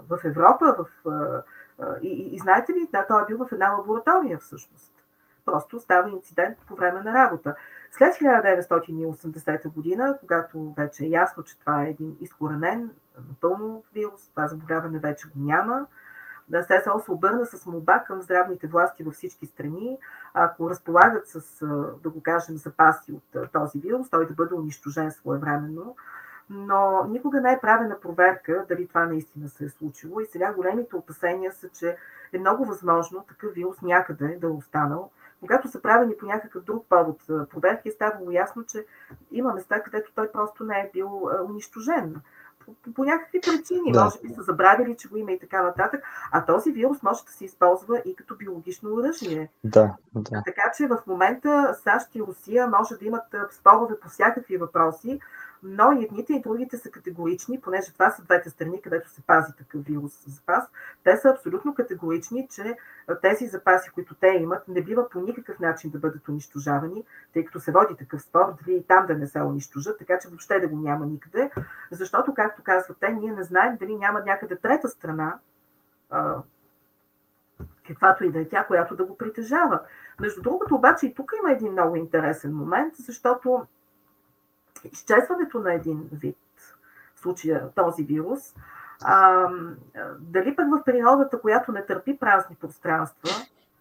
в 0.09 0.19
Европа, 0.25 0.77
в 0.79 0.87
и, 2.03 2.09
и, 2.09 2.35
и 2.35 2.39
знаете 2.39 2.73
ли, 2.73 2.89
да, 2.93 3.07
той 3.07 3.23
е 3.23 3.27
бил 3.27 3.39
в 3.39 3.53
една 3.53 3.71
лаборатория 3.71 4.39
всъщност. 4.39 4.93
Просто 5.45 5.81
става 5.81 6.11
инцидент 6.11 6.59
по 6.69 6.75
време 6.75 7.01
на 7.01 7.13
работа. 7.13 7.55
След 7.91 8.15
1980 8.15 9.69
година, 9.69 10.19
когато 10.21 10.73
вече 10.77 11.05
е 11.05 11.09
ясно, 11.09 11.43
че 11.43 11.59
това 11.59 11.83
е 11.83 11.91
един 11.91 12.17
изкоренен 12.21 12.91
напълно 13.29 13.85
вирус, 13.95 14.29
това 14.29 14.47
заболяване 14.47 14.99
вече 14.99 15.29
го 15.29 15.35
няма, 15.37 15.87
да 16.49 16.63
се 16.63 16.83
обърна 17.09 17.47
с 17.47 17.67
молба 17.67 18.05
към 18.05 18.23
здравните 18.23 18.67
власти 18.67 19.03
във 19.03 19.15
всички 19.15 19.47
страни, 19.47 19.99
ако 20.35 20.71
разполагат 20.71 21.29
с, 21.29 21.67
да 22.03 22.11
го 22.11 22.23
кажем, 22.23 22.57
запаси 22.57 23.13
от 23.13 23.53
този 23.53 23.79
вирус, 23.79 24.11
той 24.11 24.27
да 24.27 24.35
бъде 24.35 24.55
унищожен 24.55 25.11
своевременно, 25.11 25.97
но 26.51 27.05
никога 27.09 27.41
не 27.41 27.53
е 27.53 27.61
правена 27.61 28.01
проверка 28.01 28.65
дали 28.69 28.89
това 28.89 29.07
наистина 29.07 29.49
се 29.49 29.65
е 29.65 29.69
случило. 29.69 30.21
И 30.21 30.27
сега 30.27 30.53
големите 30.53 30.97
опасения 30.97 31.53
са, 31.53 31.69
че 31.69 31.97
е 32.33 32.39
много 32.39 32.65
възможно 32.65 33.25
такъв 33.29 33.53
вирус 33.55 33.83
някъде 33.83 34.39
да 34.41 34.47
е 34.47 34.51
останал. 34.51 35.11
Когато 35.41 35.69
са 35.69 35.83
правени 35.83 36.17
по 36.17 36.27
някакъв 36.27 36.65
друг 36.65 36.87
повод 36.89 37.23
проверки, 37.51 37.89
е 37.89 37.93
ставало 37.93 38.31
ясно, 38.31 38.65
че 38.65 38.87
има 39.31 39.55
места, 39.55 39.83
където 39.83 40.13
той 40.15 40.33
просто 40.33 40.65
не 40.65 40.75
е 40.75 40.91
бил 40.93 41.31
унищожен 41.49 42.21
по, 42.67 42.93
по 42.93 43.05
някакви 43.05 43.41
причини. 43.41 43.93
Да. 43.93 44.05
Може 44.05 44.21
би 44.23 44.35
са 44.35 44.43
забравили, 44.43 44.97
че 44.97 45.09
го 45.09 45.17
има 45.17 45.33
и 45.33 45.39
така 45.39 45.63
нататък. 45.63 46.05
А 46.33 46.45
този 46.45 46.73
вирус 46.73 47.03
може 47.03 47.25
да 47.25 47.33
се 47.33 47.45
използва 47.45 48.03
и 48.05 48.17
като 48.17 48.37
биологично 48.37 48.95
оръжие. 48.95 49.51
Да, 49.65 49.95
да. 50.15 50.43
Така 50.47 50.73
че 50.77 50.87
в 50.87 50.99
момента 51.07 51.77
САЩ 51.83 52.15
и 52.15 52.23
Русия 52.23 52.67
може 52.67 52.97
да 52.97 53.05
имат 53.05 53.35
спорове 53.51 54.01
по 54.01 54.09
всякакви 54.09 54.57
въпроси, 54.57 55.21
но 55.63 55.93
и 55.93 56.05
едните 56.05 56.33
и 56.33 56.43
другите 56.43 56.77
са 56.77 56.91
категорични, 56.91 57.61
понеже 57.61 57.93
това 57.93 58.11
са 58.11 58.23
двете 58.23 58.51
страни, 58.51 58.83
където 58.83 59.11
се 59.11 59.23
пази 59.23 59.53
такъв 59.59 59.85
вирус 59.85 60.25
запас. 60.27 60.65
Те 61.05 61.17
са 61.17 61.29
абсолютно 61.29 61.75
категорични, 61.75 62.49
че 62.51 62.77
тези 63.23 63.47
запаси, 63.47 63.91
които 63.91 64.15
те 64.15 64.27
имат, 64.27 64.69
не 64.69 64.83
бива 64.83 65.09
по 65.09 65.21
никакъв 65.21 65.61
начин 65.61 65.91
да 65.91 65.99
бъдат 65.99 66.29
унищожавани, 66.29 67.05
тъй 67.33 67.45
като 67.45 67.61
се 67.61 67.73
води 67.73 67.97
такъв 67.97 68.23
спор, 68.23 68.55
дали 68.65 68.77
и 68.77 68.87
там 68.87 69.07
да 69.07 69.15
не 69.15 69.27
се 69.27 69.43
унищожат, 69.43 69.99
така 69.99 70.19
че 70.19 70.29
въобще 70.29 70.61
да 70.61 70.69
го 70.69 70.77
няма 70.77 71.07
никъде. 71.07 71.51
Защото, 71.91 72.35
както 72.35 72.63
казват 72.63 72.97
те, 73.01 73.13
ние 73.13 73.33
не 73.33 73.43
знаем 73.43 73.77
дали 73.77 73.97
няма 73.97 74.21
някъде 74.21 74.57
трета 74.57 74.89
страна, 74.89 75.39
каквато 77.87 78.25
и 78.25 78.33
да 78.33 78.41
е 78.41 78.49
тя, 78.49 78.65
която 78.67 78.97
да 78.97 79.05
го 79.05 79.19
притежава. 79.19 79.81
Между 80.21 80.43
другото, 80.43 80.75
обаче 80.75 81.07
и 81.07 81.15
тук 81.15 81.33
има 81.39 81.53
един 81.53 81.73
много 81.73 81.97
интересен 81.97 82.55
момент, 82.55 82.95
защото 82.97 83.67
изчезването 84.85 85.59
на 85.59 85.75
един 85.75 86.09
вид, 86.13 86.37
в 87.15 87.21
случая 87.21 87.71
този 87.75 88.03
вирус, 88.03 88.55
а, 89.05 89.49
дали 90.21 90.57
пък 90.57 90.67
в 90.71 90.85
природата, 90.85 91.41
която 91.41 91.73
не 91.73 91.87
търпи 91.87 92.19
празни 92.19 92.57
пространства, 92.57 93.31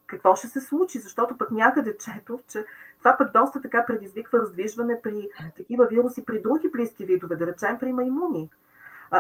какво 0.08 0.36
ще 0.36 0.48
се 0.48 0.62
случи, 0.62 1.00
защото 1.00 1.38
пък 1.38 1.52
някъде 1.52 1.98
четох, 1.98 2.42
че 2.48 2.66
това 3.00 3.18
пък 3.18 3.34
доста 3.34 3.62
така 3.62 3.86
предизвиква 3.86 4.40
раздвижване 4.40 5.02
при 5.02 5.30
такива 5.58 5.86
вируси, 5.86 6.26
при 6.26 6.42
други 6.42 6.70
близки 6.70 7.06
видове, 7.06 7.36
да 7.36 7.48
речем 7.48 7.78
при 7.80 7.94
маймуни. 7.94 8.50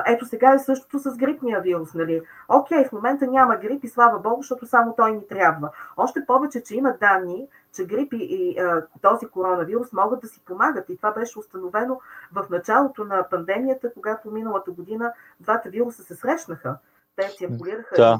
Ето 0.08 0.26
сега 0.26 0.54
е 0.54 0.60
същото 0.60 1.00
с 1.00 1.18
грипния 1.18 1.62
вирус. 1.62 1.94
Нали? 1.94 2.22
Окей, 2.50 2.86
в 2.86 2.92
момента 2.92 3.28
няма 3.28 3.56
грип 3.56 3.84
и 3.84 3.88
слава 3.88 4.20
Богу, 4.20 4.42
защото 4.42 4.66
само 4.66 4.94
той 4.98 5.12
ни 5.12 5.28
трябва. 5.28 5.70
Още 5.98 6.26
повече, 6.26 6.64
че 6.64 6.76
има 6.76 6.94
данни, 7.00 7.48
че 7.76 7.86
грип 7.86 8.14
и 8.14 8.60
а, 8.60 8.86
този 9.02 9.26
коронавирус 9.26 9.94
могат 9.94 10.22
да 10.22 10.28
си 10.28 10.42
помагат. 10.46 10.90
И 10.90 10.98
това 10.98 11.12
беше 11.12 11.40
установено 11.40 12.00
в 12.34 12.46
началото 12.50 13.04
на 13.04 13.30
пандемията, 13.30 13.94
когато 13.94 14.32
миналата 14.32 14.72
година 14.72 15.14
двата 15.40 15.70
вируса 15.70 16.04
се 16.04 16.16
срещнаха. 16.16 16.78
Те 17.16 17.30
циркулираха. 17.38 17.96
Да. 17.96 18.20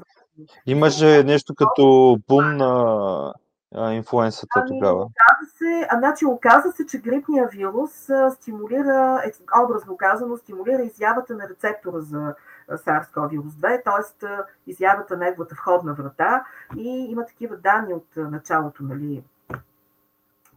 Имаше 0.66 1.24
нещо 1.24 1.56
като 1.56 2.18
бум 2.28 2.58
на 2.58 3.34
инфлуенсата 3.76 4.60
ами, 4.60 4.70
тогава? 4.70 5.02
Оказа 5.02 5.52
се, 5.58 5.88
а, 5.90 5.98
значи, 5.98 6.26
оказа 6.26 6.72
се, 6.72 6.86
че 6.86 7.02
грипния 7.02 7.48
вирус 7.48 8.10
а, 8.10 8.32
стимулира, 8.32 9.22
е, 9.26 9.32
образно 9.64 9.98
казано, 9.98 10.38
стимулира 10.38 10.82
изявата 10.82 11.36
на 11.36 11.50
рецептора 11.50 12.02
за 12.02 12.36
SARS-CoV-2, 12.70 13.84
т.е. 13.84 14.28
изявата 14.68 15.18
на 15.18 15.26
неговата 15.26 15.56
входна 15.56 15.94
врата 15.94 16.46
и 16.78 17.08
има 17.10 17.26
такива 17.26 17.58
данни 17.58 17.94
от 17.94 18.08
началото, 18.16 18.84
нали, 18.84 19.24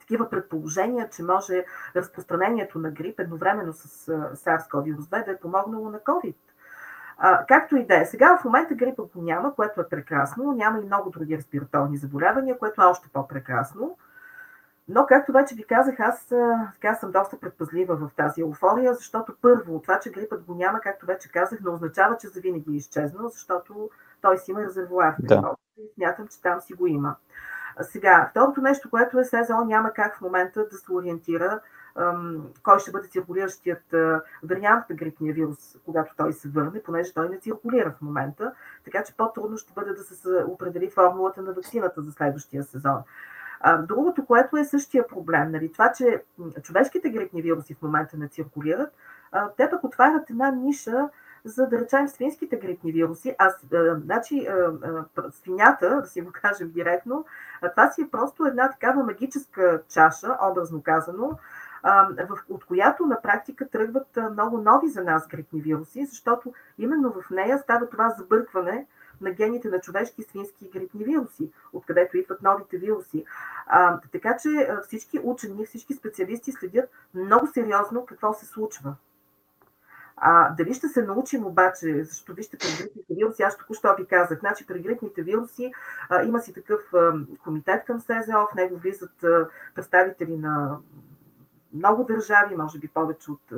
такива 0.00 0.30
предположения, 0.30 1.08
че 1.10 1.22
може 1.22 1.64
разпространението 1.96 2.78
на 2.78 2.90
грип 2.90 3.20
едновременно 3.20 3.72
с 3.72 4.06
SARS-CoV-2 4.34 5.24
да 5.24 5.30
е 5.30 5.36
помогнало 5.36 5.90
на 5.90 5.98
COVID. 5.98 6.34
А, 7.18 7.46
както 7.46 7.76
и 7.76 7.86
да 7.86 8.00
е. 8.00 8.04
Сега 8.04 8.38
в 8.38 8.44
момента 8.44 8.74
грипа 8.74 9.02
го 9.02 9.22
няма, 9.22 9.54
което 9.54 9.80
е 9.80 9.88
прекрасно. 9.88 10.52
Няма 10.52 10.78
и 10.78 10.84
много 10.84 11.10
други 11.10 11.36
респираторни 11.36 11.96
заболявания, 11.96 12.58
което 12.58 12.82
е 12.82 12.86
още 12.86 13.08
по-прекрасно. 13.12 13.96
Но, 14.88 15.06
както 15.06 15.32
вече 15.32 15.54
ви 15.54 15.64
казах, 15.64 16.00
аз 16.00 16.32
така 16.72 16.94
съм 16.94 17.12
доста 17.12 17.40
предпазлива 17.40 17.96
в 17.96 18.10
тази 18.16 18.40
еуфория, 18.40 18.94
защото 18.94 19.34
първо, 19.42 19.80
това, 19.82 20.00
че 20.00 20.10
грипът 20.10 20.44
го 20.44 20.54
няма, 20.54 20.80
както 20.80 21.06
вече 21.06 21.32
казах, 21.32 21.60
не 21.60 21.70
означава, 21.70 22.16
че 22.16 22.28
завинаги 22.28 22.72
е 22.72 22.76
изчезнал, 22.76 23.28
защото 23.28 23.90
той 24.20 24.38
си 24.38 24.50
има 24.50 24.60
резервуар 24.60 25.14
да. 25.18 25.54
и 25.78 25.82
смятам, 25.94 26.28
че 26.28 26.42
там 26.42 26.60
си 26.60 26.74
го 26.74 26.86
има. 26.86 27.16
Сега, 27.80 28.28
второто 28.30 28.60
нещо, 28.60 28.90
което 28.90 29.18
е 29.18 29.24
СЗО 29.24 29.64
няма 29.64 29.92
как 29.92 30.16
в 30.16 30.20
момента 30.20 30.68
да 30.68 30.76
се 30.76 30.92
ориентира 30.92 31.60
кой 32.62 32.78
ще 32.78 32.90
бъде 32.90 33.08
циркулиращият 33.08 33.94
вариант 34.42 34.90
на 34.90 34.96
грипния 34.96 35.34
вирус, 35.34 35.76
когато 35.84 36.14
той 36.16 36.32
се 36.32 36.48
върне, 36.48 36.82
понеже 36.82 37.14
той 37.14 37.28
не 37.28 37.38
циркулира 37.38 37.90
в 37.90 38.02
момента, 38.02 38.52
така 38.84 39.04
че 39.04 39.16
по-трудно 39.16 39.58
ще 39.58 39.72
бъде 39.72 39.92
да 39.92 40.02
се 40.02 40.44
определи 40.48 40.90
формулата 40.90 41.42
на 41.42 41.52
вакцината 41.52 42.02
за 42.02 42.12
следващия 42.12 42.64
сезон. 42.64 43.02
Другото, 43.82 44.26
което 44.26 44.56
е 44.56 44.64
същия 44.64 45.06
проблем, 45.06 45.50
нали, 45.50 45.72
това, 45.72 45.92
че 45.92 46.22
човешките 46.62 47.10
грипни 47.10 47.42
вируси 47.42 47.74
в 47.74 47.82
момента 47.82 48.16
не 48.16 48.28
циркулират, 48.28 48.94
те 49.56 49.70
пък 49.70 49.84
отварят 49.84 50.30
една 50.30 50.50
ниша 50.50 51.08
за 51.44 51.66
да 51.66 51.78
речем 51.78 52.08
свинските 52.08 52.56
грипни 52.56 52.92
вируси. 52.92 53.34
А, 53.38 53.46
а, 53.74 54.00
значи, 54.00 54.48
свинята, 55.30 56.00
да 56.00 56.06
си 56.06 56.20
го 56.20 56.30
кажем 56.42 56.70
директно, 56.70 57.24
това 57.70 57.90
си 57.90 58.02
е 58.02 58.10
просто 58.10 58.46
една 58.46 58.70
такава 58.70 59.02
магическа 59.02 59.82
чаша, 59.88 60.38
образно 60.42 60.82
казано, 60.82 61.38
от 62.48 62.64
която 62.64 63.06
на 63.06 63.22
практика 63.22 63.68
тръгват 63.68 64.18
много 64.32 64.58
нови 64.58 64.88
за 64.88 65.04
нас 65.04 65.28
грипни 65.28 65.60
вируси, 65.60 66.06
защото 66.06 66.52
именно 66.78 67.12
в 67.12 67.30
нея 67.30 67.58
става 67.58 67.90
това 67.90 68.10
забъркване 68.18 68.86
на 69.20 69.30
гените 69.30 69.68
на 69.68 69.80
човешки, 69.80 70.22
свински 70.22 70.64
и 70.64 70.70
грипни 70.70 71.04
вируси, 71.04 71.50
откъдето 71.72 72.16
идват 72.16 72.42
новите 72.42 72.78
вируси. 72.78 73.24
А, 73.66 74.00
така 74.12 74.36
че 74.36 74.68
всички 74.82 75.20
учени, 75.22 75.66
всички 75.66 75.94
специалисти 75.94 76.52
следят 76.52 76.90
много 77.14 77.46
сериозно 77.46 78.06
какво 78.06 78.32
се 78.32 78.46
случва. 78.46 78.94
А, 80.16 80.54
дали 80.54 80.74
ще 80.74 80.88
се 80.88 81.02
научим 81.02 81.46
обаче, 81.46 82.04
защото 82.04 82.34
вижте 82.34 82.56
при 82.56 82.66
грипните 82.78 83.14
вируси, 83.14 83.42
аз 83.42 83.56
току-що 83.56 83.94
ви 83.98 84.06
казах, 84.06 84.38
значи 84.38 84.66
при 84.66 84.80
грипните 84.80 85.22
вируси 85.22 85.72
а, 86.08 86.22
има 86.22 86.40
си 86.40 86.52
такъв 86.52 86.94
а, 86.94 87.14
комитет 87.44 87.84
към 87.84 88.00
СЗО, 88.00 88.46
в 88.52 88.54
него 88.54 88.76
влизат 88.76 89.24
а, 89.24 89.48
представители 89.74 90.36
на 90.36 90.78
много 91.74 92.04
държави, 92.04 92.56
може 92.56 92.78
би 92.78 92.88
повече 92.88 93.30
от 93.30 93.52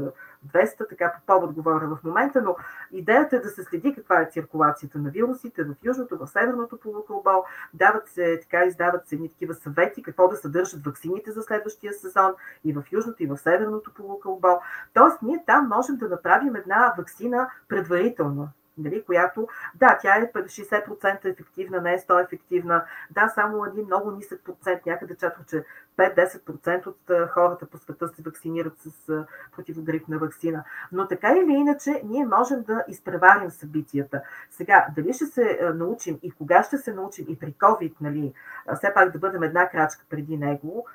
200, 0.53 0.89
така 0.89 1.13
по 1.13 1.27
повод 1.27 1.53
говоря 1.53 1.87
в 1.87 2.05
момента, 2.05 2.43
но 2.43 2.57
идеята 2.93 3.37
е 3.37 3.41
да 3.41 3.49
се 3.49 3.65
следи 3.65 3.95
каква 3.95 4.21
е 4.21 4.29
циркулацията 4.31 4.99
на 4.99 5.11
вирусите 5.11 5.65
в 5.65 5.75
южното, 5.83 6.19
в 6.19 6.27
северното 6.27 6.77
полукълбо, 6.77 7.45
дават 7.75 8.09
се, 8.09 8.41
така 8.43 8.65
издават 8.65 9.09
се 9.09 9.15
едни 9.15 9.29
такива 9.29 9.55
съвети, 9.55 10.03
какво 10.03 10.29
да 10.29 10.37
съдържат 10.37 10.85
ваксините 10.85 11.31
за 11.31 11.43
следващия 11.43 11.93
сезон 11.93 12.35
и 12.65 12.73
в 12.73 12.83
южното, 12.93 13.23
и 13.23 13.27
в 13.27 13.37
северното 13.37 13.95
полукълбо. 13.95 14.61
Тоест, 14.95 15.23
ние 15.23 15.45
там 15.47 15.69
можем 15.69 15.97
да 15.97 16.09
направим 16.09 16.57
една 16.57 16.95
вакцина 16.99 17.51
предварително 17.69 18.49
нали, 18.79 19.05
която, 19.05 19.49
да, 19.75 19.99
тя 20.03 20.17
е 20.17 20.33
60% 20.33 21.25
ефективна, 21.25 21.81
не 21.81 21.95
е 21.95 21.99
100 21.99 22.25
ефективна, 22.25 22.85
да, 23.11 23.29
само 23.35 23.65
един 23.65 23.85
много 23.85 24.11
нисък 24.11 24.41
процент, 24.45 24.87
някъде 24.87 25.17
чакам, 25.17 25.45
че 25.51 25.65
5-10% 25.97 26.87
от 26.87 27.31
хората 27.31 27.67
по 27.67 27.79
света 27.79 28.09
се 28.09 28.23
вакцинират 28.23 28.79
с 28.79 29.25
противогрипна 29.57 30.19
вакцина. 30.19 30.65
Но 30.93 31.09
така 31.09 31.33
или 31.33 31.53
иначе, 31.53 32.03
ние 32.05 32.27
можем 32.27 32.63
да 32.63 32.85
изпреварим 32.89 33.51
събитията. 33.51 34.23
Сега, 34.51 34.87
дали 34.97 35.13
ще 35.13 35.27
се 35.27 35.73
научим 35.75 36.19
и 36.23 36.31
кога 36.31 36.63
ще 36.63 36.79
се 36.79 36.93
научим 36.93 37.27
и 37.29 37.39
при 37.39 37.53
COVID, 37.53 37.95
нали, 38.01 38.35
все 38.75 38.95
пак 38.95 39.13
да 39.13 39.19
бъдем 39.19 39.43
една 39.43 39.69
крачка 39.69 40.05
преди 40.11 40.37
него, 40.37 40.87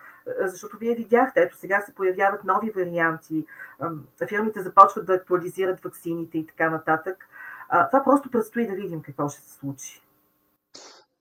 защото 0.41 0.77
вие 0.77 0.95
видяхте, 0.95 1.41
ето 1.41 1.57
сега 1.57 1.81
се 1.81 1.95
появяват 1.95 2.43
нови 2.43 2.69
варианти, 2.69 3.45
фирмите 4.27 4.61
започват 4.61 5.05
да 5.05 5.13
актуализират 5.13 5.79
вакцините 5.79 6.37
и 6.37 6.47
така 6.47 6.69
нататък. 6.69 7.27
А, 7.73 7.89
това 7.89 8.03
просто 8.03 8.31
предстои 8.31 8.67
да 8.67 8.75
видим 8.75 9.01
какво 9.01 9.29
ще 9.29 9.41
се 9.41 9.53
случи. 9.53 10.01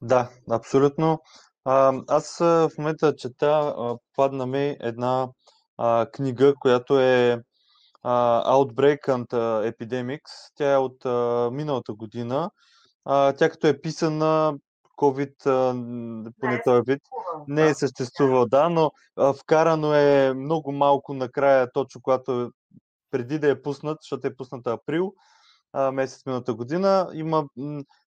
Да, 0.03 0.29
абсолютно. 0.51 1.23
А, 1.65 1.93
аз 2.09 2.39
в 2.39 2.71
момента 2.79 3.17
чета, 3.17 3.75
падна 4.17 4.47
ми 4.47 4.77
една 4.81 5.29
а, 5.79 6.07
книга, 6.13 6.55
която 6.61 7.01
е 7.01 7.43
а, 8.03 8.45
Outbreak 8.55 9.01
and 9.01 9.29
Epidemics. 9.73 10.53
Тя 10.55 10.73
е 10.73 10.77
от 10.77 11.05
а, 11.05 11.51
миналата 11.53 11.93
година. 11.93 12.51
А, 13.05 13.33
тя 13.33 13.51
като 13.51 13.67
е 13.67 13.81
писана 13.81 14.59
COVID, 14.99 15.35
поне 16.41 16.55
е 16.55 16.63
този 16.63 16.83
вид, 16.87 17.03
не 17.49 17.69
е 17.69 17.75
съществувал, 17.75 18.47
да, 18.47 18.69
но 18.69 18.91
а, 19.17 19.33
вкарано 19.33 19.95
е 19.95 20.35
много 20.35 20.73
малко 20.73 21.15
накрая, 21.15 21.73
точно 21.73 22.01
когато 22.03 22.51
преди 23.11 23.39
да 23.39 23.51
е 23.51 23.63
пуснат, 23.63 23.99
защото 24.03 24.27
е 24.27 24.37
пусната 24.37 24.73
април, 24.73 25.15
а, 25.73 25.93
месец 25.93 26.27
миналата 26.27 26.55
година. 26.55 27.11
Има 27.15 27.45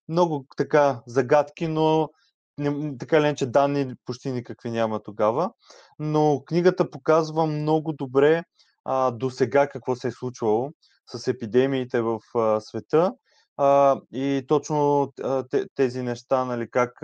много 0.09 0.45
така 0.57 1.01
загадки, 1.07 1.67
но 1.67 2.09
не, 2.57 2.97
така 2.97 3.21
ли 3.21 3.35
че 3.35 3.45
данни 3.45 3.93
почти 4.05 4.31
никакви 4.31 4.71
няма 4.71 5.03
тогава. 5.03 5.51
Но 5.99 6.43
книгата 6.45 6.89
показва 6.89 7.45
много 7.45 7.93
добре 7.93 8.43
а, 8.85 9.11
до 9.11 9.29
сега 9.29 9.67
какво 9.67 9.95
се 9.95 10.07
е 10.07 10.11
случвало 10.11 10.71
с 11.15 11.27
епидемиите 11.27 12.01
в 12.01 12.19
а, 12.35 12.61
света 12.61 13.13
а, 13.57 14.01
и 14.13 14.45
точно 14.47 15.11
а, 15.23 15.43
тези 15.75 16.01
неща, 16.01 16.45
нали, 16.45 16.69
как 16.71 17.03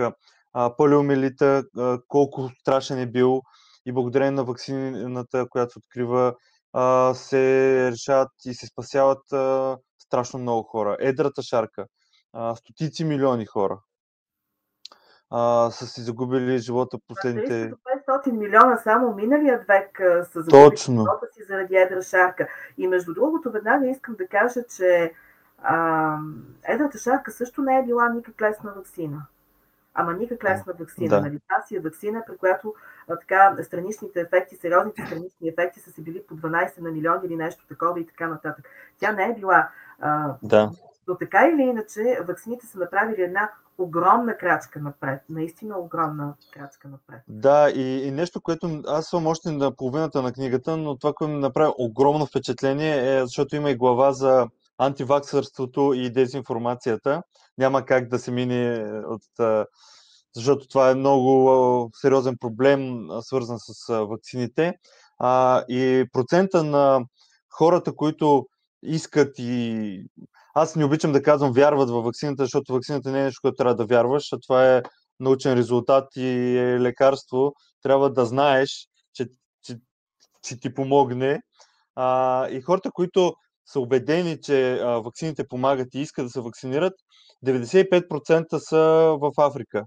а, 0.53 0.76
полиомелита, 0.76 1.64
а, 1.78 1.99
колко 2.07 2.49
страшен 2.62 2.99
е 2.99 3.07
бил 3.07 3.41
и 3.86 3.91
благодарение 3.91 4.32
на 4.32 4.43
вакцината, 4.43 5.49
която 5.49 5.74
се 5.74 5.80
открива, 5.80 6.36
а, 6.74 7.14
се 7.14 7.89
решават 7.91 8.32
и 8.45 8.53
се 8.53 8.68
спасяват 8.68 9.34
а, 9.34 9.78
страшно 10.10 10.39
много 10.39 10.64
хора. 10.64 10.97
Едрата 10.99 11.41
шарка, 11.41 11.86
а, 12.34 12.55
стотици 12.55 13.03
милиони 13.05 13.45
хора 13.45 13.80
а, 15.30 15.70
са 15.72 15.88
си 15.88 16.01
загубили 16.01 16.57
живота 16.57 16.97
последните... 17.07 17.74
500 18.07 18.32
милиона 18.32 18.78
само 18.78 19.16
миналият 19.16 19.68
век 19.68 20.01
са 20.32 20.41
загубили 20.41 20.70
Точно. 20.70 20.95
живота 20.95 21.28
си 21.34 21.43
заради 21.47 21.76
едра 21.76 22.01
шарка. 22.01 22.47
И 22.78 22.88
между 22.88 23.14
другото, 23.14 23.51
веднага 23.51 23.89
искам 23.89 24.16
да 24.16 24.28
кажа, 24.28 24.64
че 24.78 25.14
а, 25.64 26.18
едрата 26.64 26.97
шарка 26.97 27.32
също 27.32 27.62
не 27.62 27.80
е 27.80 27.84
била 27.84 28.10
никак 28.10 28.41
лесна 28.41 28.72
вакцина. 28.76 29.22
Ама 29.93 30.14
никак 30.14 30.43
лесна 30.43 30.74
вакцина. 30.80 31.10
Да. 31.10 31.22
Нали? 31.22 31.39
Това 31.39 31.62
си 31.62 31.76
е 31.76 31.80
вакцина, 31.80 32.24
при 32.28 32.38
която 32.38 32.74
а, 33.07 33.16
така, 33.20 33.55
страничните 33.64 34.22
ефекти, 34.22 34.55
сериозните 34.55 35.05
странични 35.05 35.49
ефекти 35.49 35.80
са 35.80 35.91
си 35.91 36.03
били 36.03 36.24
по 36.28 36.36
12 36.36 36.82
на 36.82 36.91
милион 36.91 37.20
или 37.24 37.36
нещо 37.36 37.68
такова 37.68 37.99
и 37.99 38.05
така 38.05 38.28
нататък. 38.28 38.70
Тя 38.99 39.12
не 39.12 39.24
е 39.26 39.34
била 39.34 39.55
а, 39.57 39.70
да. 40.43 40.71
Но 41.07 41.17
така 41.17 41.49
или 41.53 41.61
иначе, 41.61 42.19
вакцините 42.27 42.65
са 42.65 42.79
направили 42.79 43.21
една 43.21 43.49
огромна 43.77 44.37
крачка 44.37 44.79
напред. 44.79 45.21
Наистина 45.29 45.79
огромна 45.79 46.33
крачка 46.51 46.87
напред. 46.87 47.21
Да, 47.27 47.69
и, 47.69 48.07
и 48.07 48.11
нещо, 48.11 48.41
което 48.41 48.81
аз 48.87 49.05
съм 49.05 49.27
още 49.27 49.51
на 49.51 49.75
половината 49.75 50.21
на 50.21 50.33
книгата, 50.33 50.77
но 50.77 50.97
това, 50.97 51.13
което 51.13 51.33
ми 51.33 51.39
направи 51.39 51.71
огромно 51.77 52.25
впечатление 52.25 53.17
е, 53.17 53.21
защото 53.21 53.55
има 53.55 53.71
и 53.71 53.75
глава 53.75 54.11
за 54.11 54.47
антиваксърството 54.77 55.93
и 55.95 56.09
дезинформацията. 56.09 57.23
Няма 57.57 57.85
как 57.85 58.07
да 58.07 58.19
се 58.19 58.31
мине 58.31 58.85
от 59.05 59.21
защото 60.35 60.67
това 60.67 60.89
е 60.89 60.95
много 60.95 61.91
сериозен 61.93 62.37
проблем, 62.37 63.07
свързан 63.21 63.57
с 63.59 64.05
вакцините. 64.05 64.73
и 65.69 66.05
процента 66.13 66.63
на 66.63 67.05
хората, 67.49 67.95
които 67.95 68.47
искат 68.84 69.39
и... 69.39 70.03
Аз 70.53 70.75
не 70.75 70.86
обичам 70.86 71.11
да 71.11 71.23
казвам 71.23 71.53
вярват 71.53 71.89
във 71.89 72.05
вакцината, 72.05 72.43
защото 72.43 72.73
вакцината 72.73 73.11
не 73.11 73.21
е 73.21 73.23
нещо, 73.23 73.39
което 73.41 73.55
трябва 73.55 73.75
да 73.75 73.86
вярваш, 73.86 74.34
а 74.34 74.39
това 74.39 74.75
е 74.75 74.84
научен 75.19 75.53
резултат 75.53 76.15
и 76.15 76.57
е 76.57 76.80
лекарство. 76.80 77.53
Трябва 77.84 78.09
да 78.13 78.25
знаеш, 78.25 78.88
че, 79.13 79.25
че, 79.63 79.77
че 80.43 80.59
ти 80.59 80.73
помогне. 80.73 81.41
А, 81.95 82.47
и 82.49 82.61
хората, 82.61 82.91
които 82.91 83.34
са 83.65 83.80
убедени, 83.80 84.41
че 84.41 84.73
а, 84.73 84.86
вакцините 84.86 85.47
помагат 85.47 85.95
и 85.95 85.99
искат 85.99 86.25
да 86.25 86.30
се 86.30 86.41
вакцинират, 86.41 86.93
95% 87.45 88.57
са 88.57 88.77
в 89.21 89.32
Африка. 89.38 89.86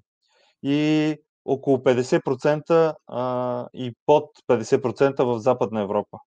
И 0.62 1.16
около 1.44 1.76
50% 1.76 2.94
а, 3.06 3.66
и 3.74 3.94
под 4.06 4.24
50% 4.48 5.24
в 5.24 5.38
Западна 5.38 5.80
Европа. 5.80 6.18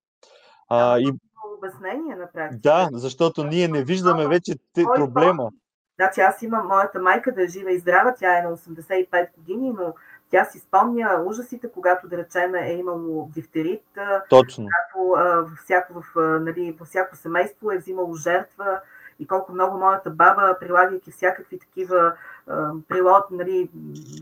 А, 0.70 1.00
и 1.00 1.12
обяснение 1.58 2.16
на 2.16 2.28
практика. 2.34 2.62
Да, 2.64 2.90
защото 2.92 3.44
ние 3.44 3.68
не 3.68 3.84
виждаме 3.84 4.28
вече 4.28 4.54
те, 4.74 4.84
проблема. 4.96 5.50
Значи 5.96 6.22
аз 6.22 6.42
имам 6.42 6.68
моята 6.68 7.02
майка 7.02 7.32
да 7.32 7.44
е 7.44 7.48
жива 7.48 7.72
и 7.72 7.80
здрава, 7.80 8.14
тя 8.20 8.40
е 8.40 8.42
на 8.42 8.58
85 8.58 9.28
години, 9.38 9.74
но 9.80 9.94
тя 10.30 10.46
си 10.46 10.60
спомня 10.60 11.24
ужасите, 11.26 11.72
когато, 11.72 12.08
да 12.08 12.18
речем, 12.18 12.56
е 12.56 12.74
имало 12.74 13.30
дифтерит. 13.34 13.84
Точно. 14.30 14.66
Когато 14.66 15.10
във 15.50 15.58
всяко, 15.64 15.94
в, 15.94 16.40
нали, 16.40 16.76
във 16.80 16.88
всяко 16.88 17.16
семейство 17.16 17.72
е 17.72 17.78
взимало 17.78 18.16
жертва 18.16 18.80
и 19.20 19.28
колко 19.28 19.54
много 19.54 19.78
моята 19.78 20.10
баба, 20.10 20.58
прилагайки 20.60 21.12
всякакви 21.12 21.60
такива 21.60 22.14
прилод, 22.90 23.24
нали, 23.32 23.70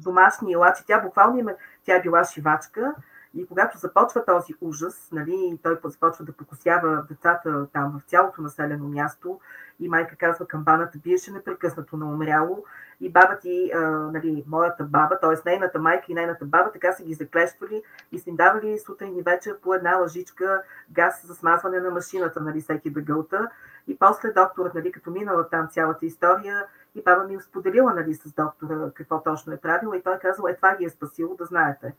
домашни 0.03 0.53
елачи, 0.53 0.83
тя 0.87 0.99
буквално 0.99 1.39
има, 1.39 1.51
тя 1.85 1.95
е 1.95 2.01
била 2.01 2.23
шивачка 2.23 2.95
И 3.35 3.47
когато 3.47 3.77
започва 3.77 4.25
този 4.25 4.53
ужас, 4.61 5.09
нали, 5.11 5.59
той 5.63 5.77
започва 5.83 6.25
да 6.25 6.31
покосява 6.31 7.05
децата 7.09 7.67
там 7.73 7.99
в 7.99 8.09
цялото 8.09 8.41
населено 8.41 8.87
място 8.87 9.39
и 9.79 9.89
майка 9.89 10.15
казва, 10.15 10.47
камбаната 10.47 10.97
биеше 10.97 11.31
непрекъснато 11.31 11.97
на 11.97 12.05
умряло 12.05 12.65
и 13.01 13.09
баба 13.09 13.37
ти, 13.41 13.71
а, 13.75 13.79
нали, 13.89 14.43
моята 14.47 14.83
баба, 14.83 15.19
т.е. 15.19 15.49
нейната 15.49 15.79
майка 15.79 16.05
и 16.09 16.13
нейната 16.13 16.45
баба, 16.45 16.71
така 16.71 16.91
са 16.91 17.03
ги 17.03 17.13
заклещвали 17.13 17.83
и 18.11 18.19
са 18.19 18.29
им 18.29 18.35
давали 18.35 18.79
сутрин 18.79 19.17
и 19.17 19.21
вечер 19.21 19.57
по 19.59 19.73
една 19.73 19.95
лъжичка 19.95 20.61
газ 20.91 21.25
за 21.27 21.35
смазване 21.35 21.79
на 21.79 21.91
машината, 21.91 22.41
нали, 22.41 22.61
всеки 22.61 22.89
да 22.89 23.01
гълта. 23.01 23.49
И 23.87 23.97
после 23.97 24.31
докторът, 24.31 24.73
нали, 24.73 24.91
като 24.91 25.11
минала 25.11 25.49
там 25.49 25.67
цялата 25.71 26.05
история, 26.05 26.65
и 26.95 27.01
баба 27.01 27.23
ми 27.23 27.41
споделила 27.41 27.93
нали, 27.93 28.13
с 28.13 28.33
доктора 28.33 28.91
какво 28.93 29.23
точно 29.23 29.53
е 29.53 29.57
правила 29.57 29.97
и 29.97 30.01
той 30.01 30.19
казал, 30.19 30.47
е 30.47 30.55
това 30.55 30.75
ги 30.75 30.85
е 30.85 30.89
спасило, 30.89 31.35
да 31.35 31.45
знаете. 31.45 31.93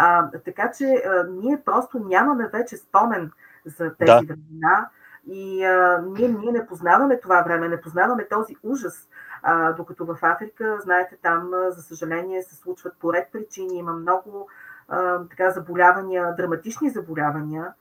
А, 0.00 0.30
така 0.44 0.70
че 0.70 0.84
а, 0.84 1.26
ние 1.30 1.62
просто 1.64 1.98
нямаме 1.98 2.48
вече 2.48 2.76
спомен 2.76 3.30
за 3.64 3.94
тези 3.94 4.26
да. 4.26 4.34
времена 4.34 4.88
и 5.26 5.64
а, 5.64 6.02
ние, 6.06 6.28
ние 6.28 6.52
не 6.52 6.66
познаваме 6.66 7.20
това 7.20 7.42
време, 7.42 7.68
не 7.68 7.80
познаваме 7.80 8.28
този 8.28 8.56
ужас. 8.62 9.08
А, 9.42 9.72
докато 9.72 10.06
в 10.06 10.18
Африка, 10.22 10.78
знаете, 10.80 11.18
там, 11.22 11.50
за 11.68 11.82
съжаление, 11.82 12.42
се 12.42 12.56
случват 12.56 12.94
по 13.00 13.12
ред 13.12 13.28
причини, 13.32 13.78
има 13.78 13.92
много 13.92 14.48
а, 14.88 15.18
така 15.30 15.50
заболявания, 15.50 16.34
драматични 16.36 16.90
заболявания. 16.90 17.72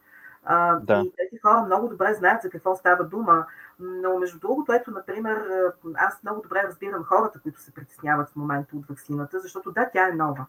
А, 0.45 0.75
да. 0.75 1.01
И 1.05 1.13
тези 1.17 1.41
хора 1.41 1.61
много 1.61 1.87
добре 1.87 2.13
знаят 2.13 2.41
за 2.41 2.49
какво 2.49 2.75
става 2.75 3.03
дума. 3.03 3.45
Но 3.79 4.19
между 4.19 4.39
другото, 4.39 4.73
ето, 4.73 4.91
например, 4.91 5.45
аз 5.95 6.23
много 6.23 6.41
добре 6.41 6.63
разбирам 6.67 7.03
хората, 7.03 7.39
които 7.39 7.61
се 7.61 7.73
притесняват 7.73 8.29
в 8.29 8.35
момента 8.35 8.75
от 8.75 8.85
вакцината, 8.85 9.39
защото 9.39 9.71
да, 9.71 9.89
тя 9.93 10.09
е 10.09 10.11
нова. 10.15 10.45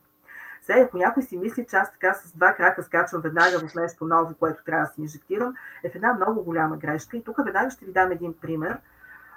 Сега, 0.70 0.80
ако 0.80 0.96
някой 0.98 1.22
си 1.22 1.36
мисли, 1.38 1.66
че 1.70 1.76
аз 1.76 1.92
така 1.92 2.14
с 2.14 2.32
два 2.32 2.54
крака 2.54 2.82
скачвам 2.82 3.22
веднага 3.22 3.68
в 3.68 3.74
нещо 3.74 4.04
ново, 4.04 4.34
което 4.34 4.64
трябва 4.64 4.86
да 4.86 4.92
си 4.92 5.00
инжектирам, 5.00 5.54
е 5.84 5.90
в 5.90 5.94
една 5.94 6.12
много 6.12 6.44
голяма 6.44 6.76
грешка. 6.76 7.16
И 7.16 7.24
тук 7.24 7.36
веднага 7.44 7.70
ще 7.70 7.84
ви 7.84 7.92
дам 7.92 8.10
един 8.12 8.34
пример. 8.40 8.78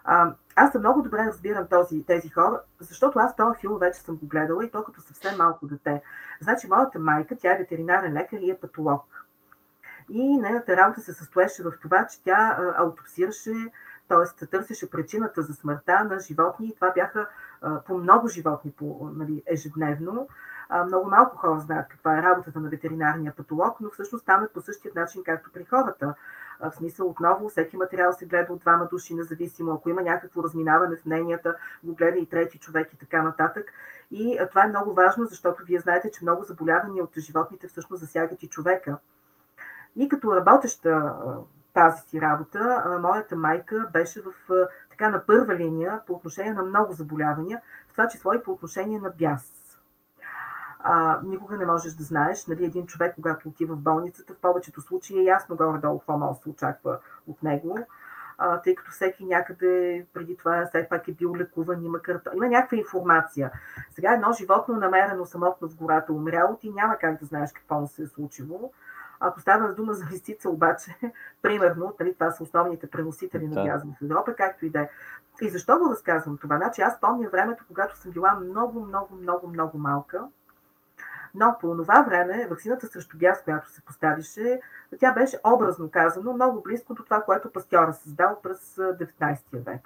А, 0.03 0.33
аз 0.55 0.71
съм 0.71 0.81
много 0.81 1.01
добре 1.01 1.25
разбирам 1.25 1.67
този, 1.67 2.05
тези 2.05 2.29
хора, 2.29 2.61
защото 2.79 3.19
аз 3.19 3.35
този 3.35 3.59
филм 3.59 3.77
вече 3.79 3.99
съм 3.99 4.15
го 4.15 4.25
гледала 4.27 4.65
и 4.65 4.71
то 4.71 4.83
като 4.83 5.01
съвсем 5.01 5.37
малко 5.37 5.67
дете. 5.67 6.01
Значи, 6.41 6.67
моята 6.67 6.99
майка, 6.99 7.35
тя 7.37 7.55
е 7.55 7.57
ветеринарен 7.57 8.13
лекар 8.13 8.37
и 8.37 8.51
е 8.51 8.57
патолог. 8.57 9.25
И 10.09 10.37
нейната 10.37 10.77
работа 10.77 11.01
се 11.01 11.13
състоеше 11.13 11.63
в 11.63 11.73
това, 11.81 12.07
че 12.07 12.23
тя 12.23 12.73
аутопсираше, 12.77 13.53
т.е. 14.07 14.45
търсеше 14.45 14.89
причината 14.89 15.41
за 15.41 15.53
смъртта 15.53 16.03
на 16.03 16.19
животни 16.19 16.67
и 16.67 16.75
това 16.75 16.91
бяха 16.91 17.27
по 17.85 17.97
много 17.97 18.27
животни 18.27 18.71
по, 18.71 19.09
нали, 19.15 19.43
ежедневно. 19.45 20.27
Много 20.85 21.09
малко 21.09 21.37
хора 21.37 21.59
знаят 21.59 21.87
каква 21.89 22.17
е 22.19 22.23
работата 22.23 22.59
на 22.59 22.69
ветеринарния 22.69 23.33
патолог, 23.37 23.77
но 23.81 23.89
всъщност 23.89 24.25
там 24.25 24.43
е 24.43 24.47
по 24.47 24.61
същия 24.61 24.91
начин, 24.95 25.23
както 25.25 25.51
при 25.53 25.65
хората. 25.65 26.13
В 26.59 26.71
смисъл 26.71 27.09
отново, 27.09 27.49
всеки 27.49 27.77
материал 27.77 28.13
се 28.13 28.25
гледа 28.25 28.53
от 28.53 28.59
двама 28.59 28.87
души, 28.91 29.15
независимо. 29.15 29.73
Ако 29.73 29.89
има 29.89 30.01
някакво 30.01 30.43
разминаване 30.43 30.95
в 30.95 31.05
мненията, 31.05 31.55
го 31.83 31.95
гледа 31.95 32.17
и 32.17 32.25
трети 32.25 32.59
човек 32.59 32.93
и 32.93 32.97
така 32.97 33.23
нататък. 33.23 33.73
И 34.11 34.39
това 34.49 34.63
е 34.63 34.67
много 34.67 34.93
важно, 34.93 35.25
защото 35.25 35.63
вие 35.65 35.79
знаете, 35.79 36.11
че 36.11 36.23
много 36.23 36.43
заболявания 36.43 37.03
от 37.03 37.17
животните 37.17 37.67
всъщност 37.67 38.01
засягат 38.01 38.43
и 38.43 38.49
човека. 38.49 38.97
И 39.95 40.09
като 40.09 40.35
работеща 40.35 41.15
тази 41.73 42.01
си 42.01 42.21
работа, 42.21 42.83
моята 43.01 43.35
майка 43.35 43.89
беше 43.93 44.21
в, 44.21 44.67
така 44.89 45.09
на 45.09 45.25
първа 45.25 45.55
линия 45.55 46.01
по 46.07 46.13
отношение 46.13 46.53
на 46.53 46.63
много 46.63 46.93
заболявания, 46.93 47.61
в 47.89 47.91
това 47.91 48.07
число 48.07 48.33
и 48.33 48.43
по 48.43 48.51
отношение 48.51 48.99
на 48.99 49.09
бяс. 49.09 49.60
А, 50.83 51.19
никога 51.23 51.57
не 51.57 51.65
можеш 51.65 51.93
да 51.93 52.03
знаеш, 52.03 52.47
нали, 52.47 52.65
един 52.65 52.85
човек, 52.85 53.15
когато 53.15 53.49
отива 53.49 53.75
в 53.75 53.79
болницата, 53.79 54.33
в 54.33 54.41
повечето 54.41 54.81
случаи 54.81 55.19
е 55.19 55.23
ясно 55.23 55.55
горе-долу 55.55 55.99
какво 55.99 56.17
може 56.17 56.37
да 56.37 56.43
се 56.43 56.49
очаква 56.49 56.99
от 57.27 57.43
него, 57.43 57.77
а, 58.37 58.61
тъй 58.61 58.75
като 58.75 58.91
всеки 58.91 59.25
някъде 59.25 60.05
преди 60.13 60.37
това 60.37 60.65
все 60.65 60.87
пак 60.89 61.07
е 61.07 61.11
бил 61.11 61.35
лекуван, 61.35 61.85
има 61.85 61.99
карта, 61.99 62.31
има 62.35 62.47
някаква 62.47 62.77
информация. 62.77 63.51
Сега 63.91 64.13
едно 64.13 64.31
животно 64.31 64.75
намерено 64.75 65.25
самотно 65.25 65.69
в 65.69 65.75
гората, 65.75 66.13
умряло, 66.13 66.55
ти 66.55 66.69
няма 66.69 66.97
как 66.97 67.19
да 67.19 67.25
знаеш 67.25 67.51
какво 67.53 67.79
му 67.79 67.87
се 67.87 68.03
е 68.03 68.07
случило. 68.07 68.71
Ако 69.19 69.39
става 69.39 69.73
дума 69.73 69.93
за 69.93 70.05
листица, 70.11 70.49
обаче, 70.49 70.95
примерно, 71.41 71.95
нали, 71.99 72.13
това 72.13 72.31
са 72.31 72.43
основните 72.43 72.89
преносители 72.89 73.47
на 73.47 73.63
бяз 73.63 73.83
в 73.83 74.03
Европа, 74.03 74.35
както 74.35 74.65
и 74.65 74.69
да 74.69 74.81
е. 74.81 74.89
И 75.41 75.49
защо 75.49 75.79
го 75.79 75.89
разказвам 75.89 76.37
това? 76.37 76.57
Значи 76.57 76.81
аз 76.81 76.99
помня 77.01 77.29
времето, 77.29 77.63
когато 77.67 77.97
съм 77.97 78.11
била 78.11 78.33
много, 78.33 78.85
много, 78.85 79.15
много, 79.15 79.47
много 79.47 79.77
малка. 79.77 80.27
Но 81.35 81.57
по 81.61 81.77
това 81.77 82.01
време 82.01 82.47
вакцината 82.49 82.87
срещу 82.87 83.17
бяс, 83.17 83.43
която 83.43 83.69
се 83.69 83.81
поставише, 83.81 84.61
тя 84.99 85.13
беше 85.13 85.39
образно 85.43 85.91
казано 85.91 86.33
много 86.33 86.61
близко 86.61 86.93
до 86.93 87.03
това, 87.03 87.21
което 87.21 87.51
пастьора 87.51 87.93
създал 87.93 88.39
през 88.43 88.75
19 88.75 89.37
век. 89.53 89.81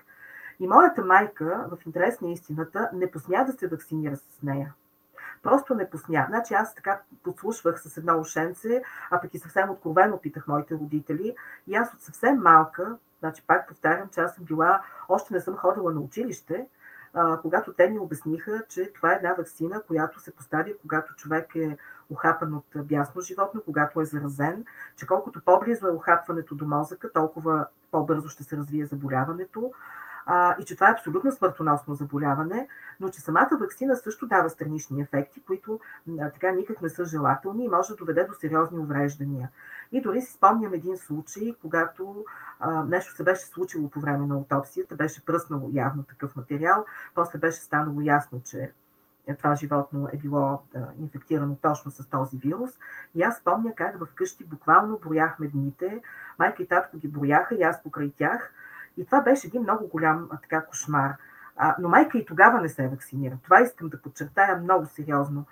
И 0.60 0.68
моята 0.68 1.06
майка, 1.06 1.66
в 1.72 1.86
интерес 1.86 2.22
на 2.22 2.32
истината, 2.32 2.90
не 2.94 3.12
посмя 3.12 3.44
да 3.44 3.54
се 3.54 3.68
вакцинира 3.68 4.16
с 4.16 4.42
нея. 4.44 4.74
Просто 5.44 5.76
не 5.76 5.90
посня. 5.90 6.26
Значи 6.30 6.54
аз 6.54 6.76
така 6.76 7.02
подслушвах 7.24 7.82
с 7.82 7.98
едно 7.98 8.20
ушенце, 8.20 8.84
а 9.12 9.22
пък 9.22 9.34
и 9.34 9.40
съвсем 9.40 9.70
откровено 9.70 10.18
питах 10.18 10.48
моите 10.48 10.76
родители. 10.76 11.36
И 11.68 11.76
аз 11.76 11.94
от 11.94 12.02
съвсем 12.02 12.38
малка, 12.38 12.98
значи 13.20 13.44
пак 13.48 13.68
повтарям, 13.68 14.10
че 14.10 14.22
аз 14.22 14.36
съм 14.36 14.44
била, 14.44 14.82
още 15.10 15.34
не 15.34 15.40
съм 15.40 15.56
ходила 15.56 15.92
на 15.92 16.00
училище, 16.00 16.68
когато 17.42 17.74
те 17.74 17.90
ми 17.90 18.00
обясниха, 18.00 18.64
че 18.70 18.94
това 18.94 19.12
е 19.12 19.16
една 19.16 19.34
вакцина, 19.34 19.82
която 19.88 20.20
се 20.20 20.36
поставя, 20.36 20.70
когато 20.82 21.16
човек 21.16 21.56
е 21.56 21.78
ухапан 22.10 22.54
от 22.54 22.88
бясно 22.88 23.22
животно, 23.22 23.62
когато 23.66 24.02
е 24.02 24.06
заразен, 24.06 24.66
че 24.96 25.08
колкото 25.08 25.42
по-близо 25.46 25.88
е 25.88 25.92
ухапването 25.92 26.56
до 26.56 26.66
мозъка, 26.66 27.12
толкова 27.12 27.68
по-бързо 27.92 28.30
ще 28.30 28.44
се 28.44 28.58
развие 28.58 28.86
заболяването 28.86 29.72
а, 30.26 30.56
и 30.62 30.66
че 30.66 30.76
това 30.76 30.90
е 30.90 30.92
абсолютно 30.92 31.32
смъртоносно 31.32 31.96
заболяване, 31.96 32.68
но 33.00 33.10
че 33.10 33.22
самата 33.22 33.58
вакцина 33.60 33.96
също 33.96 34.28
дава 34.28 34.50
странични 34.50 35.02
ефекти, 35.02 35.44
които 35.48 35.80
а, 36.20 36.30
така 36.30 36.52
никак 36.52 36.82
не 36.82 36.90
са 36.90 37.06
желателни 37.06 37.66
и 37.66 37.70
може 37.70 37.90
да 37.90 37.96
доведе 37.96 38.24
до 38.24 38.34
сериозни 38.34 38.80
увреждания. 38.80 39.50
И 39.92 40.02
дори 40.02 40.22
си 40.22 40.34
спомням 40.34 40.74
един 40.74 40.98
случай, 40.98 41.56
когато 41.62 42.26
а, 42.60 42.84
нещо 42.84 43.16
се 43.16 43.24
беше 43.24 43.46
случило 43.46 43.90
по 43.90 44.00
време 44.00 44.28
на 44.28 44.36
аутопсията, 44.36 44.96
беше 44.96 45.26
пръснало 45.26 45.70
явно 45.74 46.04
такъв 46.04 46.36
материал, 46.36 46.86
после 47.16 47.40
беше 47.40 47.62
станало 47.62 48.02
ясно, 48.02 48.42
че 48.46 48.72
това 49.34 49.56
животно 49.56 50.08
е 50.14 50.18
било 50.18 50.64
инфектирано 51.00 51.58
точно 51.62 51.92
с 51.92 52.10
този 52.10 52.38
вирус. 52.38 52.72
И 53.16 53.24
аз 53.24 53.38
спомня 53.38 53.76
как 53.76 54.08
вкъщи 54.08 54.46
буквално 54.46 55.00
брояхме 55.00 55.48
дните. 55.48 56.02
Майка 56.40 56.64
и 56.64 56.68
татко 56.68 56.98
ги 56.98 57.08
брояха 57.08 57.56
и 57.56 57.64
аз 57.64 57.84
покрай 57.84 58.12
тях. 58.18 58.54
И 58.98 59.06
това 59.06 59.22
беше 59.22 59.48
един 59.48 59.62
много 59.62 59.88
голям 59.88 60.30
така 60.42 60.66
кошмар. 60.66 61.16
А, 61.58 61.76
но 61.80 61.90
майка 61.90 62.18
и 62.18 62.26
тогава 62.26 62.62
не 62.62 62.70
се 62.70 62.88
вакцинира. 62.88 63.38
Това 63.44 63.62
искам 63.62 63.90
да 63.90 64.02
подчертая 64.02 64.58
много 64.58 64.86
сериозно. 64.86 65.46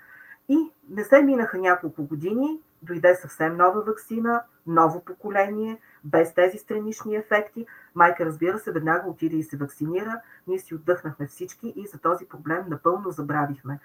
И 0.49 0.71
не 0.89 1.03
се 1.03 1.23
минаха 1.23 1.57
няколко 1.57 2.03
години, 2.03 2.59
дойде 2.81 3.15
съвсем 3.15 3.57
нова 3.57 3.81
вакцина, 3.81 4.43
ново 4.67 5.05
поколение, 5.05 5.79
без 6.03 6.33
тези 6.33 6.57
странични 6.57 7.15
ефекти. 7.15 7.65
Майка, 7.95 8.25
разбира 8.25 8.59
се, 8.59 8.71
веднага 8.71 9.09
отиде 9.09 9.35
и 9.35 9.43
се 9.43 9.57
вакцинира. 9.57 10.21
Ние 10.47 10.59
си 10.59 10.75
отдъхнахме 10.75 11.27
всички 11.27 11.73
и 11.75 11.87
за 11.87 11.97
този 11.97 12.25
проблем 12.25 12.65
напълно 12.67 13.11
забравихме. 13.11 13.79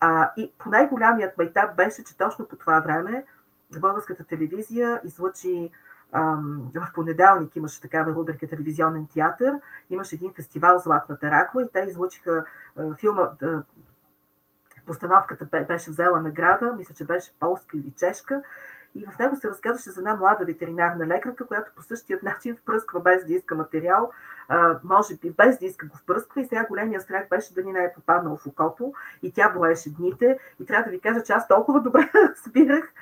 А, 0.00 0.32
и 0.36 0.52
по 0.58 0.68
най-голямият 0.68 1.38
майтап 1.38 1.76
беше, 1.76 2.04
че 2.04 2.16
точно 2.16 2.48
по 2.48 2.56
това 2.56 2.80
време 2.80 3.24
българската 3.78 4.24
телевизия 4.24 5.00
излъчи 5.04 5.70
в 6.74 6.90
понеделник 6.94 7.56
имаше 7.56 7.80
такава 7.80 8.14
рубрика 8.14 8.48
Телевизионен 8.48 9.06
театър, 9.14 9.54
имаше 9.90 10.14
един 10.14 10.32
фестивал 10.32 10.78
Златната 10.78 11.30
ракла 11.30 11.62
и 11.62 11.68
те 11.72 11.80
излучиха 11.80 12.44
филма, 13.00 13.30
постановката 14.86 15.64
беше 15.68 15.90
взела 15.90 16.20
награда, 16.20 16.74
мисля, 16.78 16.94
че 16.94 17.04
беше 17.04 17.32
полска 17.40 17.76
или 17.76 17.92
чешка, 17.96 18.42
и 18.94 19.06
в 19.06 19.18
него 19.18 19.36
се 19.36 19.48
разказваше 19.48 19.90
за 19.90 20.00
една 20.00 20.16
млада 20.16 20.44
ветеринарна 20.44 21.06
лекарка, 21.06 21.46
която 21.46 21.72
по 21.76 21.82
същия 21.82 22.18
начин 22.22 22.56
впръсква 22.56 23.00
без 23.00 23.26
да 23.26 23.34
иска 23.34 23.54
материал, 23.54 24.10
може 24.84 25.16
би 25.16 25.30
без 25.30 25.58
да 25.58 25.66
иска 25.66 25.86
го 25.86 25.96
впръсква 25.96 26.40
и 26.40 26.44
сега 26.44 26.66
големия 26.66 27.00
страх 27.00 27.28
беше 27.28 27.54
да 27.54 27.62
ни 27.62 27.72
не 27.72 27.84
е 27.84 27.92
попаднал 27.94 28.36
в 28.36 28.46
окото 28.46 28.92
и 29.22 29.32
тя 29.32 29.48
броеше 29.48 29.94
дните 29.94 30.38
и 30.60 30.66
трябва 30.66 30.84
да 30.84 30.90
ви 30.90 31.00
кажа, 31.00 31.22
че 31.22 31.32
аз 31.32 31.48
толкова 31.48 31.80
добре 31.80 32.10
разбирах. 32.46 32.92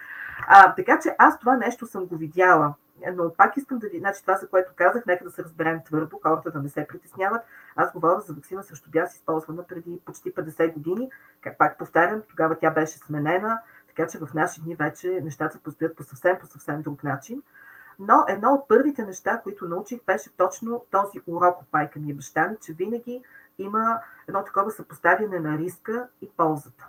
А, 0.46 0.74
така 0.74 0.98
че 1.02 1.14
аз 1.18 1.38
това 1.38 1.56
нещо 1.56 1.86
съм 1.86 2.06
го 2.06 2.16
видяла. 2.16 2.74
Но 3.14 3.32
пак 3.34 3.56
искам 3.56 3.78
да 3.78 3.88
ви, 3.88 3.98
значи 3.98 4.22
това, 4.22 4.36
за 4.36 4.48
което 4.48 4.72
казах, 4.76 5.06
нека 5.06 5.24
да 5.24 5.30
се 5.30 5.44
разберем 5.44 5.80
твърдо, 5.84 6.20
хората 6.22 6.50
да 6.50 6.62
не 6.62 6.68
се 6.68 6.86
притесняват. 6.86 7.42
Аз 7.76 7.92
говоря 7.92 8.20
за 8.20 8.34
вакцина 8.34 8.62
срещу 8.62 8.90
бяс, 8.90 9.14
използвана 9.14 9.66
преди 9.66 10.00
почти 10.04 10.34
50 10.34 10.72
години. 10.72 11.10
Как 11.40 11.58
пак 11.58 11.78
повтарям, 11.78 12.22
тогава 12.28 12.58
тя 12.58 12.70
беше 12.70 12.98
сменена, 12.98 13.60
така 13.88 14.06
че 14.06 14.18
в 14.18 14.34
наши 14.34 14.62
дни 14.62 14.74
вече 14.74 15.20
нещата 15.22 15.58
постоят 15.58 15.96
по 15.96 16.02
съвсем, 16.02 16.38
по 16.40 16.46
съвсем 16.46 16.82
друг 16.82 17.04
начин. 17.04 17.42
Но 17.98 18.24
едно 18.28 18.54
от 18.54 18.68
първите 18.68 19.04
неща, 19.04 19.40
които 19.42 19.68
научих, 19.68 20.04
беше 20.04 20.36
точно 20.36 20.84
този 20.90 21.20
урок 21.26 21.60
от 21.62 21.72
майка 21.72 22.00
ми 22.00 22.10
и 22.10 22.14
баща 22.14 22.48
ми, 22.48 22.56
че 22.60 22.72
винаги 22.72 23.22
има 23.58 24.00
едно 24.28 24.44
такова 24.44 24.70
съпоставяне 24.70 25.40
на 25.40 25.58
риска 25.58 26.08
и 26.22 26.30
ползата. 26.36 26.88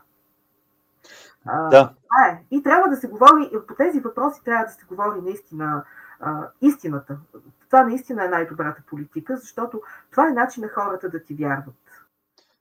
Да. 1.45 1.93
Това 2.03 2.27
е. 2.29 2.43
И 2.51 2.63
трябва 2.63 2.89
да 2.89 2.95
се 2.95 3.07
говори, 3.07 3.49
по 3.67 3.75
тези 3.75 3.99
въпроси 3.99 4.43
трябва 4.45 4.65
да 4.65 4.71
се 4.71 4.85
говори 4.85 5.21
наистина 5.21 5.83
а, 6.19 6.47
истината. 6.61 7.17
Това 7.67 7.83
наистина 7.83 8.25
е 8.25 8.29
най-добрата 8.29 8.81
политика, 8.89 9.37
защото 9.37 9.81
това 10.11 10.27
е 10.27 10.31
начин 10.31 10.63
на 10.63 10.69
хората 10.69 11.09
да 11.09 11.23
ти 11.23 11.33
вярват. 11.33 11.75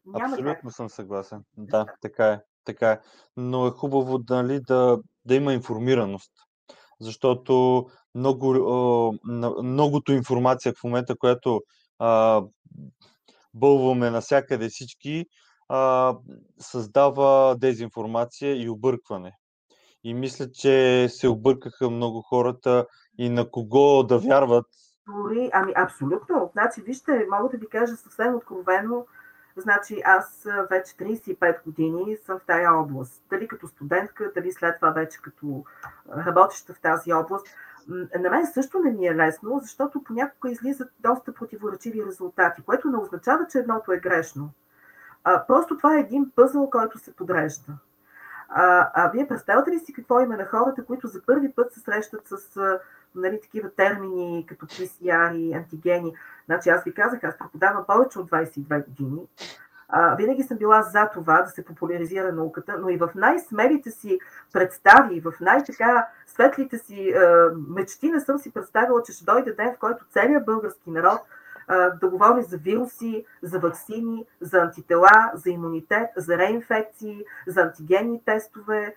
Няма 0.06 0.24
Абсолютно 0.24 0.62
как. 0.62 0.72
съм 0.72 0.88
съгласен. 0.88 1.44
Да, 1.56 1.86
така 2.00 2.26
е. 2.26 2.40
Така 2.64 2.90
е. 2.90 3.00
Но 3.36 3.66
е 3.66 3.70
хубаво 3.70 4.20
нали, 4.30 4.60
да, 4.60 4.98
да 5.24 5.34
има 5.34 5.52
информираност. 5.52 6.32
Защото 7.00 7.86
много, 8.14 8.54
многото 9.62 10.12
информация 10.12 10.72
в 10.72 10.84
момента, 10.84 11.16
която 11.16 11.62
а, 11.98 12.42
бълваме 13.54 14.10
навсякъде 14.10 14.68
всички, 14.68 15.26
а, 15.68 16.14
създава 16.58 17.56
дезинформация 17.56 18.62
и 18.62 18.68
объркване. 18.68 19.32
И 20.04 20.14
мисля, 20.14 20.50
че 20.52 21.06
се 21.08 21.28
объркаха 21.28 21.90
много 21.90 22.22
хората 22.22 22.86
и 23.18 23.28
на 23.28 23.50
кого 23.50 24.02
да 24.02 24.18
вярват. 24.18 24.66
Дори, 25.06 25.50
ами 25.52 25.72
абсолютно. 25.76 26.50
Значи, 26.52 26.80
вижте, 26.80 27.26
мога 27.30 27.48
да 27.48 27.56
ви 27.56 27.68
кажа 27.68 27.96
съвсем 27.96 28.34
откровено, 28.34 29.06
Значи 29.60 30.02
аз 30.04 30.46
вече 30.70 30.96
35 30.96 31.64
години 31.64 32.16
съм 32.16 32.38
в 32.38 32.46
тая 32.46 32.74
област. 32.74 33.22
Дали 33.30 33.48
като 33.48 33.68
студентка, 33.68 34.32
дали 34.34 34.52
след 34.52 34.76
това 34.76 34.90
вече 34.90 35.22
като 35.22 35.64
работеща 36.16 36.74
в 36.74 36.80
тази 36.80 37.12
област. 37.12 37.46
На 38.18 38.30
мен 38.30 38.46
също 38.46 38.78
не 38.78 38.92
ми 38.92 39.06
е 39.06 39.16
лесно, 39.16 39.58
защото 39.62 40.02
понякога 40.04 40.50
излизат 40.50 40.88
доста 41.00 41.34
противоречиви 41.34 42.06
резултати, 42.06 42.62
което 42.62 42.88
не 42.88 42.98
означава, 42.98 43.46
че 43.46 43.58
едното 43.58 43.92
е 43.92 43.98
грешно. 43.98 44.50
А, 45.30 45.46
просто 45.46 45.76
това 45.76 45.96
е 45.96 46.00
един 46.00 46.30
пъзъл, 46.36 46.70
който 46.70 46.98
се 46.98 47.16
подрежда. 47.16 47.72
А, 48.48 48.90
а 48.94 49.10
вие 49.10 49.28
представяте 49.28 49.70
ли 49.70 49.78
си 49.78 49.92
какво 49.92 50.20
има 50.20 50.36
на 50.36 50.46
хората, 50.46 50.84
които 50.84 51.08
за 51.08 51.22
първи 51.26 51.52
път 51.52 51.72
се 51.72 51.80
срещат 51.80 52.20
с 52.26 52.60
нали, 53.14 53.40
такива 53.40 53.70
термини 53.70 54.46
като 54.48 54.66
PCR 54.66 55.36
и 55.36 55.54
антигени? 55.54 56.14
Значи 56.46 56.68
аз 56.68 56.84
ви 56.84 56.94
казах, 56.94 57.24
аз 57.24 57.38
преподавам 57.38 57.84
повече 57.86 58.18
от 58.18 58.30
22 58.30 58.84
години. 58.84 59.26
А, 59.88 60.14
винаги 60.14 60.42
съм 60.42 60.58
била 60.58 60.82
за 60.82 61.10
това 61.12 61.42
да 61.42 61.50
се 61.50 61.64
популяризира 61.64 62.32
науката, 62.32 62.78
но 62.78 62.88
и 62.88 62.96
в 62.96 63.10
най-смелите 63.14 63.90
си 63.90 64.18
представи, 64.52 65.20
в 65.20 65.32
най-така 65.40 66.08
светлите 66.26 66.78
си 66.78 67.08
е, 67.08 67.20
мечти 67.68 68.10
не 68.10 68.20
съм 68.20 68.38
си 68.38 68.52
представила, 68.52 69.02
че 69.02 69.12
ще 69.12 69.24
дойде 69.24 69.52
ден, 69.52 69.74
в 69.76 69.78
който 69.78 70.04
целият 70.10 70.44
български 70.44 70.90
народ 70.90 71.20
да 71.68 72.08
говори 72.08 72.42
за 72.42 72.56
вируси, 72.56 73.24
за 73.42 73.58
вакцини, 73.58 74.26
за 74.40 74.58
антитела, 74.58 75.30
за 75.34 75.50
имунитет, 75.50 76.10
за 76.16 76.38
реинфекции, 76.38 77.24
за 77.46 77.60
антигенни 77.60 78.22
тестове. 78.24 78.94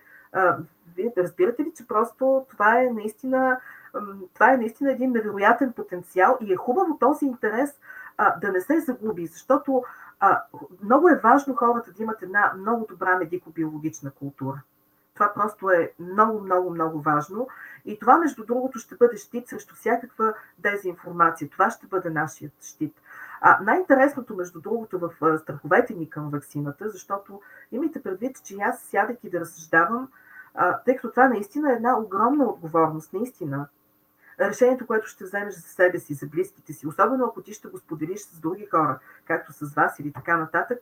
Вие 0.96 1.12
разбирате 1.18 1.62
ли, 1.62 1.72
че 1.76 1.86
просто 1.86 2.46
това 2.50 2.80
е 2.80 2.90
наистина, 2.90 3.60
това 4.34 4.52
е 4.52 4.56
наистина 4.56 4.92
един 4.92 5.12
невероятен 5.12 5.72
потенциал 5.72 6.38
и 6.40 6.52
е 6.52 6.56
хубаво 6.56 6.98
този 6.98 7.26
интерес 7.26 7.80
да 8.40 8.52
не 8.52 8.60
се 8.60 8.80
загуби, 8.80 9.26
защото 9.26 9.84
много 10.82 11.08
е 11.08 11.20
важно 11.22 11.56
хората 11.56 11.92
да 11.92 12.02
имат 12.02 12.22
една 12.22 12.52
много 12.58 12.86
добра 12.90 13.18
медико-биологична 13.18 14.10
култура. 14.10 14.62
Това 15.14 15.32
просто 15.34 15.70
е 15.70 15.92
много, 15.98 16.40
много, 16.40 16.70
много 16.70 17.00
важно. 17.00 17.48
И 17.84 17.98
това, 17.98 18.18
между 18.18 18.44
другото, 18.44 18.78
ще 18.78 18.96
бъде 18.96 19.16
щит 19.16 19.48
срещу 19.48 19.74
всякаква 19.74 20.34
дезинформация. 20.58 21.48
Това 21.48 21.70
ще 21.70 21.86
бъде 21.86 22.10
нашият 22.10 22.52
щит. 22.62 23.00
А 23.40 23.58
най-интересното, 23.62 24.36
между 24.36 24.60
другото, 24.60 24.98
в 24.98 25.38
страховете 25.38 25.94
ни 25.94 26.10
към 26.10 26.30
вакцината, 26.30 26.90
защото 26.90 27.40
имайте 27.72 28.02
предвид, 28.02 28.44
че 28.44 28.56
аз 28.60 28.80
сядайки 28.80 29.30
да 29.30 29.40
разсъждавам, 29.40 30.08
тъй 30.84 30.96
като 30.96 31.10
това 31.10 31.28
наистина 31.28 31.72
е 31.72 31.74
една 31.74 31.98
огромна 31.98 32.44
отговорност, 32.44 33.12
наистина. 33.12 33.68
Решението, 34.40 34.86
което 34.86 35.06
ще 35.06 35.24
вземеш 35.24 35.54
за 35.54 35.60
себе 35.60 35.98
си, 35.98 36.14
за 36.14 36.26
близките 36.26 36.72
си, 36.72 36.86
особено 36.86 37.24
ако 37.24 37.42
ти 37.42 37.52
ще 37.52 37.68
го 37.68 37.78
споделиш 37.78 38.20
с 38.20 38.40
други 38.40 38.66
хора, 38.66 38.98
както 39.24 39.52
с 39.52 39.74
вас 39.74 39.98
или 39.98 40.12
така 40.12 40.36
нататък, 40.36 40.78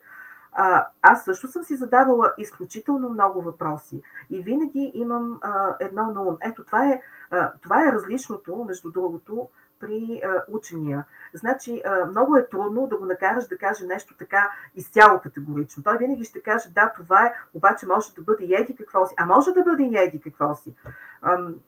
аз 1.02 1.24
също 1.24 1.48
съм 1.48 1.62
си 1.62 1.76
задавала 1.76 2.32
изключително 2.38 3.08
много 3.08 3.42
въпроси 3.42 4.02
и 4.30 4.42
винаги 4.42 4.90
имам 4.94 5.38
а, 5.42 5.76
едно 5.80 6.12
на 6.12 6.22
ум. 6.22 6.36
Ето, 6.42 6.64
това 6.64 6.86
е, 6.86 7.02
а, 7.30 7.52
това 7.62 7.88
е 7.88 7.92
различното, 7.92 8.64
между 8.68 8.90
другото, 8.90 9.48
при 9.80 10.20
а, 10.24 10.44
учения. 10.48 11.04
Значи, 11.34 11.82
а, 11.84 12.06
много 12.06 12.36
е 12.36 12.48
трудно 12.48 12.86
да 12.86 12.96
го 12.96 13.04
накараш 13.04 13.46
да 13.46 13.58
каже 13.58 13.86
нещо 13.86 14.16
така 14.18 14.50
изцяло 14.74 15.20
категорично. 15.20 15.82
Той 15.82 15.98
винаги 15.98 16.24
ще 16.24 16.42
каже, 16.42 16.68
да, 16.74 16.92
това 16.96 17.26
е, 17.26 17.34
обаче 17.54 17.86
може 17.86 18.14
да 18.14 18.22
бъде 18.22 18.44
еди 18.44 18.76
какво 18.76 19.06
си. 19.06 19.14
А 19.16 19.26
може 19.26 19.52
да 19.52 19.62
бъде 19.62 19.82
и 19.82 19.96
еди 19.96 20.20
какво 20.20 20.54
си. 20.54 20.74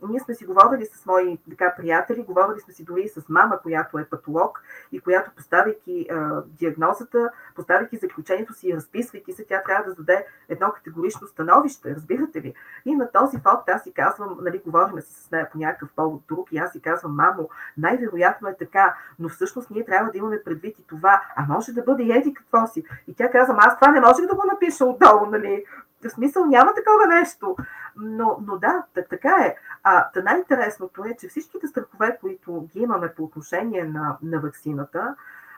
Ние 0.08 0.20
сме 0.20 0.34
си 0.34 0.44
говорили 0.44 0.86
с 0.86 1.06
мои 1.06 1.38
така, 1.50 1.74
приятели, 1.76 2.22
говорили 2.22 2.60
сме 2.60 2.74
си 2.74 2.84
дори 2.84 3.00
и 3.00 3.08
с 3.08 3.28
мама, 3.28 3.60
която 3.62 3.98
е 3.98 4.04
патолог 4.04 4.62
и 4.92 5.00
която 5.00 5.30
поставяйки 5.36 6.06
а, 6.10 6.42
диагнозата, 6.46 7.30
поставяйки 7.54 7.96
заключението 7.96 8.54
си 8.54 8.68
и 8.68 8.74
разписвайки 8.74 9.32
се, 9.32 9.44
тя 9.44 9.62
трябва 9.62 9.84
да 9.84 9.94
даде 9.94 10.26
едно 10.48 10.72
категорично 10.72 11.26
становище, 11.26 11.94
разбирате 11.94 12.42
ли? 12.42 12.54
И 12.84 12.96
на 12.96 13.10
този 13.12 13.38
факт 13.38 13.68
аз 13.68 13.82
си 13.82 13.92
казвам, 13.92 14.38
нали, 14.42 14.62
говорим 14.66 15.00
си 15.00 15.14
с 15.14 15.30
нея 15.30 15.50
по 15.52 15.58
някакъв 15.58 15.88
повод 15.96 16.22
друг 16.28 16.52
и 16.52 16.58
аз 16.58 16.72
си 16.72 16.80
казвам, 16.80 17.14
мамо, 17.14 17.48
най-вероятно 17.76 18.48
е 18.48 18.56
така, 18.58 18.96
но 19.18 19.28
всъщност 19.28 19.70
ние 19.70 19.84
трябва 19.84 20.10
да 20.10 20.18
имаме 20.18 20.42
предвид 20.44 20.78
и 20.78 20.86
това, 20.86 21.22
а 21.36 21.46
може 21.48 21.72
да 21.72 21.82
бъде 21.82 22.02
еди 22.02 22.34
какво 22.34 22.66
си. 22.66 22.84
И 23.08 23.14
тя 23.14 23.30
казва, 23.30 23.54
аз 23.58 23.78
това 23.78 23.92
не 23.92 24.00
можех 24.00 24.26
да 24.26 24.34
го 24.34 24.42
напиша 24.52 24.84
отдолу, 24.84 25.26
нали? 25.26 25.64
В 26.04 26.10
смисъл 26.10 26.44
няма 26.44 26.74
такова 26.74 27.06
нещо. 27.06 27.56
Но, 27.96 28.38
но 28.46 28.58
да, 28.58 28.84
така 29.10 29.36
е. 29.46 29.56
А 29.82 30.10
та 30.10 30.22
най-интересното 30.22 31.04
е, 31.04 31.16
че 31.20 31.28
всичките 31.28 31.66
страхове, 31.66 32.18
които 32.20 32.68
ги 32.72 32.80
имаме 32.80 33.14
по 33.14 33.24
отношение 33.24 33.84
на, 33.84 34.16
на 34.22 34.40
вакцината, 34.40 35.16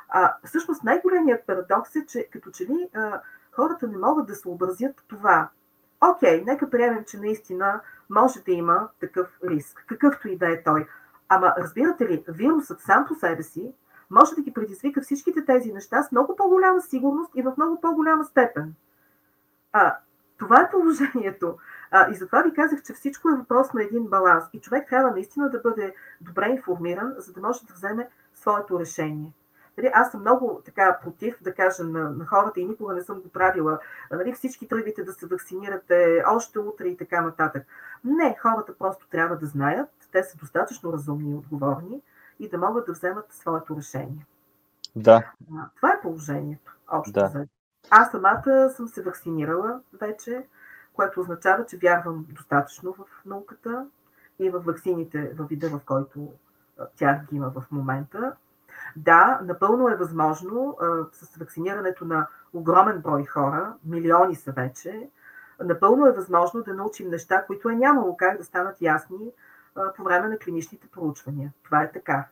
а, 0.09 0.35
всъщност 0.45 0.85
най-големият 0.85 1.47
парадокс 1.47 1.97
е, 1.97 2.07
че 2.07 2.29
като 2.33 2.51
че 2.51 2.65
ли 2.65 2.89
а, 2.95 3.21
хората 3.53 3.89
не 3.89 3.99
могат 3.99 4.27
да 4.27 4.35
съобразят 4.35 5.05
това. 5.09 5.49
Окей, 6.11 6.45
нека 6.47 6.71
приемем, 6.71 7.05
че 7.07 7.19
наистина 7.19 7.81
може 8.11 8.41
да 8.41 8.53
има 8.53 8.89
такъв 9.01 9.39
риск, 9.45 9.85
какъвто 9.89 10.29
и 10.29 10.39
да 10.39 10.53
е 10.53 10.63
той. 10.63 10.89
Ама 11.29 11.55
разбирате 11.59 12.05
ли, 12.05 12.25
вирусът 12.29 12.81
сам 12.81 13.07
по 13.07 13.15
себе 13.15 13.43
си 13.43 13.75
може 14.11 14.35
да 14.35 14.43
ги 14.43 14.53
предизвика 14.53 15.01
всичките 15.01 15.45
тези 15.45 15.73
неща 15.73 16.03
с 16.03 16.13
много 16.13 16.37
по-голяма 16.37 16.81
сигурност 16.81 17.31
и 17.35 17.43
в 17.43 17.53
много 17.57 17.81
по-голяма 17.81 18.25
степен. 18.25 18.75
А, 19.73 19.97
това 20.39 20.61
е 20.61 20.71
положението. 20.71 21.59
А, 21.97 22.11
и 22.11 22.15
затова 22.15 22.43
ви 22.43 22.55
казах, 22.55 22.83
че 22.83 22.93
всичко 22.93 23.29
е 23.29 23.37
въпрос 23.37 23.73
на 23.73 23.83
един 23.83 24.07
баланс. 24.07 24.45
И 24.53 24.61
човек 24.61 24.89
трябва 24.89 25.11
наистина 25.11 25.51
да 25.51 25.59
бъде 25.59 25.95
добре 26.21 26.49
информиран, 26.49 27.15
за 27.19 27.33
да 27.33 27.41
може 27.41 27.67
да 27.67 27.75
вземе 27.75 28.09
своето 28.35 28.81
решение. 28.81 29.33
Нали, 29.79 29.91
аз 29.95 30.11
съм 30.11 30.21
много 30.21 30.63
така 30.65 30.99
против, 31.03 31.43
да 31.43 31.55
кажа, 31.55 31.85
на, 31.85 32.11
на 32.11 32.27
хората 32.27 32.61
и 32.61 32.65
никога 32.65 32.95
не 32.95 33.03
съм 33.03 33.21
го 33.21 33.29
правила. 33.29 33.79
Нали, 34.11 34.33
всички 34.33 34.69
тръгвите 34.69 35.05
да 35.05 35.13
се 35.13 35.27
вакцинирате 35.27 36.23
още 36.27 36.59
утре 36.59 36.89
и 36.89 36.97
така 36.97 37.21
нататък. 37.21 37.67
Не, 38.05 38.37
хората 38.43 38.79
просто 38.79 39.09
трябва 39.09 39.37
да 39.37 39.47
знаят, 39.47 39.91
те 40.13 40.23
са 40.23 40.39
достатъчно 40.39 40.93
разумни 40.93 41.31
и 41.31 41.35
отговорни 41.35 42.03
и 42.39 42.49
да 42.49 42.59
могат 42.59 42.87
да 42.87 42.93
вземат 42.93 43.33
своето 43.33 43.77
решение. 43.77 44.27
Да. 44.97 45.33
Това 45.77 45.91
е 45.91 46.01
положението. 46.03 46.77
Общо 46.89 47.13
да. 47.13 47.47
Аз 47.91 48.11
самата 48.11 48.71
съм 48.77 48.89
се 48.89 49.03
вакцинирала 49.03 49.81
вече, 50.01 50.47
което 50.95 51.21
означава, 51.21 51.67
че 51.67 51.77
вярвам 51.77 52.27
достатъчно 52.29 52.93
в 52.93 53.25
науката 53.27 53.87
и 54.39 54.51
в 54.51 54.61
вакцините 54.61 55.33
във 55.39 55.49
вида, 55.49 55.69
в 55.69 55.81
който 55.87 56.33
тях 56.97 57.27
ги 57.27 57.37
има 57.37 57.51
в 57.51 57.65
момента. 57.71 58.33
Да, 58.97 59.41
напълно 59.43 59.89
е 59.89 59.97
възможно 59.97 60.77
а, 60.81 60.87
с 61.13 61.37
вакцинирането 61.37 62.05
на 62.05 62.27
огромен 62.55 63.01
брой 63.01 63.25
хора, 63.25 63.73
милиони 63.85 64.37
са 64.37 64.53
вече, 64.53 65.09
напълно 65.65 66.07
е 66.07 66.13
възможно 66.13 66.63
да 66.63 66.75
научим 66.75 67.09
неща, 67.09 67.45
които 67.47 67.69
е 67.69 67.75
нямало 67.75 68.17
как 68.17 68.39
да 68.39 68.45
станат 68.45 68.83
ясни 68.83 69.31
а, 69.75 69.93
по 69.93 70.03
време 70.03 70.29
на 70.29 70.39
клиничните 70.39 70.87
проучвания. 70.93 71.53
Това 71.65 71.83
е 71.83 71.93
така. 71.93 72.27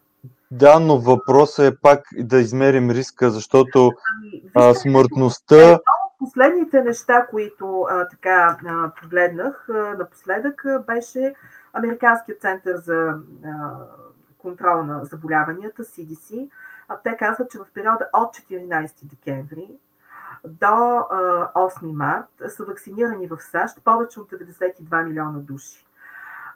Да, 0.50 0.80
но 0.80 0.98
въпросът 0.98 1.74
е 1.74 1.76
пак 1.76 2.00
да 2.18 2.38
измерим 2.38 2.90
риска, 2.90 3.30
защото 3.30 3.92
ами, 4.16 4.42
а, 4.54 4.74
смъртността. 4.74 5.78
Последните 6.24 6.82
неща, 6.82 7.26
които 7.26 7.86
а, 7.90 8.08
така 8.08 8.58
а, 8.66 8.90
погледнах 9.02 9.68
а, 9.68 9.72
напоследък, 9.98 10.64
а, 10.64 10.78
беше 10.78 11.34
Американският 11.72 12.40
център 12.40 12.76
за 12.76 13.14
а, 13.44 13.70
контрол 14.38 14.82
на 14.82 15.04
заболяванията, 15.04 15.84
CDC, 15.84 16.50
те 17.04 17.16
казват, 17.16 17.50
че 17.50 17.58
в 17.58 17.66
периода 17.74 18.08
от 18.12 18.36
14 18.36 19.04
декември 19.04 19.68
до 20.44 20.66
8 20.66 21.92
март 21.92 22.52
са 22.52 22.64
вакцинирани 22.64 23.26
в 23.26 23.38
САЩ 23.40 23.84
повече 23.84 24.20
от 24.20 24.30
92 24.30 25.04
милиона 25.04 25.38
души. 25.38 25.86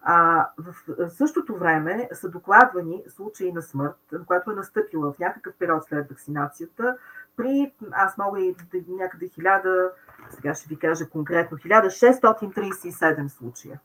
А, 0.03 0.49
в 0.59 0.75
същото 1.11 1.57
време 1.57 2.09
са 2.13 2.29
докладвани 2.29 3.05
случаи 3.09 3.53
на 3.53 3.63
смърт, 3.63 3.99
която 4.27 4.51
е 4.51 4.55
настъпила 4.55 5.13
в 5.13 5.19
някакъв 5.19 5.55
период 5.59 5.85
след 5.85 6.09
вакцинацията, 6.09 6.97
при, 7.37 7.73
аз 7.93 8.19
мога 8.19 8.41
и 8.41 8.57
някъде 8.89 9.29
1000, 9.29 9.91
Сега 10.31 10.55
ще 10.55 10.69
ви 10.69 10.79
кажа 10.79 11.09
конкретно 11.09 11.59
1637 11.59 13.29
случая. 13.29 13.81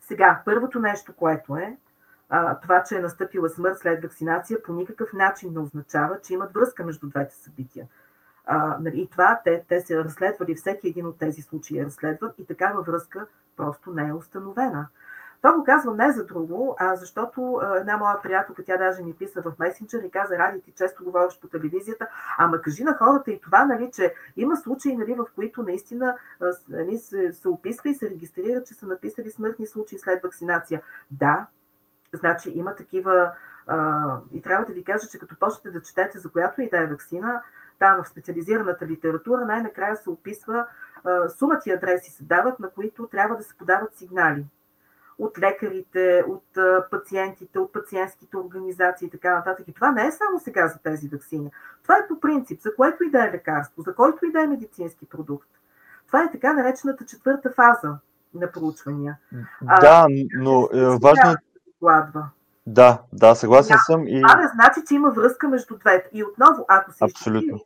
Сега, 0.00 0.42
първото 0.44 0.80
нещо, 0.80 1.12
което 1.12 1.56
е, 1.56 1.76
а, 2.28 2.60
това, 2.60 2.82
че 2.82 2.96
е 2.96 3.00
настъпила 3.00 3.48
смърт 3.48 3.78
след 3.78 4.02
вакцинация, 4.02 4.62
по 4.62 4.72
никакъв 4.72 5.12
начин 5.12 5.52
не 5.52 5.58
означава, 5.58 6.20
че 6.20 6.34
имат 6.34 6.52
връзка 6.52 6.84
между 6.84 7.08
двете 7.08 7.34
събития. 7.34 7.86
А, 8.46 8.76
нали, 8.80 9.00
и 9.00 9.10
това 9.10 9.40
те, 9.44 9.64
те 9.68 9.80
се 9.80 10.04
разследвали, 10.04 10.54
всеки 10.54 10.88
един 10.88 11.06
от 11.06 11.18
тези 11.18 11.42
случаи 11.42 11.78
е 11.78 11.84
разследван 11.84 12.32
и 12.38 12.46
такава 12.46 12.82
връзка 12.82 13.26
просто 13.56 13.92
не 13.92 14.08
е 14.08 14.12
установена. 14.12 14.88
Това 15.42 15.54
го 15.54 15.64
казвам 15.64 15.96
не 15.96 16.12
за 16.12 16.24
друго, 16.24 16.76
а 16.78 16.96
защото 16.96 17.60
една 17.76 17.96
моя 17.96 18.22
приятелка, 18.22 18.64
тя 18.64 18.76
даже 18.76 19.02
ми 19.02 19.14
писа 19.14 19.42
в 19.42 19.52
месенджер 19.58 20.02
и 20.02 20.10
каза, 20.10 20.38
Ради, 20.38 20.60
ти 20.60 20.72
често 20.72 21.04
говориш 21.04 21.40
по 21.40 21.48
телевизията, 21.48 22.08
ама 22.38 22.60
кажи 22.60 22.84
на 22.84 22.94
хората 22.94 23.30
и 23.30 23.40
това, 23.40 23.64
нали, 23.64 23.90
че 23.94 24.14
има 24.36 24.56
случаи, 24.56 24.96
нали, 24.96 25.14
в 25.14 25.26
които 25.34 25.62
наистина 25.62 26.16
нали, 26.68 26.98
се, 26.98 27.32
се 27.32 27.48
описва 27.48 27.90
и 27.90 27.94
се 27.94 28.10
регистрира, 28.10 28.64
че 28.64 28.74
са 28.74 28.86
написали 28.86 29.30
смъртни 29.30 29.66
случаи 29.66 29.98
след 29.98 30.22
вакцинация. 30.22 30.82
Да, 31.10 31.46
значи 32.12 32.50
има 32.50 32.74
такива 32.74 33.32
а, 33.66 34.18
и 34.32 34.42
трябва 34.42 34.64
да 34.64 34.72
ви 34.72 34.84
кажа, 34.84 35.08
че 35.08 35.18
като 35.18 35.36
почнете 35.38 35.70
да 35.70 35.82
четете 35.82 36.18
за 36.18 36.30
която 36.30 36.62
и 36.62 36.70
да 36.70 36.78
е 36.78 36.86
вакцина, 36.86 37.42
там 37.78 38.02
в 38.02 38.08
специализираната 38.08 38.86
литература 38.86 39.44
най-накрая 39.44 39.96
се 39.96 40.10
описва 40.10 40.66
а, 41.04 41.28
сумати 41.28 41.70
адреси 41.70 42.10
се 42.10 42.24
дават, 42.24 42.60
на 42.60 42.70
които 42.70 43.06
трябва 43.06 43.36
да 43.36 43.42
се 43.42 43.56
подават 43.56 43.94
сигнали 43.94 44.46
от 45.24 45.38
лекарите, 45.38 46.24
от 46.28 46.44
пациентите, 46.90 47.58
от 47.58 47.72
пациентските 47.72 48.36
организации 48.36 49.06
и 49.06 49.10
така 49.10 49.34
нататък. 49.34 49.68
И 49.68 49.72
това 49.72 49.92
не 49.92 50.06
е 50.06 50.12
само 50.12 50.40
сега 50.40 50.68
за 50.68 50.78
тези 50.78 51.08
вакцини. 51.08 51.50
Това 51.82 51.96
е 51.96 52.08
по 52.08 52.20
принцип, 52.20 52.60
за 52.60 52.74
което 52.76 53.04
и 53.04 53.10
да 53.10 53.24
е 53.24 53.32
лекарство, 53.32 53.82
за 53.82 53.94
който 53.94 54.26
и 54.26 54.32
да 54.32 54.42
е 54.42 54.46
медицински 54.46 55.06
продукт. 55.06 55.48
Това 56.06 56.22
е 56.24 56.30
така 56.32 56.52
наречената 56.52 57.06
четвърта 57.06 57.50
фаза 57.50 57.96
на 58.34 58.52
проучвания. 58.52 59.18
Да, 59.80 60.06
но 60.34 60.68
е, 60.72 60.84
важно 60.84 61.30
е... 61.30 61.36
Да, 62.66 62.98
да, 63.12 63.34
съгласен 63.34 63.76
да, 63.76 63.92
съм. 63.92 64.06
И... 64.06 64.22
Това 64.22 64.40
не 64.40 64.48
значи, 64.48 64.80
че 64.88 64.94
има 64.94 65.10
връзка 65.10 65.48
между 65.48 65.78
двете. 65.78 66.08
И 66.12 66.24
отново, 66.24 66.64
ако 66.68 66.92
се 66.92 67.04
Абсолютно. 67.04 67.60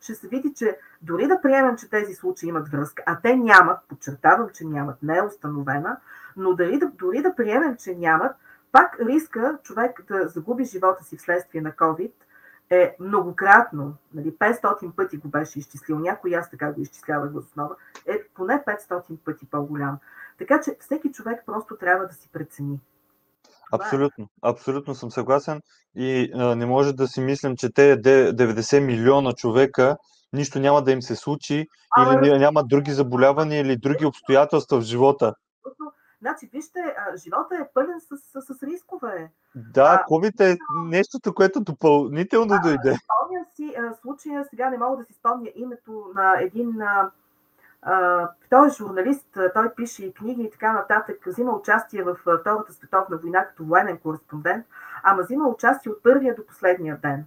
Ще 0.00 0.14
се 0.14 0.28
види, 0.28 0.54
че 0.56 0.78
дори 1.02 1.26
да 1.26 1.40
приемем, 1.40 1.76
че 1.76 1.90
тези 1.90 2.14
случаи 2.14 2.48
имат 2.48 2.68
връзка, 2.68 3.02
а 3.06 3.20
те 3.20 3.36
нямат, 3.36 3.78
подчертавам, 3.88 4.48
че 4.54 4.64
нямат, 4.64 5.02
не 5.02 5.16
е 5.16 5.22
установена, 5.22 5.96
но 6.36 6.54
дори 6.54 6.78
да, 6.78 6.86
дори 6.86 7.22
да 7.22 7.34
приемем, 7.34 7.76
че 7.76 7.94
нямат, 7.94 8.32
пак 8.72 8.96
риска 9.00 9.58
човек 9.62 10.04
да 10.08 10.28
загуби 10.28 10.64
живота 10.64 11.04
си 11.04 11.16
вследствие 11.16 11.60
на 11.60 11.72
COVID 11.72 12.12
е 12.70 12.96
многократно, 13.00 13.94
нали, 14.14 14.32
500 14.32 14.92
пъти 14.92 15.16
го 15.16 15.28
беше 15.28 15.58
изчислил, 15.58 15.98
някой 15.98 16.36
аз 16.36 16.50
така 16.50 16.72
го 16.72 16.80
изчислявах 16.80 17.32
в 17.32 17.36
основа, 17.36 17.76
е 18.06 18.22
поне 18.34 18.62
500 18.66 19.16
пъти 19.16 19.46
по-голям. 19.46 19.98
Така 20.38 20.60
че 20.60 20.76
всеки 20.80 21.12
човек 21.12 21.42
просто 21.46 21.76
трябва 21.76 22.06
да 22.06 22.14
си 22.14 22.28
прецени. 22.32 22.80
Е. 23.72 23.76
Абсолютно, 23.76 24.28
абсолютно 24.42 24.94
съм 24.94 25.10
съгласен 25.10 25.60
и 25.96 26.30
а, 26.34 26.54
не 26.54 26.66
може 26.66 26.92
да 26.92 27.08
си 27.08 27.20
мислим, 27.20 27.56
че 27.56 27.72
те 27.72 27.96
90 27.96 28.80
милиона 28.80 29.32
човека 29.32 29.96
нищо 30.32 30.58
няма 30.58 30.82
да 30.82 30.92
им 30.92 31.02
се 31.02 31.16
случи 31.16 31.66
а, 31.96 32.14
или 32.14 32.38
няма 32.38 32.64
други 32.64 32.90
заболявания 32.90 33.60
или 33.60 33.76
други 33.76 34.06
обстоятелства 34.06 34.80
в 34.80 34.84
живота. 34.84 35.34
Значи, 36.20 36.50
вижте, 36.52 36.78
а, 36.78 37.16
живота 37.16 37.54
е 37.54 37.68
пълен 37.74 38.00
с, 38.00 38.16
с, 38.16 38.54
с 38.54 38.62
рискове. 38.62 39.30
Да, 39.54 40.04
COVID 40.10 40.52
е 40.52 40.58
нещото, 40.84 41.34
което 41.34 41.60
допълнително 41.60 42.54
а, 42.54 42.60
дойде. 42.60 42.96
Спомням 42.96 43.44
си 43.54 43.74
а, 43.78 43.94
случая, 44.02 44.44
сега 44.50 44.70
не 44.70 44.78
мога 44.78 44.96
да 44.96 45.04
си 45.04 45.12
спомня 45.12 45.50
името 45.54 46.04
на 46.14 46.40
един 46.40 46.82
а, 46.82 47.10
той 48.50 48.66
е 48.66 48.70
журналист, 48.70 49.38
той 49.54 49.74
пише 49.74 50.06
и 50.06 50.14
книги 50.14 50.42
и 50.42 50.50
така 50.50 50.72
нататък, 50.72 51.16
взима 51.26 51.52
участие 51.52 52.02
в 52.02 52.14
Втората 52.14 52.72
световна 52.72 53.16
война 53.16 53.46
като 53.46 53.64
военен 53.64 53.98
кореспондент, 53.98 54.66
ама 55.02 55.22
взима 55.22 55.48
участие 55.48 55.92
от 55.92 56.02
първия 56.02 56.34
до 56.34 56.46
последния 56.46 56.98
ден 57.02 57.24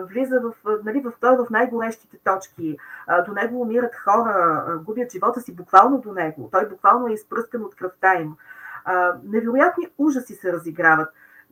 влиза 0.00 0.40
в, 0.40 0.52
нали, 0.84 1.00
в, 1.00 1.12
той 1.20 1.36
в 1.36 1.50
най-горещите 1.50 2.18
точки, 2.24 2.78
до 3.26 3.32
него 3.32 3.60
умират 3.60 3.94
хора, 3.96 4.64
губят 4.84 5.12
живота 5.12 5.40
си 5.40 5.56
буквално 5.56 5.98
до 5.98 6.12
него, 6.12 6.48
той 6.52 6.68
буквално 6.68 7.06
е 7.06 7.12
изпръскан 7.12 7.62
от 7.64 7.74
кръвта 7.74 8.14
им. 8.14 8.36
Невероятни 9.24 9.88
ужаси 9.98 10.34
се 10.34 10.52
разиграват. 10.52 11.08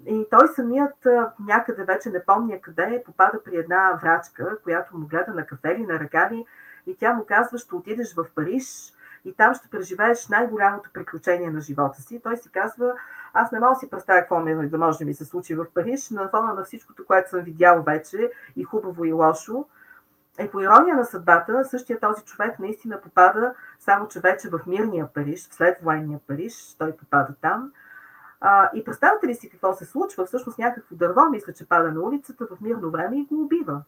И 0.07 0.27
той 0.31 0.49
самият 0.49 1.07
някъде 1.41 1.85
вече 1.85 2.11
не 2.11 2.25
помня 2.25 2.61
къде 2.61 3.03
попада 3.07 3.43
при 3.45 3.57
една 3.57 3.99
врачка, 4.03 4.59
която 4.65 4.97
му 4.97 5.07
гледа 5.07 5.35
на 5.35 5.47
кафе 5.47 5.69
или 5.69 5.87
на 5.87 6.01
ръка 6.01 6.31
и 6.87 6.97
тя 6.97 7.13
му 7.13 7.25
казва, 7.29 7.59
ще 7.59 7.75
отидеш 7.75 8.15
в 8.15 8.27
Париж, 8.35 8.93
и 9.25 9.33
там 9.33 9.55
ще 9.55 9.69
преживееш 9.69 10.29
най-голямото 10.29 10.91
приключение 10.95 11.51
на 11.51 11.61
живота 11.61 12.03
си. 12.03 12.21
Той 12.23 12.37
си 12.37 12.51
казва, 12.51 12.95
аз 13.33 13.53
не 13.53 13.61
мога 13.61 13.75
да 13.75 13.79
си 13.79 13.91
представя 13.91 14.21
какво 14.21 14.41
ми 14.41 14.69
да 14.69 14.79
може 14.79 14.99
да 14.99 15.05
ми 15.05 15.15
се 15.15 15.25
случи 15.25 15.55
в 15.55 15.67
Париж, 15.75 16.11
на 16.11 16.29
фона 16.29 16.55
на 16.55 16.65
всичкото, 16.65 17.07
което 17.07 17.31
съм 17.31 17.41
видял 17.41 17.83
вече, 17.83 18.31
и 18.57 18.65
хубаво 18.65 19.05
и 19.05 19.13
лошо. 19.13 19.65
И 20.41 20.51
по 20.51 20.61
ирония 20.61 20.97
на 20.97 21.05
съдбата, 21.05 21.65
същия 21.65 22.01
този 22.01 22.25
човек 22.25 22.59
наистина 22.59 23.01
попада, 23.01 23.55
само 23.79 24.09
че 24.09 24.21
вече 24.21 24.49
в 24.49 24.61
мирния 24.67 25.09
Париж, 25.15 25.49
след 25.51 25.79
военния 25.83 26.21
Париж, 26.27 26.75
той 26.79 26.97
попада 26.97 27.35
там. 27.41 27.73
А, 28.41 28.71
и 28.75 28.85
представете 28.85 29.27
ли 29.27 29.35
си 29.35 29.51
какво 29.51 29.75
се 29.75 29.85
случва? 29.85 30.27
Всъщност 30.27 30.59
някакво 30.59 30.97
дърво, 30.97 31.31
мисля, 31.31 31.53
че 31.53 31.69
пада 31.69 31.93
на 31.93 32.01
улицата 32.01 32.47
в 32.51 32.61
мирно 32.61 32.91
време 32.91 33.17
и 33.17 33.25
го 33.25 33.43
убива. 33.43 33.83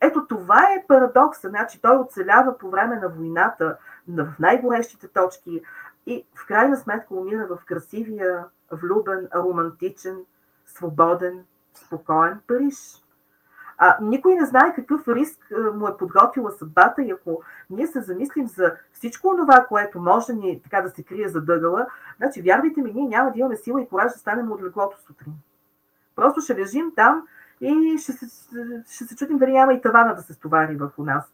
Ето 0.00 0.26
това 0.26 0.62
е 0.62 0.84
парадокса. 0.88 1.48
Значи 1.48 1.80
той 1.82 1.96
оцелява 1.96 2.58
по 2.58 2.70
време 2.70 2.96
на 2.96 3.08
войната 3.08 3.76
в 4.08 4.34
най-горещите 4.38 5.08
точки 5.08 5.62
и 6.06 6.26
в 6.34 6.46
крайна 6.46 6.76
сметка 6.76 7.14
умира 7.14 7.46
в 7.46 7.64
красивия, 7.64 8.44
влюбен, 8.72 9.28
романтичен, 9.34 10.16
свободен, 10.66 11.44
спокоен 11.74 12.40
Париж. 12.46 13.02
А, 13.82 13.98
никой 14.00 14.34
не 14.34 14.46
знае 14.46 14.74
какъв 14.74 15.08
риск 15.08 15.52
му 15.74 15.88
е 15.88 15.96
подготвила 15.96 16.50
съдбата 16.50 17.02
и 17.02 17.10
ако 17.10 17.42
ние 17.70 17.86
се 17.86 18.00
замислим 18.00 18.48
за 18.48 18.74
всичко 18.92 19.36
това, 19.36 19.66
което 19.68 20.00
може 20.00 20.32
ни 20.32 20.62
така 20.62 20.82
да 20.82 20.90
се 20.90 21.02
крие 21.02 21.28
за 21.28 21.40
дъгъла, 21.40 21.86
значи 22.16 22.42
вярвайте 22.42 22.82
ми, 22.82 22.92
ние 22.92 23.08
няма 23.08 23.32
да 23.32 23.38
имаме 23.38 23.56
сила 23.56 23.82
и 23.82 23.88
кораж 23.88 24.12
да 24.12 24.18
станем 24.18 24.52
от 24.52 24.62
леглото 24.62 25.00
сутрин. 25.00 25.32
Просто 26.16 26.40
ще 26.40 26.56
лежим 26.56 26.92
там 26.96 27.26
и 27.60 27.98
ще 27.98 28.12
се, 28.12 28.26
ще 28.90 29.04
се 29.04 29.16
чудим 29.16 29.38
дали 29.38 29.52
няма 29.52 29.74
и 29.74 29.80
тавана 29.80 30.14
да 30.14 30.22
се 30.22 30.32
стовари 30.32 30.76
върху 30.76 31.04
нас. 31.04 31.32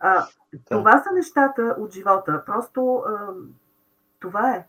А. 0.00 0.26
Това 0.70 1.02
са 1.02 1.14
нещата 1.14 1.76
от 1.78 1.92
живота. 1.92 2.42
Просто 2.46 2.96
а, 2.96 3.28
това 4.20 4.50
е. 4.50 4.66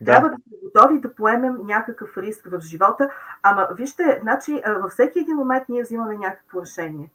Да. 0.00 0.12
Трябва 0.12 0.28
да 0.28 0.34
сме 0.34 0.56
готови 0.62 1.00
да 1.00 1.14
поемем 1.14 1.56
някакъв 1.64 2.18
риск 2.18 2.48
в 2.50 2.60
живота. 2.60 3.10
Ама 3.42 3.68
вижте, 3.76 4.18
значи, 4.22 4.62
във 4.66 4.92
всеки 4.92 5.18
един 5.18 5.36
момент 5.36 5.68
ние 5.68 5.82
взимаме 5.82 6.16
някакво 6.16 6.62
решение. 6.62 7.10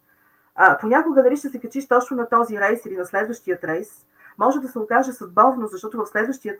А, 0.55 0.77
понякога 0.77 1.23
дали 1.23 1.37
ще 1.37 1.49
се 1.49 1.59
качиш 1.59 1.87
точно 1.87 2.17
на 2.17 2.29
този 2.29 2.59
рейс 2.59 2.85
или 2.85 2.97
на 2.97 3.05
следващия 3.05 3.59
рейс, 3.63 4.05
може 4.37 4.59
да 4.59 4.67
се 4.67 4.79
окаже 4.79 5.11
съдбовно, 5.13 5.67
защото 5.67 5.97
в 5.97 6.05
следващия 6.05 6.57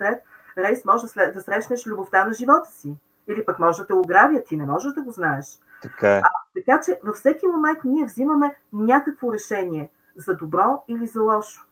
рейс 0.58 0.86
може 0.86 1.08
да 1.34 1.42
срещнеш 1.42 1.88
любовта 1.88 2.26
на 2.26 2.34
живота 2.34 2.70
си. 2.72 2.96
Или 3.28 3.46
пък 3.46 3.60
може 3.60 3.82
да 3.82 3.88
те 3.88 3.94
ограбят, 3.94 4.46
ти 4.46 4.58
не 4.58 4.66
можеш 4.66 4.94
да 4.94 5.02
го 5.02 5.12
знаеш. 5.12 5.46
Така, 5.82 6.18
е. 6.18 6.22
а, 6.24 6.30
така 6.56 6.82
че 6.86 7.00
във 7.04 7.16
всеки 7.16 7.48
момент 7.48 7.80
ние 7.84 8.06
взимаме 8.06 8.56
някакво 8.74 9.34
решение 9.34 9.90
за 10.16 10.36
добро 10.36 10.84
или 10.88 11.08
за 11.08 11.22
лошо. 11.22 11.66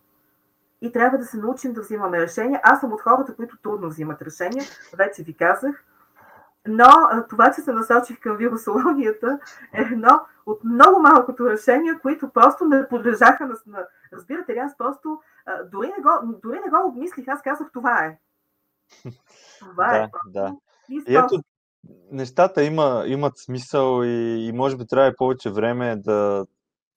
И 0.81 0.91
трябва 0.91 1.17
да 1.17 1.25
се 1.25 1.37
научим 1.37 1.73
да 1.73 1.81
взимаме 1.81 2.19
решения. 2.19 2.61
Аз 2.63 2.79
съм 2.79 2.93
от 2.93 3.01
хората, 3.01 3.35
които 3.35 3.57
трудно 3.57 3.89
взимат 3.89 4.21
решения, 4.21 4.63
вече 4.97 5.23
ви 5.23 5.33
казах. 5.33 5.85
Но 6.67 6.87
това, 7.29 7.51
че 7.51 7.61
се 7.61 7.73
насочих 7.73 8.19
към 8.19 8.37
вирусологията, 8.37 9.39
е 9.73 9.81
едно 9.81 10.21
от 10.45 10.63
много 10.63 10.99
малкото 10.99 11.49
решения, 11.49 11.99
които 11.99 12.29
просто 12.29 12.65
не 12.65 12.87
подлежаха 12.87 13.45
на... 13.45 13.55
на 13.67 13.87
разбирате 14.13 14.53
ли, 14.53 14.57
аз 14.57 14.77
просто 14.77 15.21
дори 15.71 15.87
не, 15.87 16.03
го, 16.03 16.39
дори 16.43 16.59
не 16.65 16.69
го 16.69 16.87
обмислих, 16.87 17.27
аз 17.27 17.41
казах 17.41 17.67
това 17.73 18.05
е. 18.05 18.19
Това 19.59 19.87
да, 19.87 19.97
е. 19.97 20.09
Просто. 20.11 20.29
Да. 20.31 20.55
И 20.89 21.03
ето, 21.07 21.41
нещата 22.11 22.63
има, 22.63 23.03
имат 23.07 23.33
смисъл 23.37 24.03
и, 24.03 24.45
и 24.47 24.51
може 24.51 24.77
би 24.77 24.87
трябва 24.87 25.09
и 25.09 25.15
повече 25.17 25.49
време 25.49 25.95
да, 25.95 26.45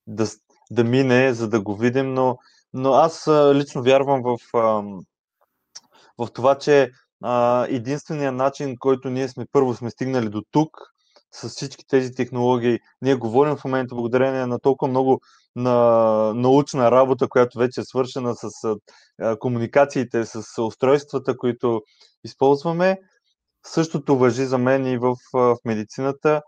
да, 0.06 0.26
да 0.70 0.84
мине, 0.84 1.34
за 1.34 1.48
да 1.48 1.60
го 1.60 1.76
видим, 1.76 2.14
но, 2.14 2.38
но 2.74 2.92
аз 2.92 3.28
лично 3.54 3.82
вярвам 3.82 4.22
в, 4.22 4.36
в 6.18 6.28
това, 6.32 6.58
че 6.58 6.90
единственият 7.68 8.34
начин, 8.34 8.76
който 8.78 9.10
ние 9.10 9.28
сме 9.28 9.46
първо 9.52 9.74
сме 9.74 9.90
стигнали 9.90 10.28
до 10.28 10.42
тук, 10.50 10.70
с 11.34 11.48
всички 11.48 11.84
тези 11.88 12.14
технологии, 12.14 12.78
ние 13.02 13.14
говорим 13.14 13.56
в 13.56 13.64
момента 13.64 13.94
благодарение 13.94 14.46
на 14.46 14.58
толкова 14.58 14.90
много 14.90 15.20
на 15.56 16.32
научна 16.34 16.90
работа, 16.90 17.28
която 17.28 17.58
вече 17.58 17.80
е 17.80 17.84
свършена 17.84 18.34
с 18.34 18.50
комуникациите, 19.38 20.24
с 20.24 20.62
устройствата, 20.62 21.36
които 21.36 21.82
използваме, 22.24 22.98
Същото 23.66 24.18
въжи 24.18 24.44
за 24.44 24.58
мен 24.58 24.86
и 24.86 24.98
в, 24.98 25.14
в 25.32 25.56
медицината. 25.64 26.42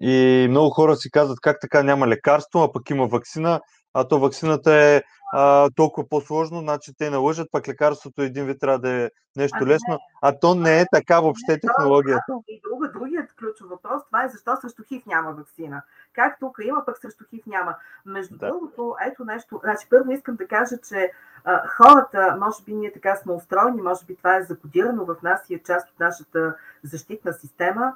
И 0.00 0.46
много 0.50 0.70
хора 0.70 0.96
си 0.96 1.10
казват 1.10 1.40
как 1.40 1.56
така 1.60 1.82
няма 1.82 2.08
лекарство, 2.08 2.62
а 2.62 2.72
пък 2.72 2.90
има 2.90 3.06
вакцина, 3.06 3.60
а 3.94 4.08
то 4.08 4.20
вакцината 4.20 4.74
е 4.74 5.02
а, 5.32 5.70
толкова 5.70 6.08
по-сложно, 6.08 6.60
значи 6.60 6.92
те 6.98 7.10
налъжат, 7.10 7.48
пък 7.52 7.68
лекарството 7.68 8.22
един 8.22 8.46
вид 8.46 8.60
трябва 8.60 8.78
да 8.78 8.90
е 8.90 9.10
нещо 9.36 9.58
Ами 9.60 9.70
лесно, 9.70 9.94
не. 9.94 9.98
а 10.22 10.38
то 10.38 10.54
не 10.54 10.80
е 10.80 10.84
така 10.92 11.20
въобще 11.20 11.52
Не, 11.52 11.60
то- 11.60 11.66
технологията. 11.66 12.32
И 12.48 12.60
друга, 12.70 12.90
другият 12.92 13.32
ключов 13.38 13.68
въпрос, 13.68 14.02
това 14.06 14.24
е 14.24 14.28
защо 14.28 14.56
срещу 14.56 14.82
ХИВ 14.88 15.06
няма 15.06 15.32
вакцина. 15.32 15.82
Как 16.12 16.36
тук 16.40 16.58
има, 16.62 16.84
пък 16.86 16.98
срещу 16.98 17.24
ХИВ 17.30 17.46
няма. 17.46 17.74
Между 18.06 18.36
Да. 18.38 18.46
другото, 18.48 18.96
ето 19.06 19.24
нещо. 19.24 19.60
Значи, 19.64 19.86
първо 19.90 20.10
искам 20.10 20.36
да 20.36 20.46
кажа, 20.46 20.76
че 20.88 21.12
а, 21.44 21.68
хората, 21.68 22.36
може 22.40 22.64
би 22.64 22.74
ние 22.74 22.92
така 22.92 23.16
сме 23.16 23.32
устроени, 23.32 23.82
може 23.82 24.04
би 24.06 24.16
това 24.16 24.36
е 24.36 24.42
закодирано 24.42 25.04
в 25.04 25.16
нас 25.22 25.50
и 25.50 25.54
е 25.54 25.62
част 25.62 25.88
от 25.90 26.00
нашата 26.00 26.54
защитна 26.82 27.32
система. 27.32 27.94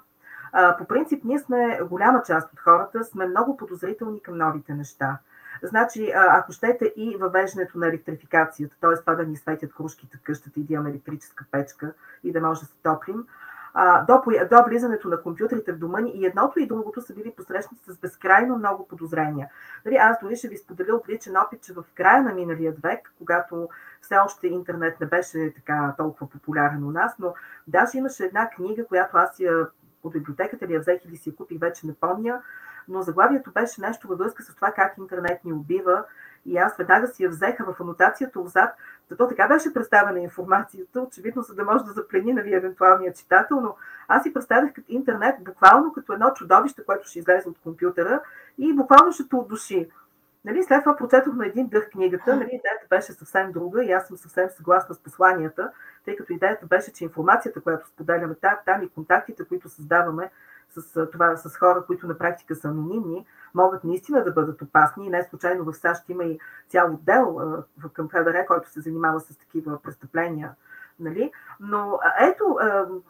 По 0.79 0.85
принцип, 0.85 1.25
ние 1.25 1.39
сме, 1.39 1.81
голяма 1.91 2.23
част 2.27 2.53
от 2.53 2.61
хората, 2.61 3.05
сме 3.05 3.27
много 3.27 3.57
подозрителни 3.57 4.21
към 4.21 4.39
новите 4.39 4.75
неща. 4.75 5.19
Значи, 5.63 6.13
ако 6.15 6.53
щете 6.53 6.93
и 6.97 7.17
въвеждането 7.21 7.79
на 7.79 7.89
електрификацията, 7.89 8.77
т.е. 8.81 9.01
това 9.01 9.15
да 9.15 9.25
ни 9.25 9.37
светят 9.37 9.75
кружките 9.75 10.19
къщата 10.23 10.61
и 10.61 10.65
да 10.65 10.73
имаме 10.73 10.91
електрическа 10.91 11.45
печка 11.51 11.93
и 12.25 12.33
да 12.33 12.41
може 12.41 12.61
да 12.61 12.67
се 12.67 12.77
топлим, 12.83 13.27
до, 14.07 14.23
до 14.51 14.65
влизането 14.65 15.09
на 15.09 15.23
компютрите 15.23 15.73
в 15.73 15.79
дома 15.79 16.01
ни 16.01 16.11
и 16.11 16.27
едното 16.27 16.61
и 16.61 16.67
другото 16.67 17.01
са 17.01 17.15
били 17.15 17.33
посрещнати 17.37 17.85
с 17.87 17.99
безкрайно 17.99 18.59
много 18.59 18.89
подозрения. 18.89 19.49
Дали, 19.85 19.97
аз 19.97 20.17
дори 20.23 20.37
ще 20.37 20.49
ви 20.49 20.57
споделя 20.57 20.95
от 20.95 21.09
личен 21.09 21.37
опит, 21.37 21.63
че 21.63 21.73
в 21.73 21.85
края 21.95 22.23
на 22.23 22.33
миналия 22.33 22.75
век, 22.83 23.13
когато 23.19 23.69
все 24.01 24.17
още 24.17 24.47
интернет 24.47 25.01
не 25.01 25.07
беше 25.07 25.53
така 25.55 25.95
толкова 25.99 26.31
популярен 26.31 26.85
у 26.85 26.91
нас, 26.91 27.15
но 27.19 27.35
даже 27.67 27.99
имаше 27.99 28.25
една 28.25 28.51
книга, 28.51 28.87
която 28.87 29.17
аз 29.17 29.41
я 29.41 29.67
от 30.05 30.13
библиотеката 30.13 30.67
ли 30.67 30.75
я 30.75 30.81
взех 30.81 31.05
или 31.05 31.17
си 31.17 31.29
я 31.29 31.37
купих, 31.37 31.61
вече 31.61 31.87
не 31.87 31.95
помня, 31.95 32.43
но 32.89 33.03
заглавието 33.03 33.53
беше 33.53 33.81
нещо 33.81 34.09
във 34.09 34.19
връзка 34.19 34.43
с 34.43 34.55
това 34.55 34.73
как 34.73 34.99
интернет 34.99 35.45
ни 35.45 35.53
убива. 35.53 36.05
И 36.47 36.59
аз 36.59 36.77
веднага 36.77 37.07
си 37.07 37.23
я 37.23 37.29
взеха 37.29 37.65
в 37.65 37.81
анотацията 37.81 38.41
отзад, 38.41 38.75
то 39.19 39.29
така 39.29 39.49
беше 39.49 39.75
представена 39.75 40.21
информацията, 40.21 41.01
очевидно, 41.01 41.43
за 41.43 41.55
да 41.55 41.65
може 41.65 41.85
да 41.85 41.93
заплени 41.93 42.33
нали, 42.33 42.55
евентуалния 42.55 43.13
читател, 43.13 43.61
но 43.61 43.77
аз 44.09 44.23
си 44.23 44.33
представях 44.33 44.73
като 44.73 44.93
интернет 44.93 45.45
буквално 45.45 45.93
като 45.93 46.13
едно 46.13 46.31
чудовище, 46.35 46.85
което 46.85 47.09
ще 47.09 47.19
излезе 47.19 47.49
от 47.49 47.59
компютъра 47.59 48.21
и 48.59 48.73
буквално 48.73 49.13
ще 49.13 49.29
те 49.29 49.37
отдуши. 49.37 49.91
Нали, 50.45 50.63
след 50.63 50.83
това 50.83 50.97
прочетох 50.97 51.35
на 51.35 51.47
един 51.47 51.69
дъх 51.69 51.91
книгата, 51.91 52.37
нали, 52.37 52.49
идеята 52.53 52.87
беше 52.91 53.13
съвсем 53.13 53.53
друга 53.53 53.85
и 53.85 53.93
аз 53.93 54.07
съм 54.07 54.17
съвсем 54.17 54.49
съгласна 54.51 54.95
с 54.95 54.99
посланията, 54.99 55.73
тъй 56.05 56.17
като 56.17 56.33
идеята 56.33 56.67
беше, 56.67 56.93
че 56.93 57.05
информацията, 57.05 57.61
която 57.61 57.89
споделяме 57.89 58.35
там, 58.35 58.55
там 58.65 58.83
и 58.83 58.89
контактите, 58.89 59.45
които 59.45 59.69
създаваме 59.69 60.31
с, 60.71 61.07
това, 61.13 61.37
с 61.37 61.57
хора, 61.57 61.85
които 61.87 62.07
на 62.07 62.19
практика 62.19 62.55
са 62.55 62.69
анонимни, 62.69 63.27
могат 63.55 63.85
наистина 63.85 64.25
да 64.25 64.33
бъдат 64.33 64.63
опасни. 64.63 65.07
И 65.07 65.11
не 65.11 65.23
случайно 65.23 65.65
в 65.65 65.75
САЩ 65.75 66.09
има 66.09 66.25
и 66.25 66.41
цял 66.69 66.95
отдел 66.95 67.39
към 67.93 68.09
ФБР, 68.09 68.47
който 68.47 68.71
се 68.71 68.81
занимава 68.81 69.21
с 69.21 69.37
такива 69.37 69.83
престъпления. 69.83 70.55
Нали? 71.01 71.33
Но 71.61 71.99
ето, 72.21 72.57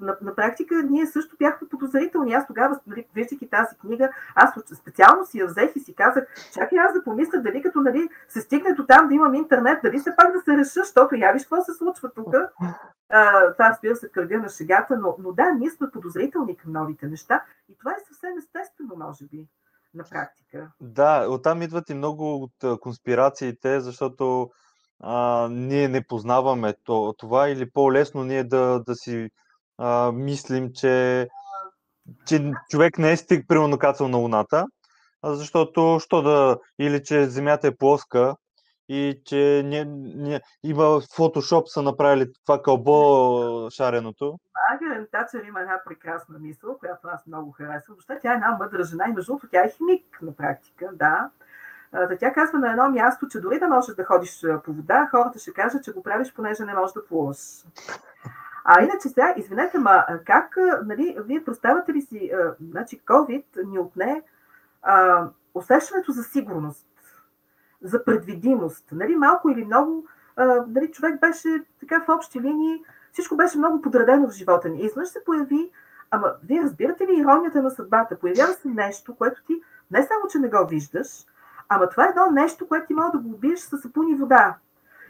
на, 0.00 0.16
на 0.22 0.34
практика 0.34 0.82
ние 0.82 1.06
също 1.06 1.36
бяхме 1.38 1.68
подозрителни. 1.68 2.34
Аз 2.34 2.46
тогава, 2.46 2.80
нали, 2.86 3.06
виждайки 3.14 3.50
тази 3.50 3.76
книга, 3.76 4.10
аз 4.34 4.50
специално 4.74 5.26
си 5.26 5.38
я 5.38 5.46
взех 5.46 5.76
и 5.76 5.80
си 5.80 5.94
казах, 5.94 6.26
чакай 6.52 6.78
аз 6.78 6.92
да 6.92 7.04
помисля 7.04 7.38
дали 7.38 7.62
като 7.62 7.80
нали, 7.80 8.08
се 8.28 8.40
стигне 8.40 8.72
до 8.72 8.86
там 8.86 9.08
да 9.08 9.14
имам 9.14 9.34
интернет, 9.34 9.78
дали 9.82 9.98
все 9.98 10.16
пак 10.16 10.32
да 10.32 10.40
се 10.40 10.52
реша, 10.52 10.80
защото 10.80 11.14
я 11.14 11.32
виж 11.32 11.42
какво 11.42 11.62
се 11.62 11.74
случва 11.74 12.10
тук. 12.14 12.34
Това 13.52 13.68
разбира 13.70 13.96
се 13.96 14.08
кръга 14.08 14.38
на 14.38 14.48
шегата, 14.48 14.96
но, 14.96 15.16
но 15.18 15.32
да, 15.32 15.52
ние 15.52 15.70
сме 15.70 15.90
подозрителни 15.90 16.56
към 16.56 16.72
новите 16.72 17.06
неща 17.06 17.44
и 17.68 17.78
това 17.78 17.92
е 17.92 18.04
съвсем 18.08 18.38
естествено, 18.38 18.94
може 18.96 19.24
би, 19.24 19.48
на 19.94 20.04
практика. 20.04 20.70
Да, 20.80 21.26
оттам 21.28 21.62
идват 21.62 21.90
и 21.90 21.94
много 21.94 22.34
от 22.42 22.80
конспирациите, 22.80 23.80
защото 23.80 24.50
а, 25.00 25.48
ние 25.50 25.88
не 25.88 26.06
познаваме 26.06 26.74
то, 26.84 27.14
това 27.18 27.48
или 27.48 27.70
по-лесно 27.70 28.24
ние 28.24 28.44
да, 28.44 28.82
да 28.86 28.94
си 28.94 29.30
а, 29.78 30.12
мислим, 30.12 30.70
че, 30.74 31.28
че 32.26 32.52
човек 32.70 32.98
не 32.98 33.12
е 33.12 33.16
стиг, 33.16 33.48
примерно, 33.48 33.78
кацал 33.78 34.08
на 34.08 34.18
Луната, 34.18 34.66
защото 35.24 35.98
що 36.00 36.22
да, 36.22 36.58
или 36.78 37.02
че 37.02 37.26
Земята 37.26 37.66
е 37.66 37.76
плоска 37.76 38.36
и 38.88 39.20
че 39.24 39.62
не, 39.64 39.84
не, 39.84 40.40
има 40.62 40.82
Photoshop 40.84 41.66
са 41.66 41.82
направили 41.82 42.32
това 42.46 42.62
кълбо 42.62 43.70
шареното. 43.70 44.38
Маргарет 44.70 45.10
Тачер 45.10 45.44
има 45.48 45.60
една 45.60 45.80
прекрасна 45.84 46.38
мисъл, 46.38 46.78
която 46.78 47.08
аз 47.08 47.26
много 47.26 47.52
харесвам. 47.52 47.94
Въобще 47.94 48.18
тя 48.22 48.32
е 48.32 48.34
една 48.34 48.56
мъдра 48.60 48.84
жена 48.84 49.04
и 49.08 49.12
между 49.12 49.32
другото 49.32 49.48
тя 49.50 49.64
е 49.64 49.70
химик 49.70 50.18
на 50.22 50.36
практика, 50.36 50.90
да. 50.92 51.30
А, 51.94 52.06
да 52.06 52.18
тя 52.18 52.32
казва 52.32 52.58
на 52.58 52.70
едно 52.70 52.90
място, 52.90 53.28
че 53.28 53.40
дори 53.40 53.58
да 53.58 53.68
можеш 53.68 53.94
да 53.94 54.04
ходиш 54.04 54.44
по 54.64 54.72
вода, 54.72 55.08
хората 55.10 55.38
ще 55.38 55.52
кажат, 55.52 55.84
че 55.84 55.92
го 55.92 56.02
правиш, 56.02 56.32
понеже 56.34 56.64
не 56.64 56.74
можеш 56.74 56.92
да 56.92 57.06
плуваш. 57.06 57.64
А 58.64 58.82
иначе 58.82 59.08
сега, 59.08 59.34
извинете, 59.36 59.78
ма 59.78 60.06
как, 60.24 60.56
нали, 60.84 61.16
вие 61.24 61.44
представяте 61.44 61.92
ли 61.92 62.02
си, 62.02 62.32
значи 62.70 63.00
COVID 63.06 63.44
ни 63.66 63.78
отне 63.78 64.22
а, 64.82 65.26
усещането 65.54 66.12
за 66.12 66.22
сигурност, 66.22 66.86
за 67.82 68.04
предвидимост. 68.04 68.84
Нали, 68.92 69.16
малко 69.16 69.50
или 69.50 69.64
много, 69.64 70.06
а, 70.36 70.64
нали, 70.68 70.90
човек 70.92 71.20
беше 71.20 71.62
така 71.80 72.00
в 72.00 72.08
общи 72.08 72.40
линии, 72.40 72.84
всичко 73.12 73.36
беше 73.36 73.58
много 73.58 73.82
подредено 73.82 74.28
в 74.28 74.32
живота 74.32 74.68
ни. 74.68 74.80
И 74.80 74.88
се 74.88 75.24
появи, 75.24 75.70
ама 76.10 76.32
вие 76.44 76.62
разбирате 76.62 77.06
ли 77.06 77.20
иронията 77.20 77.62
на 77.62 77.70
съдбата? 77.70 78.18
Появява 78.18 78.52
се 78.52 78.68
нещо, 78.68 79.14
което 79.14 79.44
ти 79.44 79.62
не 79.90 80.02
само, 80.02 80.28
че 80.28 80.38
не 80.38 80.48
го 80.48 80.66
виждаш, 80.66 81.26
ама 81.68 81.88
това 81.88 82.04
е 82.04 82.08
едно 82.08 82.30
нещо, 82.30 82.68
което 82.68 82.86
ти 82.86 82.94
може 82.94 83.12
да 83.12 83.18
го 83.18 83.28
убиеш 83.28 83.58
с 83.58 83.78
сапун 83.78 84.08
и 84.08 84.14
вода. 84.14 84.56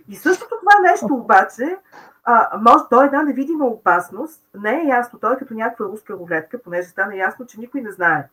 И 0.08 0.16
същото 0.16 0.54
това 0.60 0.90
нещо 0.90 1.14
обаче, 1.14 1.78
а, 2.24 2.58
може, 2.58 3.04
е 3.04 3.06
една 3.06 3.22
невидима 3.22 3.64
опасност, 3.64 4.44
не 4.54 4.80
е 4.80 4.86
ясно, 4.86 5.18
той 5.18 5.34
е 5.34 5.38
като 5.38 5.54
някаква 5.54 5.84
руска 5.84 6.12
рулетка, 6.12 6.62
понеже 6.62 6.88
стана 6.88 7.16
ясно, 7.16 7.46
че 7.46 7.60
никой 7.60 7.80
не 7.80 7.90
знае 7.90 8.28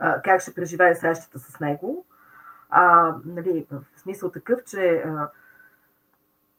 а, 0.00 0.22
как 0.22 0.40
ще 0.40 0.54
преживее 0.54 0.94
срещата 0.94 1.38
с 1.38 1.60
него. 1.60 2.04
А, 2.70 3.14
нали, 3.24 3.66
в 3.70 4.00
смисъл 4.00 4.30
такъв, 4.30 4.64
че 4.64 5.02
а, 5.06 5.30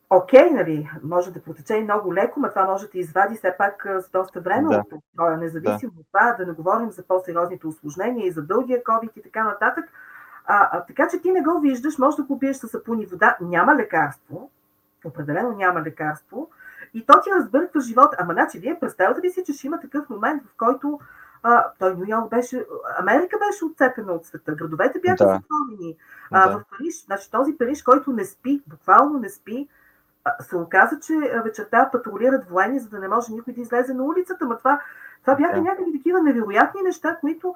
окей, 0.09 0.49
нали, 0.49 0.89
може 1.03 1.33
да 1.33 1.43
протече 1.43 1.75
и 1.75 1.83
много 1.83 2.13
леко, 2.13 2.39
но 2.39 2.49
това 2.49 2.65
може 2.65 2.87
да 2.87 2.99
извади 2.99 3.35
все 3.35 3.55
пак 3.57 3.87
за 3.95 4.09
доста 4.13 4.41
време 4.41 4.67
Да. 4.69 4.83
от 4.91 5.03
строя, 5.13 5.37
независимо 5.37 5.91
от 5.99 6.07
това, 6.07 6.35
да 6.37 6.45
не 6.45 6.53
говорим 6.53 6.91
за 6.91 7.03
по-сериозните 7.03 7.67
осложнения 7.67 8.27
и 8.27 8.31
за 8.31 8.41
дългия 8.41 8.83
COVID 8.83 9.11
и 9.15 9.21
така 9.21 9.43
нататък. 9.43 9.85
А, 10.53 10.69
а, 10.71 10.85
така 10.85 11.07
че 11.07 11.21
ти 11.21 11.31
не 11.31 11.41
го 11.41 11.59
виждаш, 11.59 11.97
може 11.97 12.17
да 12.17 12.23
го 12.23 12.39
пиеш 12.39 12.57
с 12.57 12.67
сапун 12.67 12.99
и 13.01 13.05
вода, 13.05 13.37
няма 13.41 13.75
лекарство, 13.75 14.49
определено 15.05 15.51
няма 15.57 15.81
лекарство, 15.81 16.49
и 16.93 17.05
то 17.05 17.21
ти 17.21 17.29
разбърква 17.31 17.81
живота. 17.81 18.17
Ама 18.19 18.33
значи, 18.33 18.59
вие 18.59 18.79
представяте 18.79 19.21
ли 19.21 19.29
си, 19.31 19.43
че 19.45 19.53
ще 19.53 19.67
има 19.67 19.79
такъв 19.79 20.09
момент, 20.09 20.43
в 20.43 20.57
който 20.57 20.99
а, 21.43 21.65
той 21.79 21.95
Нью 21.95 22.05
Йорк 22.07 22.29
беше, 22.29 22.65
Америка 22.99 23.37
беше 23.49 23.65
отцепена 23.65 24.13
от 24.13 24.25
света, 24.25 24.55
градовете 24.55 24.99
бяха 24.99 25.25
Да. 25.25 25.33
затворени. 25.41 25.97
А, 26.31 26.49
Да. 26.49 26.57
В 26.57 26.63
Париж, 26.69 27.05
значи 27.05 27.31
този 27.31 27.57
Париж, 27.57 27.83
който 27.83 28.11
не 28.11 28.25
спи, 28.25 28.61
буквално 28.67 29.19
не 29.19 29.29
спи, 29.29 29.67
се 30.39 30.57
оказа, 30.57 30.99
че 30.99 31.13
вечерта 31.43 31.89
патрулират 31.91 32.49
военни, 32.49 32.79
за 32.79 32.89
да 32.89 32.99
не 32.99 33.07
може 33.07 33.33
никой 33.33 33.53
да 33.53 33.61
излезе 33.61 33.93
на 33.93 34.03
улицата. 34.03 34.45
Ма 34.45 34.57
това, 34.57 34.81
това 35.21 35.35
бяха 35.35 35.55
Да. 35.55 35.61
някакви 35.61 35.91
такива 35.91 36.21
невероятни 36.21 36.81
неща, 36.81 37.17
които 37.21 37.55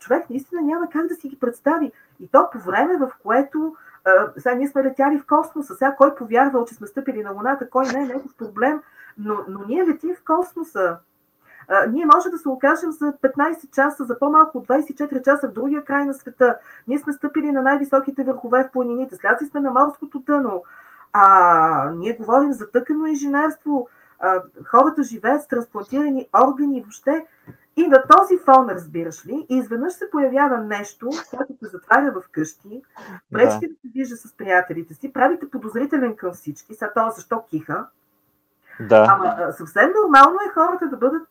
човек 0.00 0.30
наистина 0.30 0.62
няма 0.62 0.88
как 0.90 1.06
да 1.06 1.14
си 1.14 1.28
ги 1.28 1.38
представи. 1.38 1.92
И 2.20 2.28
то 2.28 2.50
по 2.52 2.58
време, 2.58 2.96
в 2.96 3.10
което 3.22 3.76
а, 4.04 4.10
сега 4.36 4.54
ние 4.54 4.68
сме 4.68 4.84
летяли 4.84 5.18
в 5.18 5.26
космоса, 5.26 5.74
сега 5.74 5.94
кой 5.96 6.14
повярвал, 6.14 6.64
че 6.64 6.74
сме 6.74 6.86
стъпили 6.86 7.22
на 7.22 7.30
Луната, 7.30 7.70
кой 7.70 7.86
не 7.86 8.02
е 8.02 8.06
някакъв 8.06 8.34
проблем, 8.34 8.82
но, 9.18 9.36
но 9.48 9.60
ние 9.68 9.86
летим 9.86 10.14
в 10.14 10.24
космоса. 10.24 10.98
А, 11.68 11.86
ние 11.86 12.06
може 12.14 12.30
да 12.30 12.38
се 12.38 12.48
окажем 12.48 12.92
за 12.92 13.12
15 13.12 13.70
часа, 13.74 14.04
за 14.04 14.18
по-малко 14.18 14.58
от 14.58 14.66
24 14.66 15.24
часа 15.24 15.48
в 15.48 15.52
другия 15.52 15.84
край 15.84 16.04
на 16.04 16.14
света. 16.14 16.58
Ние 16.88 16.98
сме 16.98 17.12
стъпили 17.12 17.52
на 17.52 17.62
най-високите 17.62 18.24
върхове 18.24 18.64
в 18.64 18.70
планините, 18.70 19.16
слязли 19.16 19.46
сме 19.46 19.60
на 19.60 19.70
морското 19.70 20.18
дъно. 20.18 20.62
А, 21.12 21.90
ние 21.96 22.16
говорим 22.16 22.52
за 22.52 22.70
тъкано 22.70 23.06
инженерство. 23.06 23.88
А, 24.20 24.42
хората 24.64 25.02
живеят 25.02 25.42
с 25.42 25.48
трансплантирани 25.48 26.28
органи 26.42 26.80
въобще. 26.80 27.26
И 27.78 27.86
на 27.86 28.02
този 28.02 28.38
фон, 28.38 28.70
разбираш 28.70 29.26
ли, 29.26 29.46
и 29.48 29.56
изведнъж 29.56 29.92
се 29.92 30.10
появява 30.10 30.58
нещо, 30.58 31.08
което 31.30 31.52
се 31.62 31.66
затваря 31.66 32.12
в 32.12 32.28
къщи, 32.32 32.82
пречи 33.32 33.58
да. 33.60 33.68
да 33.68 33.74
се 33.74 33.88
вижда 33.94 34.16
с 34.16 34.36
приятелите 34.36 34.94
си, 34.94 35.12
правите 35.12 35.50
подозрителен 35.50 36.16
към 36.16 36.32
всички. 36.32 36.74
Сега 36.74 36.92
това 36.94 37.10
защо 37.10 37.42
киха? 37.50 37.86
Да. 38.80 39.06
Ама 39.08 39.52
съвсем 39.52 39.90
нормално 40.02 40.38
е 40.48 40.52
хората 40.54 40.88
да 40.88 40.96
бъдат. 40.96 41.28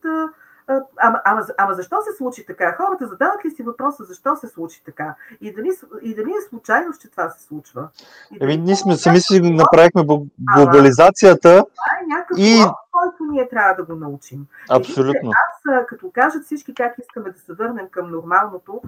Ама, 0.97 1.21
ама, 1.25 1.45
ама 1.57 1.73
защо 1.73 1.95
се 2.01 2.17
случи 2.17 2.45
така? 2.45 2.73
Хората 2.73 3.07
задават 3.07 3.45
ли 3.45 3.51
си 3.51 3.63
въпроса 3.63 4.03
защо 4.03 4.35
се 4.35 4.47
случи 4.47 4.83
така? 4.85 5.15
И 5.41 5.53
дали, 5.53 5.71
и 6.01 6.15
дали 6.15 6.29
е 6.29 6.49
случайно, 6.49 6.93
че 7.01 7.11
това 7.11 7.29
се 7.29 7.43
случва? 7.43 7.87
И 8.31 8.39
дали 8.39 8.53
Еми, 8.53 8.63
ние 8.63 8.75
сме 8.75 8.91
това 8.91 8.97
сами 8.97 9.19
си 9.19 9.37
е 9.37 9.41
направихме 9.41 10.01
бу- 10.01 10.27
глобализацията. 10.55 11.65
някакъв 12.07 12.37
И- 12.39 12.63
който 12.91 13.23
ние 13.23 13.49
трябва 13.49 13.75
да 13.75 13.83
го 13.83 13.95
научим. 13.95 14.39
И 14.39 14.45
Абсолютно. 14.69 15.11
вижте, 15.13 15.27
Аз, 15.71 15.85
като 15.87 16.11
кажат 16.11 16.45
всички 16.45 16.73
как 16.73 16.95
искаме 16.99 17.29
да 17.31 17.39
се 17.39 17.53
върнем 17.53 17.87
към 17.91 18.11
нормалното, 18.11 18.81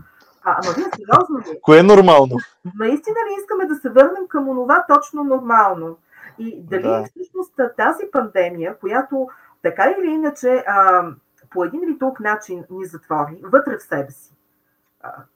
А, 0.43 0.51
ама 0.53 0.73
вие 0.73 0.85
сериозно 0.85 1.39
ли? 1.39 1.59
Кое 1.61 1.79
е 1.79 1.83
нормално? 1.83 2.35
Наистина 2.75 3.15
ли 3.19 3.41
искаме 3.41 3.65
да 3.65 3.75
се 3.75 3.89
върнем 3.89 4.27
към 4.27 4.49
онова 4.49 4.85
точно 4.87 5.23
нормално? 5.23 5.97
И 6.39 6.61
дали 6.61 6.81
да. 6.83 7.03
всъщност 7.05 7.53
тази 7.77 8.03
пандемия, 8.11 8.77
която 8.77 9.27
така 9.61 9.95
или 9.99 10.11
иначе 10.11 10.63
а, 10.67 11.03
по 11.49 11.63
един 11.63 11.83
или 11.83 11.97
друг 11.97 12.19
начин 12.19 12.65
ни 12.69 12.85
затвори 12.85 13.41
вътре 13.43 13.77
в 13.77 13.83
себе 13.83 14.11
си, 14.11 14.35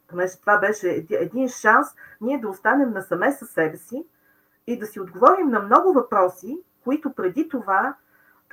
понеже 0.07 0.39
това 0.39 0.57
беше 0.57 1.05
един 1.11 1.49
шанс 1.49 1.87
ние 2.21 2.39
да 2.39 2.49
останем 2.49 2.93
насаме 2.93 3.31
със 3.31 3.49
себе 3.49 3.77
си 3.77 4.05
и 4.67 4.79
да 4.79 4.85
си 4.85 4.99
отговорим 4.99 5.49
на 5.49 5.59
много 5.59 5.93
въпроси, 5.93 6.59
които 6.83 7.13
преди 7.13 7.49
това, 7.49 7.95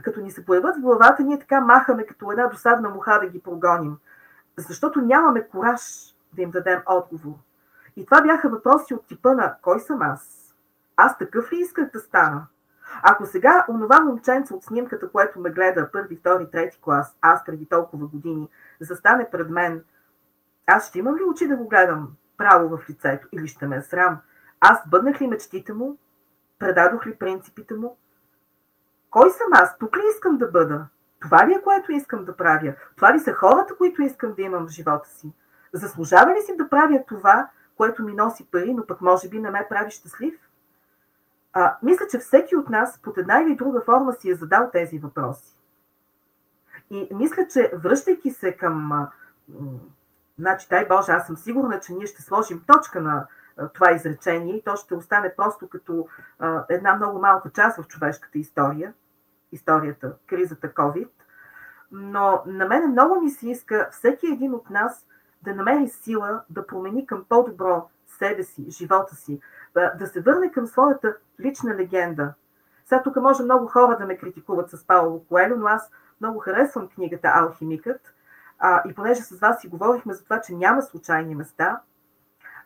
като 0.02 0.20
ни 0.20 0.30
се 0.30 0.44
появят 0.44 0.76
в 0.76 0.80
главата, 0.80 1.22
ние 1.22 1.38
така 1.38 1.60
махаме 1.60 2.06
като 2.06 2.30
една 2.30 2.46
досадна 2.46 2.88
муха 2.88 3.20
да 3.20 3.26
ги 3.26 3.42
прогоним. 3.42 3.98
Защото 4.56 5.00
нямаме 5.00 5.48
кораж 5.48 5.80
да 6.32 6.42
им 6.42 6.50
дадем 6.50 6.82
отговор. 6.86 7.34
И 7.96 8.04
това 8.04 8.22
бяха 8.22 8.48
въпроси 8.48 8.94
от 8.94 9.06
типа 9.06 9.34
на 9.34 9.56
кой 9.62 9.80
съм 9.80 10.02
аз? 10.02 10.54
Аз 10.96 11.18
такъв 11.18 11.52
ли 11.52 11.56
исках 11.56 11.90
да 11.90 12.00
стана? 12.00 12.46
Ако 13.02 13.26
сега 13.26 13.66
онова 13.68 14.00
момченце 14.00 14.54
от 14.54 14.64
снимката, 14.64 15.10
което 15.10 15.40
ме 15.40 15.50
гледа 15.50 15.90
първи, 15.92 16.16
втори, 16.16 16.50
трети 16.50 16.80
клас, 16.80 17.16
аз 17.20 17.44
преди 17.44 17.66
толкова 17.66 18.06
години, 18.06 18.48
застане 18.80 19.28
пред 19.30 19.50
мен, 19.50 19.84
аз 20.66 20.88
ще 20.88 20.98
имам 20.98 21.16
ли 21.16 21.22
очи 21.22 21.48
да 21.48 21.56
го 21.56 21.68
гледам 21.68 22.08
право 22.36 22.68
в 22.68 22.90
лицето 22.90 23.28
или 23.32 23.48
ще 23.48 23.66
ме 23.66 23.82
срам? 23.82 24.18
Аз 24.60 24.88
бъднах 24.88 25.20
ли 25.20 25.26
мечтите 25.26 25.72
му? 25.72 25.98
Предадох 26.58 27.06
ли 27.06 27.14
принципите 27.14 27.74
му? 27.74 27.96
Кой 29.10 29.30
съм 29.30 29.46
аз? 29.52 29.78
Тук 29.78 29.96
ли 29.96 30.02
искам 30.14 30.38
да 30.38 30.46
бъда? 30.46 30.86
Това 31.20 31.48
ли 31.48 31.54
е 31.54 31.62
което 31.62 31.92
искам 31.92 32.24
да 32.24 32.36
правя? 32.36 32.74
Това 32.96 33.14
ли 33.14 33.18
са 33.18 33.32
хората, 33.32 33.76
които 33.76 34.02
искам 34.02 34.34
да 34.34 34.42
имам 34.42 34.66
в 34.66 34.70
живота 34.70 35.08
си? 35.08 35.32
Заслужава 35.72 36.34
ли 36.34 36.40
си 36.40 36.56
да 36.56 36.68
правя 36.68 37.04
това, 37.08 37.48
което 37.76 38.04
ми 38.04 38.14
носи 38.14 38.50
пари, 38.50 38.74
но 38.74 38.86
пък 38.86 39.00
може 39.00 39.28
би 39.28 39.38
не 39.38 39.50
ме 39.50 39.66
прави 39.70 39.90
щастлив? 39.90 40.49
А, 41.52 41.76
мисля, 41.82 42.06
че 42.10 42.18
всеки 42.18 42.56
от 42.56 42.70
нас 42.70 43.00
под 43.02 43.18
една 43.18 43.40
или 43.40 43.54
друга 43.56 43.80
форма 43.80 44.12
си 44.12 44.30
е 44.30 44.34
задал 44.34 44.70
тези 44.72 44.98
въпроси. 44.98 45.56
И 46.90 47.08
мисля, 47.14 47.46
че 47.52 47.72
връщайки 47.74 48.30
се 48.30 48.56
към. 48.56 49.08
Значи, 50.38 50.66
дай 50.70 50.86
Боже, 50.88 51.12
аз 51.12 51.26
съм 51.26 51.36
сигурна, 51.36 51.80
че 51.80 51.92
ние 51.92 52.06
ще 52.06 52.22
сложим 52.22 52.62
точка 52.66 53.00
на 53.00 53.26
това 53.74 53.92
изречение 53.92 54.56
и 54.56 54.62
то 54.62 54.76
ще 54.76 54.94
остане 54.94 55.34
просто 55.36 55.68
като 55.68 56.08
а, 56.38 56.64
една 56.68 56.96
много 56.96 57.18
малка 57.18 57.50
част 57.50 57.82
в 57.82 57.86
човешката 57.86 58.38
история, 58.38 58.94
историята, 59.52 60.14
кризата 60.26 60.68
COVID. 60.68 61.08
Но 61.92 62.42
на 62.46 62.66
мен 62.66 62.90
много 62.90 63.20
ми 63.20 63.30
се 63.30 63.50
иска 63.50 63.88
всеки 63.92 64.26
един 64.26 64.54
от 64.54 64.70
нас 64.70 65.06
да 65.42 65.54
намери 65.54 65.88
сила 65.88 66.42
да 66.50 66.66
промени 66.66 67.06
към 67.06 67.24
по-добро 67.28 67.88
себе 68.06 68.42
си, 68.42 68.66
живота 68.70 69.16
си, 69.16 69.40
да, 69.74 70.06
се 70.06 70.20
върне 70.20 70.52
към 70.52 70.66
своята 70.66 71.16
лична 71.40 71.74
легенда. 71.74 72.34
Сега 72.86 73.02
тук 73.02 73.16
може 73.16 73.42
много 73.42 73.66
хора 73.66 73.96
да 73.98 74.06
ме 74.06 74.16
критикуват 74.16 74.70
с 74.70 74.86
Пауло 74.86 75.24
Коелю, 75.24 75.56
но 75.56 75.66
аз 75.66 75.90
много 76.20 76.38
харесвам 76.38 76.88
книгата 76.88 77.32
Алхимикът. 77.34 78.14
А, 78.58 78.82
и 78.88 78.94
понеже 78.94 79.22
с 79.22 79.38
вас 79.38 79.60
си 79.60 79.68
говорихме 79.68 80.14
за 80.14 80.24
това, 80.24 80.40
че 80.40 80.54
няма 80.54 80.82
случайни 80.82 81.34
места, 81.34 81.80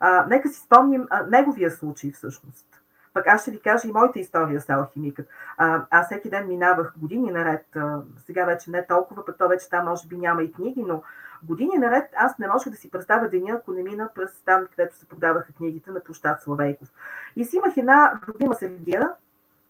а, 0.01 0.27
нека 0.27 0.49
си 0.49 0.61
спомним 0.61 1.07
а, 1.11 1.23
неговия 1.23 1.71
случай 1.71 2.11
всъщност. 2.11 2.67
Пък 3.13 3.27
аз 3.27 3.43
ще 3.43 3.51
ви 3.51 3.61
кажа 3.61 3.89
и 3.89 3.93
моята 3.93 4.19
история 4.19 4.61
с 4.61 4.71
алхимикът. 4.71 5.27
А, 5.57 5.87
аз 5.91 6.07
всеки 6.07 6.31
ден 6.31 6.49
минавах 6.49 6.93
години 6.97 7.31
наред, 7.31 7.67
а, 7.77 8.01
сега 8.27 8.45
вече 8.45 8.71
не 8.71 8.87
толкова, 8.87 9.25
пък 9.25 9.39
то 9.39 9.49
вече 9.49 9.71
там 9.71 9.85
може 9.85 10.09
би 10.09 10.17
няма 10.17 10.43
и 10.43 10.53
книги, 10.53 10.85
но 10.87 11.03
години 11.47 11.79
наред 11.79 12.05
аз 12.17 12.39
не 12.39 12.49
можех 12.49 12.73
да 12.73 12.77
си 12.77 12.91
представя 12.91 13.29
деня, 13.29 13.55
ако 13.55 13.73
не 13.73 13.83
мина 13.83 14.09
през 14.15 14.43
там, 14.45 14.67
където 14.71 14.97
се 14.97 15.09
продаваха 15.09 15.53
книгите 15.53 15.91
на 15.91 16.01
площад 16.01 16.43
Славейков. 16.43 16.89
И 17.37 17.45
си 17.45 17.57
имах 17.57 17.77
една 17.77 18.21
любима 18.29 18.55
сергия, 18.55 19.11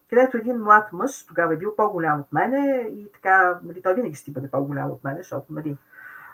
където 0.09 0.37
един 0.37 0.57
млад 0.57 0.93
мъж, 0.93 1.25
тогава 1.25 1.53
е 1.53 1.57
бил 1.57 1.75
по-голям 1.75 2.19
от 2.19 2.33
мене 2.33 2.89
и 2.91 3.11
така, 3.13 3.59
нали, 3.63 3.81
той 3.81 3.93
винаги 3.93 4.15
ще 4.15 4.31
бъде 4.31 4.51
по-голям 4.51 4.91
от 4.91 5.03
мене, 5.03 5.17
защото 5.17 5.53
нали, 5.53 5.77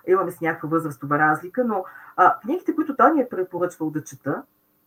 имаме 0.08 0.32
с 0.32 0.42
някаква 0.42 0.70
възрастова 0.70 1.20
разлика, 1.20 1.64
но 1.66 1.86
а, 2.16 2.40
книгите, 2.40 2.76
които 2.76 2.96
той 2.96 3.14
ни 3.14 3.22
е 3.22 3.30
препоръчвал 3.30 3.90
да 3.90 4.04
чета, 4.04 4.44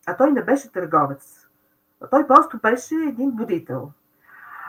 а 0.06 0.16
той 0.16 0.32
не 0.32 0.44
беше 0.44 0.72
търговец, 0.72 1.48
той 2.10 2.26
просто 2.26 2.58
беше 2.58 2.94
един 2.94 3.30
будител. 3.30 3.90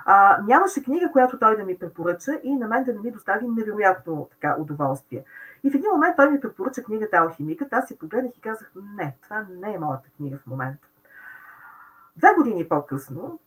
А, 0.05 0.41
нямаше 0.47 0.83
книга, 0.83 1.11
която 1.11 1.39
той 1.39 1.57
да 1.57 1.63
ми 1.63 1.77
препоръча 1.77 2.39
и 2.43 2.55
на 2.55 2.67
мен 2.67 2.83
да 2.83 2.93
не 2.93 2.99
ми 2.99 3.11
достави 3.11 3.47
невероятно 3.47 4.27
така 4.31 4.55
удоволствие. 4.59 5.23
И 5.65 5.71
в 5.71 5.75
един 5.75 5.91
момент 5.91 6.15
той 6.15 6.29
ми 6.29 6.39
препоръча 6.39 6.83
книгата 6.83 7.17
Алхимикът. 7.17 7.73
Аз 7.73 7.87
си 7.87 7.97
погледнах 7.97 8.37
и 8.37 8.41
казах, 8.41 8.71
не, 8.95 9.15
това 9.23 9.45
не 9.49 9.73
е 9.73 9.79
моята 9.79 10.09
книга 10.17 10.37
в 10.37 10.47
момента. 10.47 10.87
Две 12.15 12.33
години 12.37 12.67
по-късно 12.69 13.39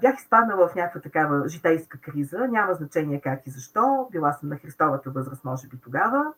бях 0.00 0.16
изпаднала 0.18 0.68
в 0.68 0.74
някаква 0.74 1.00
такава 1.00 1.48
житейска 1.48 1.98
криза, 1.98 2.38
няма 2.48 2.74
значение 2.74 3.20
как 3.20 3.46
и 3.46 3.50
защо, 3.50 4.08
била 4.12 4.32
съм 4.32 4.48
на 4.48 4.56
Христовата 4.56 5.10
възраст, 5.10 5.44
може 5.44 5.68
би 5.68 5.76
тогава. 5.80 6.32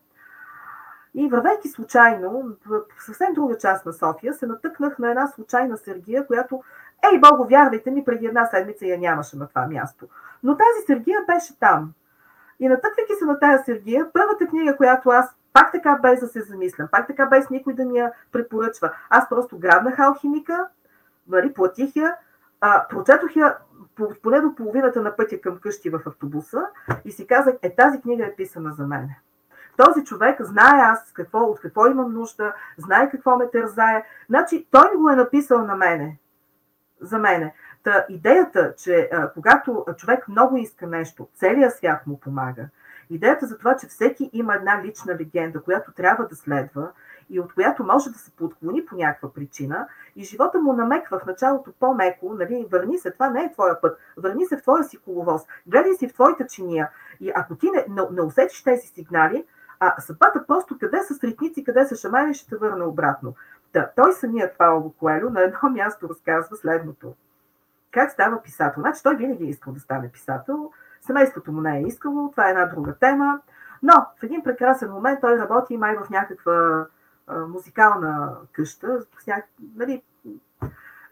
И 1.14 1.28
вървейки 1.28 1.68
случайно 1.68 2.56
в 2.66 2.82
съвсем 3.06 3.34
друга 3.34 3.58
част 3.58 3.86
на 3.86 3.92
София, 3.92 4.34
се 4.34 4.46
натъкнах 4.46 4.98
на 4.98 5.10
една 5.10 5.26
случайна 5.26 5.78
Сергия, 5.78 6.26
която, 6.26 6.62
ей, 7.12 7.20
Бого, 7.20 7.44
вярвайте 7.48 7.90
ми, 7.90 8.04
преди 8.04 8.26
една 8.26 8.46
седмица 8.46 8.86
я 8.86 8.98
нямаше 8.98 9.36
на 9.36 9.48
това 9.48 9.66
място. 9.66 10.06
Но 10.42 10.56
тази 10.56 10.86
Сергия 10.86 11.18
беше 11.26 11.58
там. 11.58 11.92
И 12.60 12.68
натъквайки 12.68 13.14
се 13.18 13.24
на 13.24 13.38
тази 13.38 13.64
Сергия, 13.64 14.06
първата 14.12 14.46
книга, 14.46 14.76
която 14.76 15.10
аз 15.10 15.34
пак 15.52 15.72
така 15.72 15.98
без 16.02 16.20
да 16.20 16.26
се 16.26 16.40
замислям, 16.40 16.88
пак 16.92 17.06
така 17.06 17.26
без 17.26 17.50
никой 17.50 17.74
да 17.74 17.84
ми 17.84 17.98
я 17.98 18.12
препоръчва, 18.32 18.92
аз 19.10 19.28
просто 19.28 19.58
грабнах 19.58 19.98
алхимика, 19.98 20.68
нали, 21.28 21.54
платих 21.54 21.96
я, 21.96 22.16
а, 22.60 22.88
прочетох 22.88 23.36
я 23.36 23.56
поне 24.22 24.40
до 24.40 24.54
половината 24.54 25.02
на 25.02 25.16
пътя 25.16 25.40
към 25.40 25.58
къщи 25.58 25.90
в 25.90 26.00
автобуса 26.06 26.66
и 27.04 27.12
си 27.12 27.26
казах, 27.26 27.54
е 27.62 27.74
тази 27.74 28.00
книга 28.00 28.26
е 28.26 28.34
писана 28.36 28.72
за 28.72 28.86
мен. 28.86 29.08
Този 29.76 30.04
човек 30.04 30.42
знае 30.42 30.80
аз 30.80 31.12
какво, 31.12 31.38
от 31.38 31.60
какво 31.60 31.86
имам 31.86 32.14
нужда, 32.14 32.54
знае 32.78 33.10
какво 33.10 33.36
ме 33.36 33.50
тързае. 33.50 34.04
Значи 34.28 34.66
той 34.70 34.96
го 34.96 35.10
е 35.10 35.16
написал 35.16 35.64
на 35.64 35.76
мене. 35.76 36.18
За 37.00 37.18
мене. 37.18 37.54
Та 37.82 38.06
идеята, 38.08 38.74
че 38.76 39.08
а, 39.12 39.32
когато 39.32 39.86
човек 39.96 40.28
много 40.28 40.56
иска 40.56 40.86
нещо, 40.86 41.28
целият 41.34 41.76
свят 41.76 42.06
му 42.06 42.20
помага. 42.20 42.68
Идеята 43.10 43.46
за 43.46 43.58
това, 43.58 43.76
че 43.76 43.86
всеки 43.86 44.30
има 44.32 44.54
една 44.54 44.82
лична 44.82 45.14
легенда, 45.14 45.62
която 45.62 45.92
трябва 45.92 46.26
да 46.26 46.36
следва 46.36 46.90
и 47.30 47.40
от 47.40 47.54
която 47.54 47.84
може 47.84 48.10
да 48.10 48.18
се 48.18 48.30
подклони 48.30 48.86
по 48.86 48.96
някаква 48.96 49.32
причина 49.32 49.88
и 50.16 50.24
живота 50.24 50.58
му 50.58 50.72
намеква 50.72 51.18
в 51.18 51.26
началото 51.26 51.72
по-меко, 51.80 52.34
нали, 52.34 52.66
върни 52.70 52.98
се, 52.98 53.10
това 53.10 53.30
не 53.30 53.44
е 53.44 53.52
твоя 53.52 53.80
път, 53.80 53.98
върни 54.16 54.46
се 54.46 54.56
в 54.56 54.62
твоя 54.62 54.84
си 54.84 54.98
коловоз, 54.98 55.42
гледай 55.66 55.94
си 55.94 56.08
в 56.08 56.12
твоята 56.12 56.46
чиния 56.46 56.90
и 57.20 57.32
ако 57.34 57.56
ти 57.56 57.70
не, 57.70 57.84
не, 57.88 58.02
не 58.10 58.22
усетиш 58.22 58.62
тези 58.62 58.86
сигнали, 58.86 59.44
а 59.80 60.00
съдбата 60.00 60.44
просто 60.46 60.78
къде 60.80 61.02
са 61.02 61.14
стритници, 61.14 61.64
къде 61.64 61.84
са 61.84 61.96
шамани, 61.96 62.34
ще 62.34 62.48
те 62.48 62.56
върне 62.56 62.84
обратно. 62.84 63.34
Да, 63.72 63.90
той 63.96 64.12
самият 64.12 64.58
Пауло 64.58 64.92
Коелю 64.92 65.30
на 65.30 65.40
едно 65.40 65.58
място 65.70 66.08
разказва 66.08 66.56
следното. 66.56 67.14
Как 67.90 68.10
става 68.10 68.42
писател? 68.42 68.80
Значи 68.80 69.02
той 69.02 69.16
винаги 69.16 69.44
е 69.44 69.48
искал 69.48 69.72
да 69.72 69.80
стане 69.80 70.08
писател, 70.08 70.72
семейството 71.00 71.52
му 71.52 71.60
не 71.60 71.78
е 71.78 71.82
искало, 71.82 72.30
това 72.30 72.46
е 72.46 72.50
една 72.50 72.66
друга 72.66 72.94
тема, 72.94 73.40
но 73.82 74.06
в 74.20 74.22
един 74.22 74.42
прекрасен 74.42 74.90
момент 74.90 75.20
той 75.20 75.38
работи 75.38 75.76
май 75.76 75.96
в 75.96 76.10
някаква 76.10 76.86
а, 77.26 77.38
музикална 77.38 78.36
къща, 78.52 79.00
с 79.18 79.26
няк... 79.26 79.44
нали, 79.76 80.02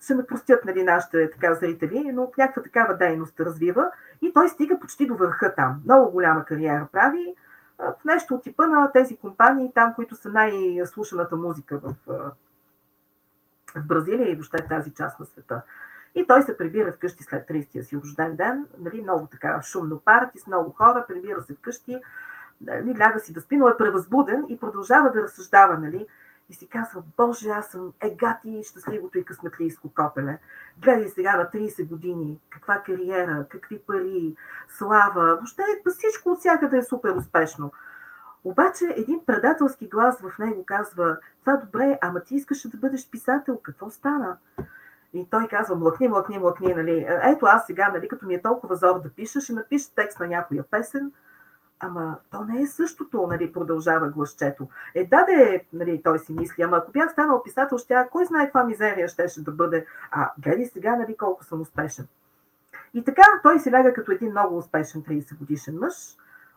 ще 0.01 0.15
ме 0.15 0.27
простят 0.27 0.65
нали, 0.65 0.83
нашите 0.83 1.31
така, 1.31 1.55
зрители, 1.55 2.13
но 2.13 2.33
някаква 2.39 2.63
такава 2.63 2.97
дейност 2.97 3.41
развива 3.41 3.91
и 4.23 4.33
той 4.33 4.49
стига 4.49 4.81
почти 4.81 5.07
до 5.07 5.17
върха 5.17 5.55
там. 5.55 5.81
Много 5.85 6.11
голяма 6.11 6.45
кариера 6.45 6.87
прави, 6.93 7.35
в 7.79 8.05
нещо 8.05 8.35
от 8.35 8.43
типа 8.43 8.67
на 8.67 8.93
тези 8.93 9.17
компании, 9.17 9.73
там, 9.75 9.95
които 9.95 10.17
са 10.17 10.29
най-слушаната 10.29 11.37
музика 11.37 11.81
в, 11.83 11.95
в 13.77 13.87
Бразилия 13.87 14.31
и 14.31 14.35
въобще 14.35 14.67
тази 14.69 14.95
част 14.95 15.21
на 15.21 15.27
света. 15.27 15.63
И 16.15 16.27
той 16.27 16.43
се 16.43 16.57
прибира 16.57 16.93
вкъщи 16.93 17.25
след 17.25 17.49
30-я 17.49 17.85
си 17.85 17.97
рожден 17.97 18.37
ден, 18.37 18.67
нали, 18.79 19.03
много 19.03 19.27
така 19.27 19.63
шумно 19.63 20.01
парти 20.01 20.39
с 20.39 20.47
много 20.47 20.71
хора, 20.71 21.05
прибира 21.09 21.43
се 21.43 21.55
вкъщи, 21.55 22.01
нали, 22.61 22.99
ляга 22.99 23.21
си 23.21 23.33
да 23.33 23.41
спи, 23.41 23.57
но 23.57 23.69
е 23.69 23.77
превъзбуден 23.77 24.45
и 24.49 24.61
продължава 24.61 25.11
да 25.11 25.23
разсъждава, 25.23 25.79
нали, 25.79 26.07
и 26.51 26.55
си 26.55 26.69
казва, 26.69 27.03
Боже, 27.17 27.49
аз 27.49 27.67
съм 27.67 27.93
егати 28.01 28.63
щастливото 28.65 29.19
и 29.19 29.25
късметлийско 29.25 29.95
копеле. 29.95 30.39
Гледай 30.83 31.09
сега 31.09 31.37
на 31.37 31.45
30 31.45 31.89
години, 31.89 32.41
каква 32.51 32.83
кариера, 32.83 33.47
какви 33.49 33.79
пари, 33.79 34.37
слава, 34.69 35.25
въобще 35.25 35.63
всичко 35.99 36.31
от 36.31 36.39
всякъде 36.39 36.77
е 36.79 36.83
супер 36.83 37.11
успешно. 37.11 37.73
Обаче 38.45 38.95
един 38.97 39.21
предателски 39.27 39.89
глас 39.89 40.21
в 40.21 40.39
него 40.39 40.65
казва, 40.67 41.17
това 41.41 41.57
добре, 41.57 41.99
ама 42.01 42.21
ти 42.21 42.35
искаше 42.35 42.71
да 42.71 42.77
бъдеш 42.77 43.11
писател, 43.11 43.61
какво 43.63 43.91
стана? 43.91 44.37
И 45.13 45.27
той 45.31 45.49
казва, 45.49 45.77
млъкни, 45.77 46.09
млъкни, 46.09 46.39
млъкни, 46.39 46.75
нали. 46.75 47.07
Ето 47.23 47.47
аз 47.47 47.67
сега, 47.67 47.89
нали, 47.89 48.09
като 48.09 48.27
ми 48.27 48.35
е 48.35 48.43
толкова 48.43 48.77
зор 48.77 49.01
да 49.01 49.09
пиша, 49.09 49.41
ще 49.41 49.53
напиша 49.53 49.95
текст 49.95 50.21
на 50.21 50.27
някоя 50.27 50.63
песен, 50.63 51.13
Ама 51.81 52.19
то 52.31 52.45
не 52.45 52.63
е 52.63 52.67
същото, 52.67 53.27
нали, 53.27 53.53
продължава 53.53 54.09
гласчето. 54.09 54.69
Е, 54.95 55.07
да, 55.07 55.25
де, 55.25 55.65
нали, 55.73 56.03
той 56.05 56.19
си 56.19 56.33
мисли, 56.33 56.63
ама 56.63 56.77
ако 56.77 56.93
бях 56.93 57.13
станал 57.13 57.43
писател, 57.43 57.79
ще, 57.79 57.95
кой 58.11 58.25
знае 58.25 58.45
каква 58.45 58.65
мизерия 58.65 59.09
щеше 59.09 59.45
да 59.45 59.51
бъде. 59.51 59.87
А, 60.11 60.31
гледай 60.39 60.65
сега, 60.65 60.97
нали, 60.97 61.17
колко 61.17 61.45
съм 61.45 61.61
успешен. 61.61 62.07
И 62.95 63.05
така 63.05 63.23
той 63.43 63.61
си 63.61 63.73
ляга 63.73 63.95
като 63.95 64.13
един 64.13 64.31
много 64.31 64.57
успешен 64.57 65.03
30 65.03 65.39
годишен 65.39 65.79
мъж, 65.79 65.95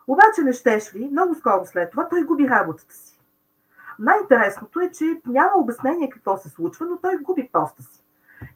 обаче 0.08 0.42
не 0.42 0.52
щеш 0.52 0.94
ли, 0.94 1.08
много 1.12 1.34
скоро 1.34 1.60
след 1.64 1.90
това 1.90 2.08
той 2.08 2.22
губи 2.22 2.48
работата 2.48 2.94
си. 2.94 3.18
Най-интересното 3.98 4.80
е, 4.80 4.90
че 4.90 5.20
няма 5.26 5.52
обяснение 5.56 6.10
какво 6.10 6.36
се 6.36 6.48
случва, 6.48 6.86
но 6.86 6.96
той 6.96 7.16
губи 7.16 7.50
поста 7.52 7.82
си. 7.82 8.04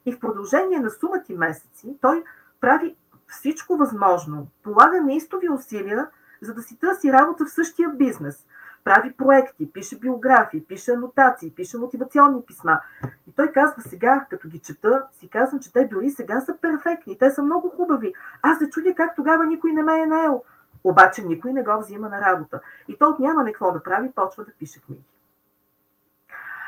И 0.05 0.13
в 0.13 0.19
продължение 0.19 0.79
на 0.79 0.89
сумати 0.89 1.33
месеци 1.33 1.97
той 2.01 2.23
прави 2.61 2.95
всичко 3.27 3.77
възможно, 3.77 4.47
полага 4.63 5.01
неистови 5.01 5.49
усилия, 5.49 6.07
за 6.41 6.53
да 6.53 6.61
си 6.61 6.79
търси 6.79 7.13
работа 7.13 7.45
в 7.45 7.51
същия 7.51 7.89
бизнес. 7.89 8.45
Прави 8.83 9.13
проекти, 9.13 9.71
пише 9.73 9.99
биографии, 9.99 10.63
пише 10.63 10.91
анотации, 10.91 11.51
пише 11.55 11.77
мотивационни 11.77 12.41
писма. 12.47 12.79
И 13.27 13.31
той 13.35 13.51
казва 13.51 13.81
сега, 13.81 14.25
като 14.29 14.47
ги 14.47 14.59
чета, 14.59 15.03
си 15.11 15.29
казвам, 15.29 15.59
че 15.59 15.73
те 15.73 15.85
дори 15.85 16.09
сега 16.09 16.41
са 16.41 16.57
перфектни, 16.61 17.17
те 17.17 17.31
са 17.31 17.43
много 17.43 17.69
хубави. 17.69 18.13
Аз 18.41 18.57
се 18.57 18.69
чудя 18.69 18.93
как 18.95 19.15
тогава 19.15 19.45
никой 19.45 19.71
не 19.71 19.83
ме 19.83 20.01
е 20.01 20.05
наел. 20.05 20.43
Обаче 20.83 21.21
никой 21.21 21.53
не 21.53 21.63
го 21.63 21.79
взима 21.79 22.09
на 22.09 22.21
работа. 22.21 22.61
И 22.87 22.97
той 22.97 23.13
няма 23.19 23.45
какво 23.45 23.71
да 23.71 23.83
прави, 23.83 24.11
почва 24.11 24.45
да 24.45 24.51
пише 24.51 24.81
книги. 24.81 25.03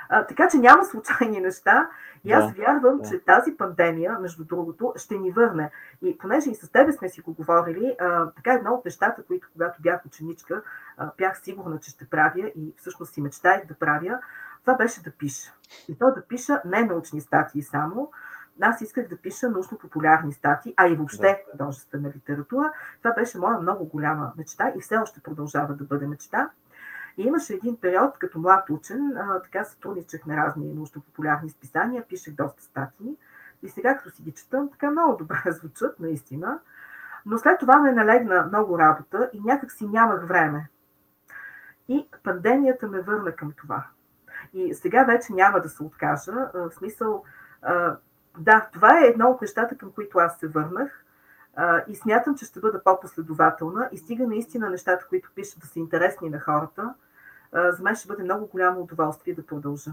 А, 0.10 0.26
така 0.26 0.48
че 0.52 0.58
няма 0.58 0.86
случайни 0.86 1.40
неща. 1.40 1.90
И 2.24 2.32
аз 2.32 2.48
да, 2.48 2.62
вярвам, 2.62 2.98
да. 2.98 3.10
че 3.10 3.20
тази 3.20 3.58
пандемия, 3.58 4.20
между 4.20 4.46
другото, 4.46 4.94
ще 4.96 5.18
ни 5.18 5.32
върне. 5.32 5.72
И 6.02 6.18
понеже 6.18 6.50
и 6.50 6.56
с 6.56 6.72
тебе 6.72 6.92
сме 6.92 7.10
си 7.10 7.22
го 7.22 7.34
говорили, 7.34 7.96
а, 8.00 8.32
така 8.32 8.54
едно 8.54 8.74
от 8.74 8.86
нещата, 8.86 9.24
които 9.24 9.48
когато 9.54 9.82
бях 9.82 10.06
ученичка, 10.06 10.62
а, 10.98 11.12
бях 11.18 11.42
сигурна, 11.42 11.80
че 11.80 11.92
ще 11.92 12.10
правя 12.10 12.52
и 12.56 12.74
всъщност 12.78 13.14
си 13.14 13.22
мечтаях 13.22 13.66
да 13.66 13.74
правя, 13.74 14.20
това 14.62 14.74
беше 14.74 15.04
да 15.04 15.12
пиша. 15.12 15.54
И 15.88 15.98
то 15.98 16.14
да 16.14 16.22
пиша 16.22 16.62
не 16.66 16.84
научни 16.84 17.22
статии 17.22 17.62
само, 17.62 18.12
аз 18.62 18.82
исках 18.82 19.08
да 19.08 19.18
пиша 19.18 19.50
научно-популярни 19.50 20.34
статии, 20.34 20.74
а 20.78 20.88
и 20.88 20.96
въобще 20.96 21.44
художествена 21.52 22.10
литература. 22.10 22.74
Това 23.04 23.14
беше 23.14 23.38
моя 23.38 23.60
много 23.60 23.86
голяма 23.86 24.34
мечта 24.38 24.74
и 24.78 24.82
все 24.82 24.98
още 24.98 25.20
продължава 25.20 25.74
да 25.74 25.84
бъде 25.84 26.08
мечта. 26.08 26.50
И 27.18 27.24
имаше 27.24 27.54
един 27.54 27.78
период, 27.78 28.18
като 28.20 28.40
млад 28.40 28.70
учен, 28.70 29.18
а, 29.18 29.42
така 29.42 29.64
сътрудничах 29.64 30.26
на 30.26 30.38
разни 30.38 30.74
научно-популярни 30.74 31.50
списания, 31.50 32.08
пишех 32.08 32.36
доста 32.36 32.64
статии. 32.64 33.18
И 33.64 33.70
сега, 33.70 33.98
като 33.98 34.10
си 34.10 34.24
ги 34.24 34.32
четам, 34.32 34.70
така 34.72 34.92
много 34.92 35.18
добре 35.18 35.42
звучат, 35.52 36.00
наистина. 36.00 36.60
Но 37.26 37.38
след 37.38 37.60
това 37.60 37.80
ме 37.80 37.92
налегна 37.92 38.44
много 38.44 38.80
работа 38.80 39.30
и 39.34 39.42
някак 39.42 39.72
си 39.72 39.88
нямах 39.88 40.28
време. 40.28 40.70
И 41.88 42.08
пандемията 42.24 42.88
ме 42.88 43.02
върна 43.02 43.32
към 43.32 43.52
това. 43.58 43.86
И 44.54 44.74
сега 44.74 45.04
вече 45.04 45.34
няма 45.34 45.62
да 45.62 45.70
се 45.70 45.84
откажа. 45.84 46.32
В 46.54 46.72
смисъл, 46.72 47.24
да, 48.40 48.70
това 48.74 49.00
е 49.00 49.08
едно 49.08 49.30
от 49.30 49.42
нещата, 49.42 49.78
към 49.78 49.92
които 49.92 50.20
аз 50.20 50.38
се 50.38 50.48
върнах. 50.48 51.06
И 51.88 51.96
смятам, 51.96 52.38
че 52.38 52.46
ще 52.46 52.60
бъда 52.60 52.84
по-последователна 52.84 53.90
и 53.92 53.98
стига 53.98 54.28
наистина 54.28 54.70
нещата, 54.70 55.06
които 55.10 55.32
пиша 55.36 55.60
да 55.60 55.68
са 55.68 55.80
интересни 55.80 56.30
на 56.30 56.40
хората, 56.40 56.94
за 57.54 57.84
мен 57.84 57.96
ще 57.96 58.08
бъде 58.08 58.24
много 58.24 58.48
голямо 58.48 58.82
удоволствие 58.82 59.34
да 59.36 59.46
продължа. 59.46 59.92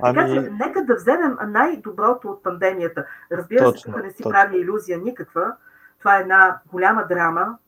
Ами... 0.00 0.14
Така 0.14 0.28
че, 0.28 0.50
нека 0.50 0.84
да 0.84 0.94
вземем 0.94 1.36
най-доброто 1.46 2.28
от 2.28 2.42
пандемията. 2.42 3.06
Разбира 3.32 3.64
точно, 3.64 3.80
се, 3.80 3.92
тук 3.92 4.02
не 4.02 4.10
си 4.10 4.16
точно. 4.16 4.30
прави 4.30 4.58
иллюзия 4.58 4.98
никаква. 4.98 5.56
Това 5.98 6.18
е 6.18 6.20
една 6.20 6.60
голяма 6.72 7.06
драма. 7.06 7.58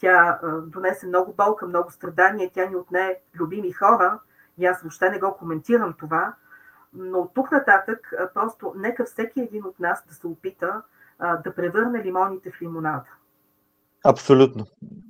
Тя 0.00 0.38
а, 0.42 0.48
донесе 0.60 1.06
много 1.06 1.32
болка, 1.32 1.66
много 1.66 1.90
страдания, 1.90 2.50
тя 2.54 2.66
ни 2.66 2.76
отне 2.76 3.18
любими 3.38 3.72
хора. 3.72 4.18
И 4.58 4.66
аз 4.66 4.82
въобще 4.82 5.10
не 5.10 5.18
го 5.18 5.36
коментирам 5.36 5.94
това. 5.98 6.34
Но 6.92 7.18
от 7.18 7.34
тук 7.34 7.52
нататък, 7.52 8.12
просто 8.34 8.72
нека 8.76 9.04
всеки 9.04 9.40
един 9.40 9.64
от 9.64 9.80
нас 9.80 10.04
да 10.08 10.14
се 10.14 10.26
опита 10.26 10.82
а, 11.18 11.36
да 11.36 11.54
превърне 11.54 12.04
лимоните 12.04 12.50
в 12.50 12.62
лимонада. 12.62 13.04
Абсолютно. 14.04 14.66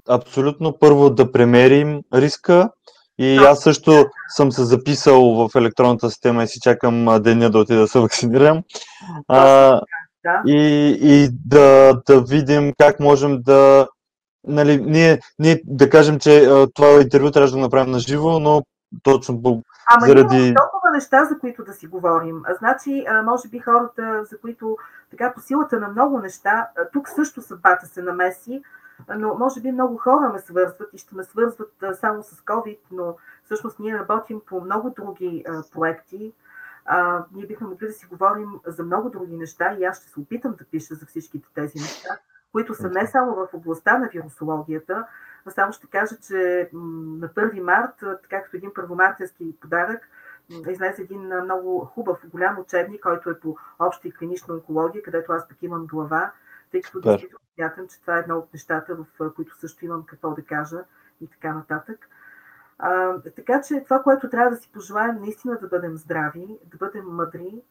Абсолютно. 0.08 0.78
Първо 0.78 1.10
да 1.10 1.32
премерим 1.32 2.02
риска, 2.14 2.70
и 3.18 3.36
аз 3.36 3.60
също 3.60 4.06
съм 4.28 4.52
се 4.52 4.64
записал 4.64 5.34
в 5.34 5.50
електронната 5.56 6.10
система 6.10 6.44
и 6.44 6.48
си 6.48 6.60
чакам 6.60 7.22
деня 7.22 7.50
да 7.50 7.58
отида 7.58 7.80
да 7.80 7.88
се 7.88 7.98
вакцинирам. 8.00 8.62
А, 9.28 9.80
и 10.46 10.98
и 11.00 11.28
да, 11.44 12.00
да 12.06 12.20
видим 12.20 12.72
как 12.78 13.00
можем 13.00 13.42
да. 13.42 13.88
Нали, 14.48 14.80
ние, 14.82 15.20
ние 15.38 15.60
да 15.64 15.90
кажем, 15.90 16.18
че 16.18 16.48
това 16.74 17.00
интервю 17.00 17.30
трябва 17.30 17.50
да 17.50 17.56
направим 17.56 17.90
на 17.90 17.98
живо, 17.98 18.38
но 18.38 18.62
точно 19.02 19.62
Ама 19.90 20.06
заради... 20.06 20.54
толкова 20.54 20.75
неща, 20.96 21.24
за 21.24 21.38
които 21.38 21.64
да 21.64 21.72
си 21.72 21.86
говорим. 21.86 22.42
Значи, 22.58 23.06
може 23.24 23.48
би 23.48 23.58
хората, 23.58 24.24
за 24.24 24.38
които 24.38 24.78
така 25.10 25.32
по 25.34 25.40
силата 25.40 25.80
на 25.80 25.88
много 25.88 26.18
неща, 26.18 26.68
тук 26.92 27.08
също 27.08 27.42
съдбата 27.42 27.86
се 27.86 28.02
намеси, 28.02 28.62
но 29.16 29.34
може 29.34 29.60
би 29.60 29.72
много 29.72 29.96
хора 29.96 30.28
ме 30.32 30.38
свързват 30.38 30.90
и 30.92 30.98
ще 30.98 31.14
ме 31.14 31.24
свързват 31.24 31.84
само 32.00 32.22
с 32.22 32.42
COVID, 32.42 32.78
но 32.90 33.16
всъщност 33.44 33.78
ние 33.78 33.98
работим 33.98 34.40
по 34.46 34.60
много 34.60 34.90
други 34.90 35.44
проекти. 35.72 36.32
А, 36.84 37.24
ние 37.32 37.46
бихме 37.46 37.66
могли 37.66 37.86
да 37.86 37.92
си 37.92 38.06
говорим 38.06 38.48
за 38.66 38.82
много 38.82 39.10
други 39.10 39.36
неща 39.36 39.76
и 39.78 39.84
аз 39.84 40.00
ще 40.00 40.08
се 40.08 40.20
опитам 40.20 40.54
да 40.58 40.64
пиша 40.64 40.94
за 40.94 41.06
всичките 41.06 41.48
тези 41.54 41.78
неща, 41.78 42.18
които 42.52 42.74
са 42.74 42.88
не 42.88 43.06
само 43.06 43.34
в 43.34 43.48
областта 43.54 43.98
на 43.98 44.08
вирусологията, 44.08 45.06
а 45.46 45.50
само 45.50 45.72
ще 45.72 45.86
кажа, 45.86 46.16
че 46.26 46.70
на 46.72 47.28
1 47.28 47.60
март, 47.60 48.20
така 48.22 48.42
като 48.42 48.56
един 48.56 48.70
първомартински 48.74 49.56
подарък, 49.60 50.08
излезе 50.48 51.02
един 51.02 51.20
много 51.44 51.84
хубав, 51.84 52.18
голям 52.28 52.58
учебник, 52.58 53.02
който 53.02 53.30
е 53.30 53.40
по 53.40 53.56
обща 53.78 54.08
и 54.08 54.12
клинична 54.12 54.54
онкология, 54.54 55.02
където 55.02 55.32
аз 55.32 55.48
пък 55.48 55.62
имам 55.62 55.86
глава, 55.86 56.32
тъй 56.70 56.82
като 56.82 57.00
действително 57.00 57.44
смятам, 57.54 57.88
че 57.88 58.00
това 58.00 58.16
е 58.16 58.20
едно 58.20 58.38
от 58.38 58.52
нещата, 58.52 58.96
в 58.96 59.32
които 59.34 59.58
също 59.58 59.84
имам 59.84 60.06
какво 60.06 60.30
да 60.30 60.44
кажа 60.44 60.84
и 61.20 61.26
така 61.26 61.54
нататък. 61.54 62.08
А, 62.78 63.20
така 63.36 63.62
че 63.62 63.84
това, 63.84 64.02
което 64.02 64.30
трябва 64.30 64.50
да 64.50 64.56
си 64.56 64.70
пожелаем, 64.72 65.20
наистина 65.20 65.58
да 65.58 65.68
бъдем 65.68 65.96
здрави, 65.96 66.58
да 66.64 66.76
бъдем 66.76 67.04
мъдри, 67.04 67.62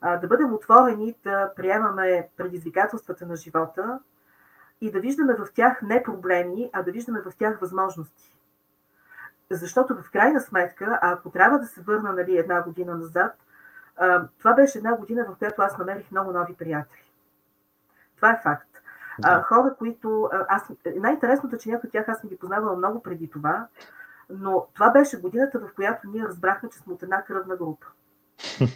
а, 0.00 0.16
да 0.16 0.26
бъдем 0.26 0.54
отворени, 0.54 1.16
да 1.24 1.52
приемаме 1.56 2.28
предизвикателствата 2.36 3.26
на 3.26 3.36
живота 3.36 4.00
и 4.80 4.90
да 4.90 5.00
виждаме 5.00 5.34
в 5.34 5.46
тях 5.54 5.82
не 5.82 6.02
проблеми, 6.02 6.70
а 6.72 6.82
да 6.82 6.92
виждаме 6.92 7.20
в 7.20 7.32
тях 7.38 7.60
възможности. 7.60 8.34
Защото 9.50 9.94
в 10.02 10.10
крайна 10.10 10.40
сметка, 10.40 10.98
ако 11.02 11.30
трябва 11.30 11.58
да 11.58 11.66
се 11.66 11.80
върна 11.80 12.12
нали, 12.12 12.38
една 12.38 12.62
година 12.62 12.94
назад, 12.94 13.32
а, 13.96 14.28
това 14.38 14.52
беше 14.52 14.78
една 14.78 14.96
година, 14.96 15.26
в 15.28 15.38
която 15.38 15.62
аз 15.62 15.78
намерих 15.78 16.10
много 16.10 16.32
нови 16.32 16.54
приятели. 16.54 17.04
Това 18.16 18.30
е 18.30 18.40
факт. 18.42 18.68
А, 19.24 19.42
хора, 19.42 19.74
които... 19.78 20.30
Аз, 20.48 20.62
най-интересното 20.96 21.56
е, 21.56 21.58
че 21.58 21.68
някои 21.68 21.86
от 21.86 21.92
тях 21.92 22.08
аз 22.08 22.20
съм 22.20 22.30
ги 22.30 22.38
познавала 22.38 22.76
много 22.76 23.02
преди 23.02 23.30
това, 23.30 23.66
но 24.30 24.66
това 24.74 24.90
беше 24.90 25.20
годината, 25.20 25.58
в 25.58 25.74
която 25.74 26.08
ние 26.08 26.24
разбрахме, 26.24 26.68
че 26.68 26.78
сме 26.78 26.92
от 26.92 27.02
една 27.02 27.24
кръвна 27.24 27.56
група. 27.56 27.86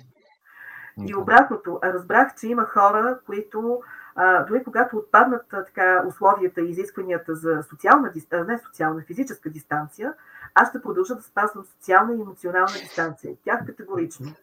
И 1.07 1.15
обратното, 1.15 1.81
разбрах, 1.85 2.35
че 2.35 2.49
има 2.49 2.65
хора, 2.65 3.19
които 3.27 3.83
а, 4.15 4.45
дори 4.45 4.65
когато 4.65 4.97
отпаднат 4.97 5.47
така, 5.49 6.05
условията 6.07 6.61
и 6.61 6.71
изискванията 6.71 7.35
за 7.35 7.63
социална, 7.63 8.13
не 8.47 8.59
социална, 8.59 9.03
физическа 9.03 9.51
дистанция, 9.51 10.15
аз 10.55 10.69
ще 10.69 10.83
продължа 10.83 11.15
да 11.15 11.23
спазвам 11.23 11.65
социална 11.65 12.15
и 12.15 12.21
емоционална 12.21 12.73
дистанция. 12.73 13.37
Тях 13.45 13.67
категорично. 13.67 14.35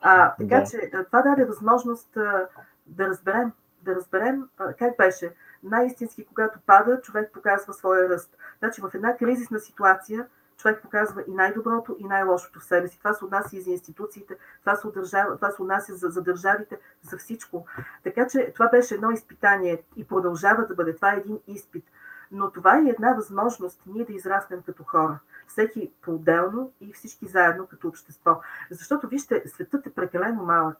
А, 0.00 0.34
така 0.36 0.60
да. 0.60 0.66
че 0.66 0.90
това 1.06 1.22
даде 1.22 1.44
възможност 1.44 2.16
а, 2.16 2.48
да 2.86 3.08
разберем 3.08 3.52
да 3.82 3.94
разберем 3.94 4.48
как 4.78 4.96
беше. 4.96 5.34
Най-истински, 5.62 6.24
когато 6.24 6.58
пада, 6.66 7.00
човек 7.00 7.32
показва 7.32 7.72
своя 7.72 8.08
ръст. 8.08 8.36
Значи 8.58 8.80
в 8.80 8.90
една 8.94 9.16
кризисна 9.16 9.60
ситуация 9.60 10.26
човек 10.60 10.82
показва 10.82 11.24
и 11.28 11.32
най-доброто, 11.32 11.96
и 11.98 12.04
най-лошото 12.04 12.60
в 12.60 12.64
себе 12.64 12.88
си. 12.88 12.98
Това 12.98 13.14
се 13.14 13.24
отнася 13.24 13.56
и 13.56 13.60
за 13.60 13.70
институциите, 13.70 14.36
това 14.60 14.76
се, 14.76 14.86
удържава, 14.86 15.36
това 15.36 15.50
се 15.50 15.62
отнася 15.62 15.94
за, 15.94 16.08
за 16.08 16.22
държавите, 16.22 16.78
за 17.02 17.18
всичко. 17.18 17.66
Така 18.04 18.26
че 18.26 18.52
това 18.54 18.68
беше 18.68 18.94
едно 18.94 19.10
изпитание 19.10 19.82
и 19.96 20.04
продължава 20.04 20.66
да 20.66 20.74
бъде. 20.74 20.96
Това 20.96 21.12
е 21.12 21.16
един 21.16 21.40
изпит. 21.46 21.84
Но 22.32 22.50
това 22.50 22.78
е 22.78 22.88
една 22.88 23.12
възможност 23.12 23.82
ние 23.86 24.04
да 24.04 24.12
израснем 24.12 24.62
като 24.62 24.84
хора. 24.84 25.18
Всеки 25.50 25.92
по-отделно 26.02 26.72
и 26.80 26.92
всички 26.92 27.26
заедно 27.26 27.66
като 27.66 27.88
общество. 27.88 28.40
Защото, 28.70 29.08
вижте, 29.08 29.42
светът 29.46 29.86
е 29.86 29.94
прекалено 29.94 30.44
малък 30.44 30.78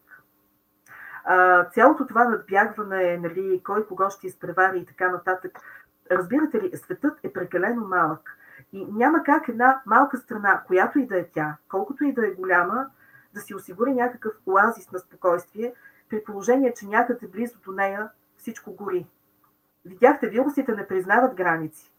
а, 1.25 1.65
цялото 1.65 2.07
това 2.07 2.25
надбягване, 2.25 3.17
нали, 3.17 3.61
кой 3.65 3.87
кого 3.87 4.11
ще 4.11 4.27
изпревари 4.27 4.79
и 4.79 4.87
така 4.87 5.11
нататък, 5.11 5.59
разбирате 6.11 6.63
ли, 6.63 6.77
светът 6.77 7.19
е 7.23 7.33
прекалено 7.33 7.89
малък. 7.89 8.37
И 8.73 8.85
няма 8.85 9.23
как 9.23 9.49
една 9.49 9.83
малка 9.87 10.17
страна, 10.17 10.63
която 10.67 10.99
и 10.99 11.07
да 11.07 11.19
е 11.19 11.29
тя, 11.29 11.57
колкото 11.69 12.05
и 12.05 12.13
да 12.13 12.27
е 12.27 12.31
голяма, 12.31 12.87
да 13.35 13.41
си 13.41 13.55
осигури 13.55 13.95
някакъв 13.95 14.33
оазис 14.47 14.93
на 14.93 14.99
спокойствие, 14.99 15.75
при 16.09 16.25
положение, 16.25 16.75
че 16.75 16.87
някъде 16.87 17.27
близо 17.27 17.59
до 17.65 17.73
нея 17.73 18.09
всичко 18.37 18.73
гори. 18.73 19.07
Видяхте, 19.85 20.29
вирусите 20.29 20.73
не 20.73 20.87
признават 20.87 21.35
граници. 21.35 21.93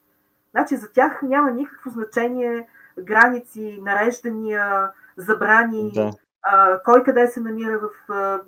Значи 0.51 0.77
за 0.77 0.91
тях 0.91 1.21
няма 1.21 1.51
никакво 1.51 1.89
значение 1.89 2.67
граници, 2.99 3.79
нареждания, 3.81 4.91
забрани, 5.17 5.91
Да. 5.95 6.11
а, 6.41 6.81
кой 6.83 7.03
къде 7.03 7.27
се 7.27 7.39
намира 7.39 7.79
в, 7.79 8.11
а, 8.11 8.13
в 8.13 8.41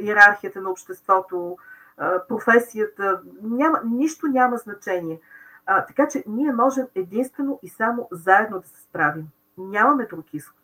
иерархията 0.00 0.60
на 0.60 0.70
обществото, 0.70 1.56
а, 1.96 2.26
професията. 2.28 3.20
Няма, 3.42 3.80
нищо 3.84 4.26
няма 4.26 4.56
значение. 4.56 5.20
А, 5.66 5.86
така 5.86 6.08
че 6.08 6.24
ние 6.26 6.52
можем 6.52 6.86
единствено 6.94 7.58
и 7.62 7.68
само 7.68 8.08
заедно 8.12 8.60
да 8.60 8.68
се 8.68 8.82
справим. 8.82 9.26
Нямаме 9.58 10.06
друг 10.06 10.34
изход. 10.34 10.56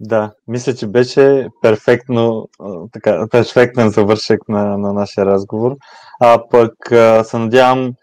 Да, 0.00 0.32
мисля, 0.48 0.74
че 0.74 0.86
беше 0.86 1.48
перфектно, 1.62 2.48
така, 2.92 3.26
перфектен 3.30 3.90
завършек 3.90 4.48
на, 4.48 4.78
на 4.78 4.92
нашия 4.92 5.26
разговор. 5.26 5.76
А 6.20 6.48
пък 6.50 6.92
а, 6.92 7.24
се 7.24 7.38
надявам 7.38 7.94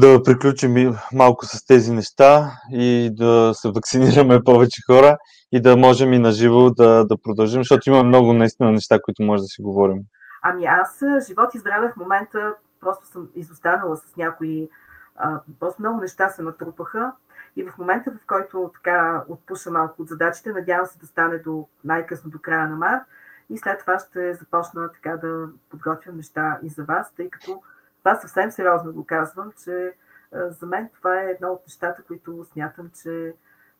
да 0.00 0.22
приключим 0.22 0.94
малко 1.12 1.46
с 1.46 1.66
тези 1.66 1.92
неща 1.92 2.50
и 2.72 3.10
да 3.12 3.52
се 3.54 3.68
вакцинираме 3.68 4.44
повече 4.44 4.82
хора 4.86 5.18
и 5.52 5.62
да 5.62 5.76
можем 5.76 6.12
и 6.12 6.18
на 6.18 6.32
живо 6.32 6.70
да, 6.70 7.04
да 7.04 7.16
продължим, 7.22 7.60
защото 7.60 7.90
има 7.90 8.02
много 8.02 8.32
наистина 8.32 8.72
неща, 8.72 8.98
които 9.02 9.22
може 9.22 9.40
да 9.40 9.46
си 9.46 9.62
говорим. 9.62 9.98
Ами 10.42 10.64
аз, 10.66 11.02
живот 11.28 11.54
и 11.54 11.58
здраве 11.58 11.92
в 11.92 11.96
момента, 11.96 12.54
просто 12.80 13.06
съм 13.06 13.28
изостанала 13.34 13.96
с 13.96 14.16
някои, 14.16 14.68
а, 15.16 15.40
просто 15.60 15.82
много 15.82 16.00
неща 16.00 16.28
се 16.28 16.42
натрупаха 16.42 17.12
и 17.56 17.64
в 17.64 17.78
момента, 17.78 18.10
в 18.10 18.26
който 18.26 18.70
така 18.74 19.24
отпуша 19.28 19.70
малко 19.70 20.02
от 20.02 20.08
задачите, 20.08 20.52
надявам 20.52 20.86
се 20.86 20.98
да 20.98 21.06
стане 21.06 21.38
до 21.38 21.68
най-късно 21.84 22.30
до 22.30 22.38
края 22.38 22.68
на 22.68 22.76
март 22.76 23.02
и 23.50 23.58
след 23.58 23.80
това 23.80 23.98
ще 23.98 24.34
започна 24.34 24.92
така 24.92 25.16
да 25.16 25.48
подготвям 25.70 26.16
неща 26.16 26.58
и 26.62 26.68
за 26.68 26.84
вас, 26.84 27.12
тъй 27.16 27.30
като 27.30 27.62
това 28.00 28.16
съвсем 28.20 28.50
сериозно 28.50 28.92
го 28.92 29.06
казвам, 29.06 29.52
че 29.64 29.92
за 30.32 30.66
мен 30.66 30.88
това 30.96 31.22
е 31.22 31.30
едно 31.30 31.52
от 31.52 31.62
нещата, 31.66 32.02
които 32.02 32.46
смятам, 32.52 32.90
че 33.02 33.34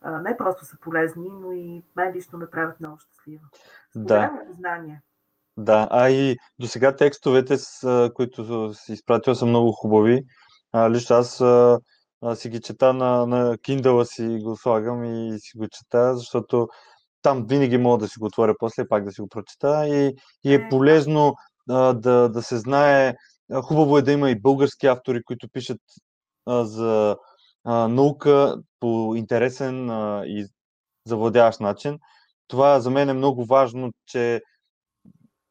не 0.05 0.36
просто 0.36 0.64
са 0.64 0.76
полезни, 0.80 1.28
но 1.30 1.52
и 1.52 1.82
мен 1.97 2.12
лично 2.12 2.38
ме 2.38 2.51
правят 2.51 2.80
много 2.80 2.98
щастлива. 2.98 3.42
Да. 3.94 4.30
знание. 4.59 5.02
Да, 5.56 5.88
а 5.90 6.10
и 6.10 6.36
до 6.59 6.66
сега 6.66 6.97
текстовете, 6.97 7.59
с, 7.59 8.10
които 8.14 8.74
си 8.74 8.92
изпратил, 8.92 9.34
са 9.34 9.47
много 9.47 9.72
хубави. 9.72 10.24
А, 10.72 10.90
лично 10.90 11.16
аз 11.16 11.40
а, 11.40 11.78
а, 12.22 12.34
си 12.34 12.48
ги 12.48 12.60
чета 12.60 12.92
на, 12.92 13.26
на 13.26 13.56
Kindle 13.56 14.02
си 14.05 14.42
го 14.42 14.56
слагам 14.56 15.05
и 15.05 15.38
си 15.38 15.59
го 15.59 15.68
чета, 15.68 16.16
защото 16.16 16.68
там 17.22 17.47
винаги 17.48 17.78
мога 17.78 17.98
да 17.98 18.09
си 18.09 18.18
го 18.18 18.26
отворя 18.26 18.55
после, 18.59 18.88
пак 18.88 19.05
да 19.05 19.12
си 19.12 19.20
го 19.20 19.28
прочета 19.28 19.88
и, 19.88 20.16
и 20.44 20.52
е, 20.52 20.55
е 20.55 20.68
полезно 20.68 21.34
а, 21.70 21.92
да, 21.92 22.28
да 22.28 22.42
се 22.42 22.56
знае. 22.56 23.14
Хубаво 23.55 23.98
е 23.98 24.02
да 24.02 24.12
има 24.12 24.31
и 24.31 24.40
български 24.40 24.86
автори, 24.86 25.22
които 25.22 25.48
пишат 25.48 25.81
а, 26.47 26.64
за 26.64 27.16
а, 27.64 27.89
наука 27.89 28.62
по 28.81 29.14
интересен 29.16 29.90
а, 29.90 30.22
и 30.27 30.47
завладяващ 31.06 31.60
начин. 31.60 31.98
Това 32.48 32.81
за 32.81 32.90
мен 32.90 33.09
е 33.09 33.14
много 33.14 33.44
важно, 33.44 33.93
че 34.06 34.43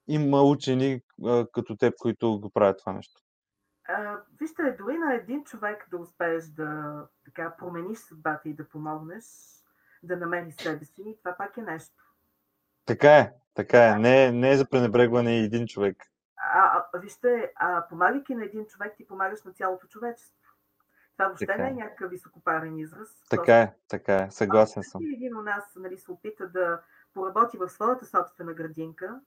има 0.08 0.42
учени 0.42 1.02
а, 1.26 1.46
като 1.54 1.78
теб, 1.78 1.94
които 2.00 2.40
го 2.40 2.50
правят 2.50 2.80
това 2.80 2.94
нещо. 2.94 3.22
А, 3.88 4.18
вижте, 4.40 4.76
дори 4.80 4.98
на 4.98 5.14
един 5.14 5.44
човек 5.44 5.88
да 5.92 5.98
успееш 5.98 6.44
да 6.46 6.94
така, 7.26 7.56
промениш 7.60 7.98
съдбата 7.98 8.50
и 8.50 8.54
да 8.54 8.70
помогнеш, 8.70 9.24
да 10.04 10.18
намериш 10.18 10.54
себе 10.54 10.86
си, 10.86 11.18
това 11.24 11.36
пак 11.38 11.58
е 11.58 11.62
нещо. 11.62 11.96
Така 12.86 13.18
е, 13.18 13.34
така 13.54 13.88
е. 13.88 13.96
Не, 13.96 14.32
не 14.32 14.52
е 14.52 14.58
за 14.58 14.70
пренебрегване 14.70 15.40
и 15.40 15.44
един 15.44 15.68
човек. 15.68 15.98
А, 16.40 16.84
а, 16.94 17.00
вижте, 17.00 17.52
а, 17.56 17.88
помагайки 17.90 18.36
на 18.36 18.46
един 18.46 18.66
човек, 18.66 18.94
ти 18.98 19.08
помагаш 19.08 19.44
на 19.44 19.52
цялото 19.52 19.88
човечество. 19.88 20.36
Това 21.18 21.28
въобще 21.28 21.46
така. 21.46 21.62
не 21.62 21.68
е, 21.68 21.72
е. 21.72 21.74
някакъв 21.74 22.12
високопарен 22.12 22.78
израз. 22.78 23.10
Така 23.30 23.62
е, 23.62 23.74
така 23.88 24.16
е. 24.16 24.32
Съгласен 24.32 24.84
съм. 24.84 25.02
Един 25.14 25.38
от 25.38 25.46
нас 25.46 25.64
нали, 25.76 25.98
се 25.98 26.12
опита 26.12 26.48
да 26.48 26.82
поработи 27.14 27.58
в 27.58 27.70
своята 27.70 28.06
собствена 28.06 28.54
градинка, 28.54 29.20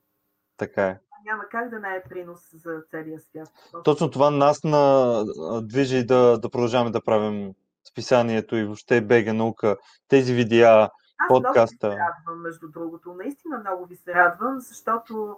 така 0.56 0.86
е. 0.86 0.98
Няма 1.24 1.44
как 1.50 1.68
да 1.68 1.78
не 1.78 1.96
е 1.96 2.02
принос 2.08 2.40
за 2.54 2.82
целия 2.90 3.20
свят. 3.20 3.48
Точно 3.84 4.10
това 4.10 4.30
нас 4.30 4.64
на, 4.64 5.24
движи 5.62 6.06
да, 6.06 6.38
да 6.38 6.50
продължаваме 6.50 6.90
да 6.90 7.04
правим 7.04 7.54
списанието 7.88 8.56
и 8.56 8.64
въобще 8.64 9.00
бега 9.00 9.32
наука, 9.32 9.76
тези 10.08 10.34
видеа, 10.34 10.68
Аз 10.68 11.28
подкаста. 11.28 11.86
Много 11.86 11.98
ви 11.98 12.02
се 12.02 12.06
радвам, 12.06 12.42
между 12.42 12.68
другото. 12.68 13.14
Наистина 13.14 13.58
много 13.58 13.86
ви 13.86 13.96
се 13.96 14.14
радвам, 14.14 14.60
защото 14.60 15.36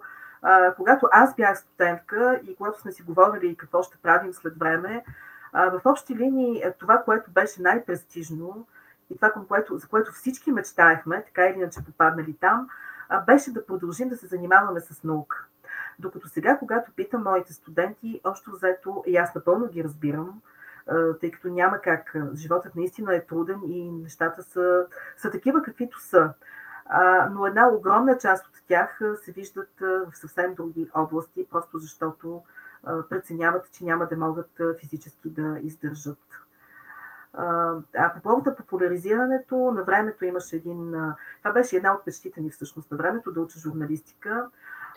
когато 0.75 1.07
аз 1.11 1.35
бях 1.35 1.57
студентка 1.57 2.41
и 2.47 2.55
когато 2.55 2.81
сме 2.81 2.91
си 2.91 3.03
говорили 3.03 3.55
какво 3.55 3.83
ще 3.83 3.97
правим 3.97 4.33
след 4.33 4.57
време, 4.57 5.05
в 5.53 5.81
общи 5.85 6.15
линии 6.15 6.63
това, 6.79 7.03
което 7.03 7.31
беше 7.31 7.61
най-престижно 7.61 8.67
и 9.09 9.15
това, 9.15 9.31
което, 9.47 9.77
за 9.77 9.87
което 9.87 10.11
всички 10.11 10.51
мечтаехме, 10.51 11.23
така 11.25 11.45
или 11.45 11.59
иначе 11.59 11.85
попаднали 11.85 12.33
там, 12.33 12.69
беше 13.25 13.53
да 13.53 13.65
продължим 13.65 14.09
да 14.09 14.17
се 14.17 14.27
занимаваме 14.27 14.79
с 14.79 15.03
наука. 15.03 15.45
Докато 15.99 16.27
сега, 16.27 16.57
когато 16.57 16.91
питам 16.91 17.23
моите 17.23 17.53
студенти, 17.53 18.21
още 18.23 18.51
взето, 18.51 19.03
и 19.07 19.17
аз 19.17 19.35
напълно 19.35 19.67
ги 19.67 19.83
разбирам, 19.83 20.41
тъй 21.21 21.31
като 21.31 21.47
няма 21.47 21.81
как. 21.81 22.15
Животът 22.33 22.75
наистина 22.75 23.15
е 23.15 23.25
труден 23.25 23.59
и 23.67 23.91
нещата 23.91 24.43
са, 24.43 24.85
са 25.17 25.31
такива, 25.31 25.61
каквито 25.61 26.01
са. 26.01 26.33
Но 27.31 27.45
една 27.45 27.67
огромна 27.67 28.17
част 28.17 28.47
от 28.47 28.53
тях 28.67 28.99
се 29.23 29.31
виждат 29.31 29.71
в 29.79 30.11
съвсем 30.13 30.53
други 30.53 30.89
области, 30.93 31.47
просто 31.51 31.79
защото 31.79 32.41
преценяват, 33.09 33.71
че 33.71 33.85
няма 33.85 34.07
да 34.07 34.17
могат 34.17 34.61
физически 34.79 35.29
да 35.29 35.59
издържат. 35.61 36.19
А 37.97 38.13
по 38.15 38.21
повод 38.21 38.57
популяризирането, 38.57 39.71
на 39.71 39.83
времето 39.83 40.25
имаше 40.25 40.55
един... 40.55 40.95
Това 41.39 41.53
беше 41.53 41.75
една 41.75 41.93
от 41.93 42.05
мечтите 42.07 42.41
ми 42.41 42.49
всъщност 42.49 42.91
на 42.91 42.97
времето, 42.97 43.31
да 43.31 43.41
уча 43.41 43.59
журналистика 43.59 44.49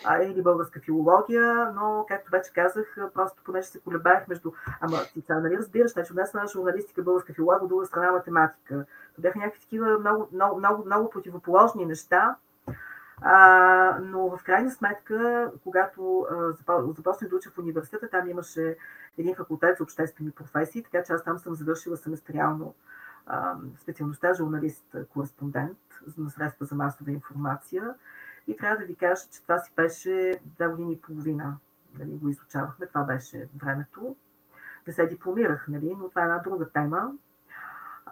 а, 0.04 0.22
или 0.22 0.42
българска 0.42 0.80
филология, 0.80 1.72
но, 1.74 2.04
както 2.08 2.30
вече 2.30 2.52
казах, 2.52 2.96
просто 3.14 3.42
понеже 3.44 3.66
се 3.66 3.80
колебаех 3.80 4.28
между... 4.28 4.52
Ама 4.80 4.96
ти 5.14 5.22
това, 5.22 5.40
нали 5.40 5.58
разбираш, 5.58 5.92
значи 5.92 6.12
от 6.12 6.18
една 6.18 6.46
журналистика, 6.46 7.02
българска 7.02 7.34
филология, 7.34 7.62
от 7.62 7.68
друга 7.68 7.86
страна 7.86 8.12
математика. 8.12 8.84
Бяха 9.18 9.38
някакви 9.38 9.60
такива 9.60 9.98
много, 9.98 10.28
много, 10.32 10.58
много, 10.58 10.84
много 10.84 11.10
противоположни 11.10 11.86
неща. 11.86 12.36
А, 13.20 13.98
но 14.02 14.36
в 14.36 14.44
крайна 14.44 14.70
сметка, 14.70 15.50
когато 15.64 16.26
започнах 16.96 17.30
да 17.30 17.36
уча 17.36 17.50
в 17.50 17.58
университета, 17.58 18.10
там 18.10 18.28
имаше 18.28 18.76
един 19.18 19.34
факултет 19.34 19.78
за 19.78 19.84
обществени 19.84 20.30
професии, 20.30 20.82
така 20.82 21.02
че 21.04 21.12
аз 21.12 21.24
там 21.24 21.38
съм 21.38 21.54
завършила 21.54 21.96
семестриално 21.96 22.74
специалността 23.82 24.34
журналист-кореспондент 24.34 25.78
на 26.18 26.30
средства 26.30 26.66
за 26.66 26.74
масова 26.74 27.10
информация. 27.10 27.94
И 28.48 28.56
трябва 28.56 28.76
да 28.76 28.84
ви 28.84 28.96
кажа, 28.96 29.22
че 29.32 29.42
това 29.42 29.58
си 29.58 29.72
беше 29.76 30.40
две 30.44 30.68
години 30.68 30.92
и 30.92 31.00
половина. 31.00 31.56
Нали, 31.98 32.10
го 32.10 32.28
изучавахме, 32.28 32.86
това 32.86 33.04
беше 33.04 33.48
времето. 33.62 34.16
Да 34.86 34.92
се 34.92 35.06
дипломирах, 35.06 35.68
нали, 35.68 35.96
но 35.98 36.08
това 36.08 36.22
е 36.22 36.24
една 36.24 36.38
друга 36.38 36.68
тема. 36.68 37.12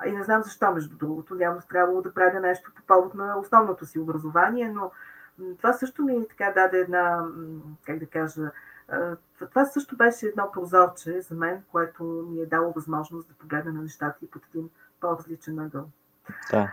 И 0.07 0.13
не 0.13 0.25
знам 0.25 0.43
защо, 0.43 0.73
между 0.73 0.97
другото, 0.97 1.39
явно 1.41 1.61
трябвало 1.69 2.03
да 2.03 2.15
правя 2.15 2.41
нещо 2.41 2.73
по 2.77 2.83
повод 2.83 3.15
на 3.15 3.39
основното 3.39 3.87
си 3.87 3.99
образование, 3.99 4.69
но 4.69 4.91
това 5.59 5.73
също 5.73 6.05
ми 6.05 6.29
така 6.29 6.53
даде 6.53 6.79
една, 6.79 7.27
как 7.87 7.99
да 7.99 8.07
кажа, 8.07 8.51
това 9.39 9.65
също 9.65 9.97
беше 9.97 10.27
едно 10.27 10.51
прозорче 10.53 11.21
за 11.21 11.35
мен, 11.35 11.63
което 11.73 12.05
ми 12.05 12.41
е 12.41 12.47
дало 12.47 12.73
възможност 12.73 13.29
да 13.29 13.35
погледна 13.35 13.73
на 13.73 13.83
нещата 13.83 14.19
и 14.23 14.31
под 14.31 14.43
един 14.47 14.71
по-различен 15.01 15.59
ъгъл. 15.59 15.91
Да. 16.51 16.73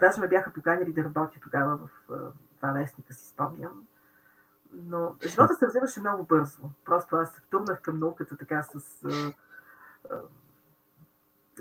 Даже 0.00 0.20
ме 0.20 0.28
бяха 0.28 0.52
поканили 0.52 0.92
да 0.92 1.04
работя 1.04 1.40
тогава 1.42 1.76
в 1.76 1.90
два 2.58 2.72
вестника, 2.72 3.14
си 3.14 3.28
спомням. 3.28 3.86
Но 4.72 5.14
живота 5.26 5.54
се 5.54 5.66
развиваше 5.66 6.00
много 6.00 6.24
бързо. 6.24 6.62
Просто 6.84 7.16
аз 7.16 7.30
се 7.30 7.40
втурнах 7.40 7.80
към 7.80 7.98
науката 7.98 8.36
така 8.36 8.62
с 8.62 8.80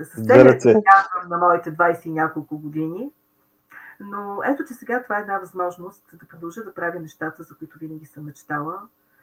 с 0.03 0.25
целият 0.25 0.65
на 1.29 1.37
моите 1.37 1.75
20 1.75 2.05
и 2.05 2.11
няколко 2.11 2.57
години. 2.57 3.11
Но 3.99 4.41
ето, 4.45 4.65
че 4.65 4.73
сега 4.73 5.03
това 5.03 5.17
е 5.17 5.21
една 5.21 5.39
възможност 5.39 6.03
да 6.13 6.27
продължа 6.27 6.63
да 6.63 6.73
правя 6.73 6.99
нещата, 6.99 7.43
за 7.43 7.57
които 7.57 7.79
винаги 7.79 8.05
съм 8.05 8.25
мечтала. 8.25 8.81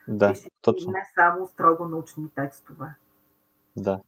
Да, 0.09 0.35
точно. 0.63 0.93
Не 0.93 1.11
само 1.15 1.47
строго 1.47 1.89
научни 1.89 2.31
текстове. 2.35 2.95
Да. 3.77 4.01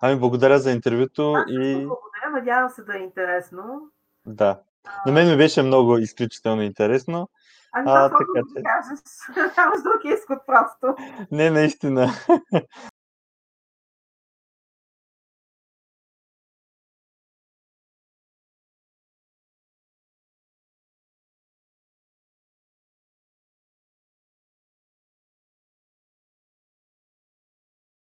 Ами, 0.00 0.20
благодаря 0.20 0.58
за 0.58 0.70
интервюто 0.70 1.32
Аз 1.32 1.44
и... 1.48 1.86
Благодаря, 1.86 2.30
надявам 2.32 2.70
се 2.70 2.82
да 2.82 2.96
е 2.96 3.00
интересно. 3.00 3.90
Да. 4.26 4.60
На 5.06 5.12
мен 5.12 5.30
ми 5.30 5.36
беше 5.36 5.62
много 5.62 5.98
изключително 5.98 6.62
интересно. 6.62 7.28
Ами, 7.72 7.84
а, 7.88 8.08
така, 8.08 8.40
че... 8.56 8.62
кажеш. 8.62 9.00
Нямаш 9.56 9.82
друг 9.82 10.04
изход 10.04 10.38
просто. 10.46 11.02
Не, 11.30 11.50
наистина. 11.50 12.12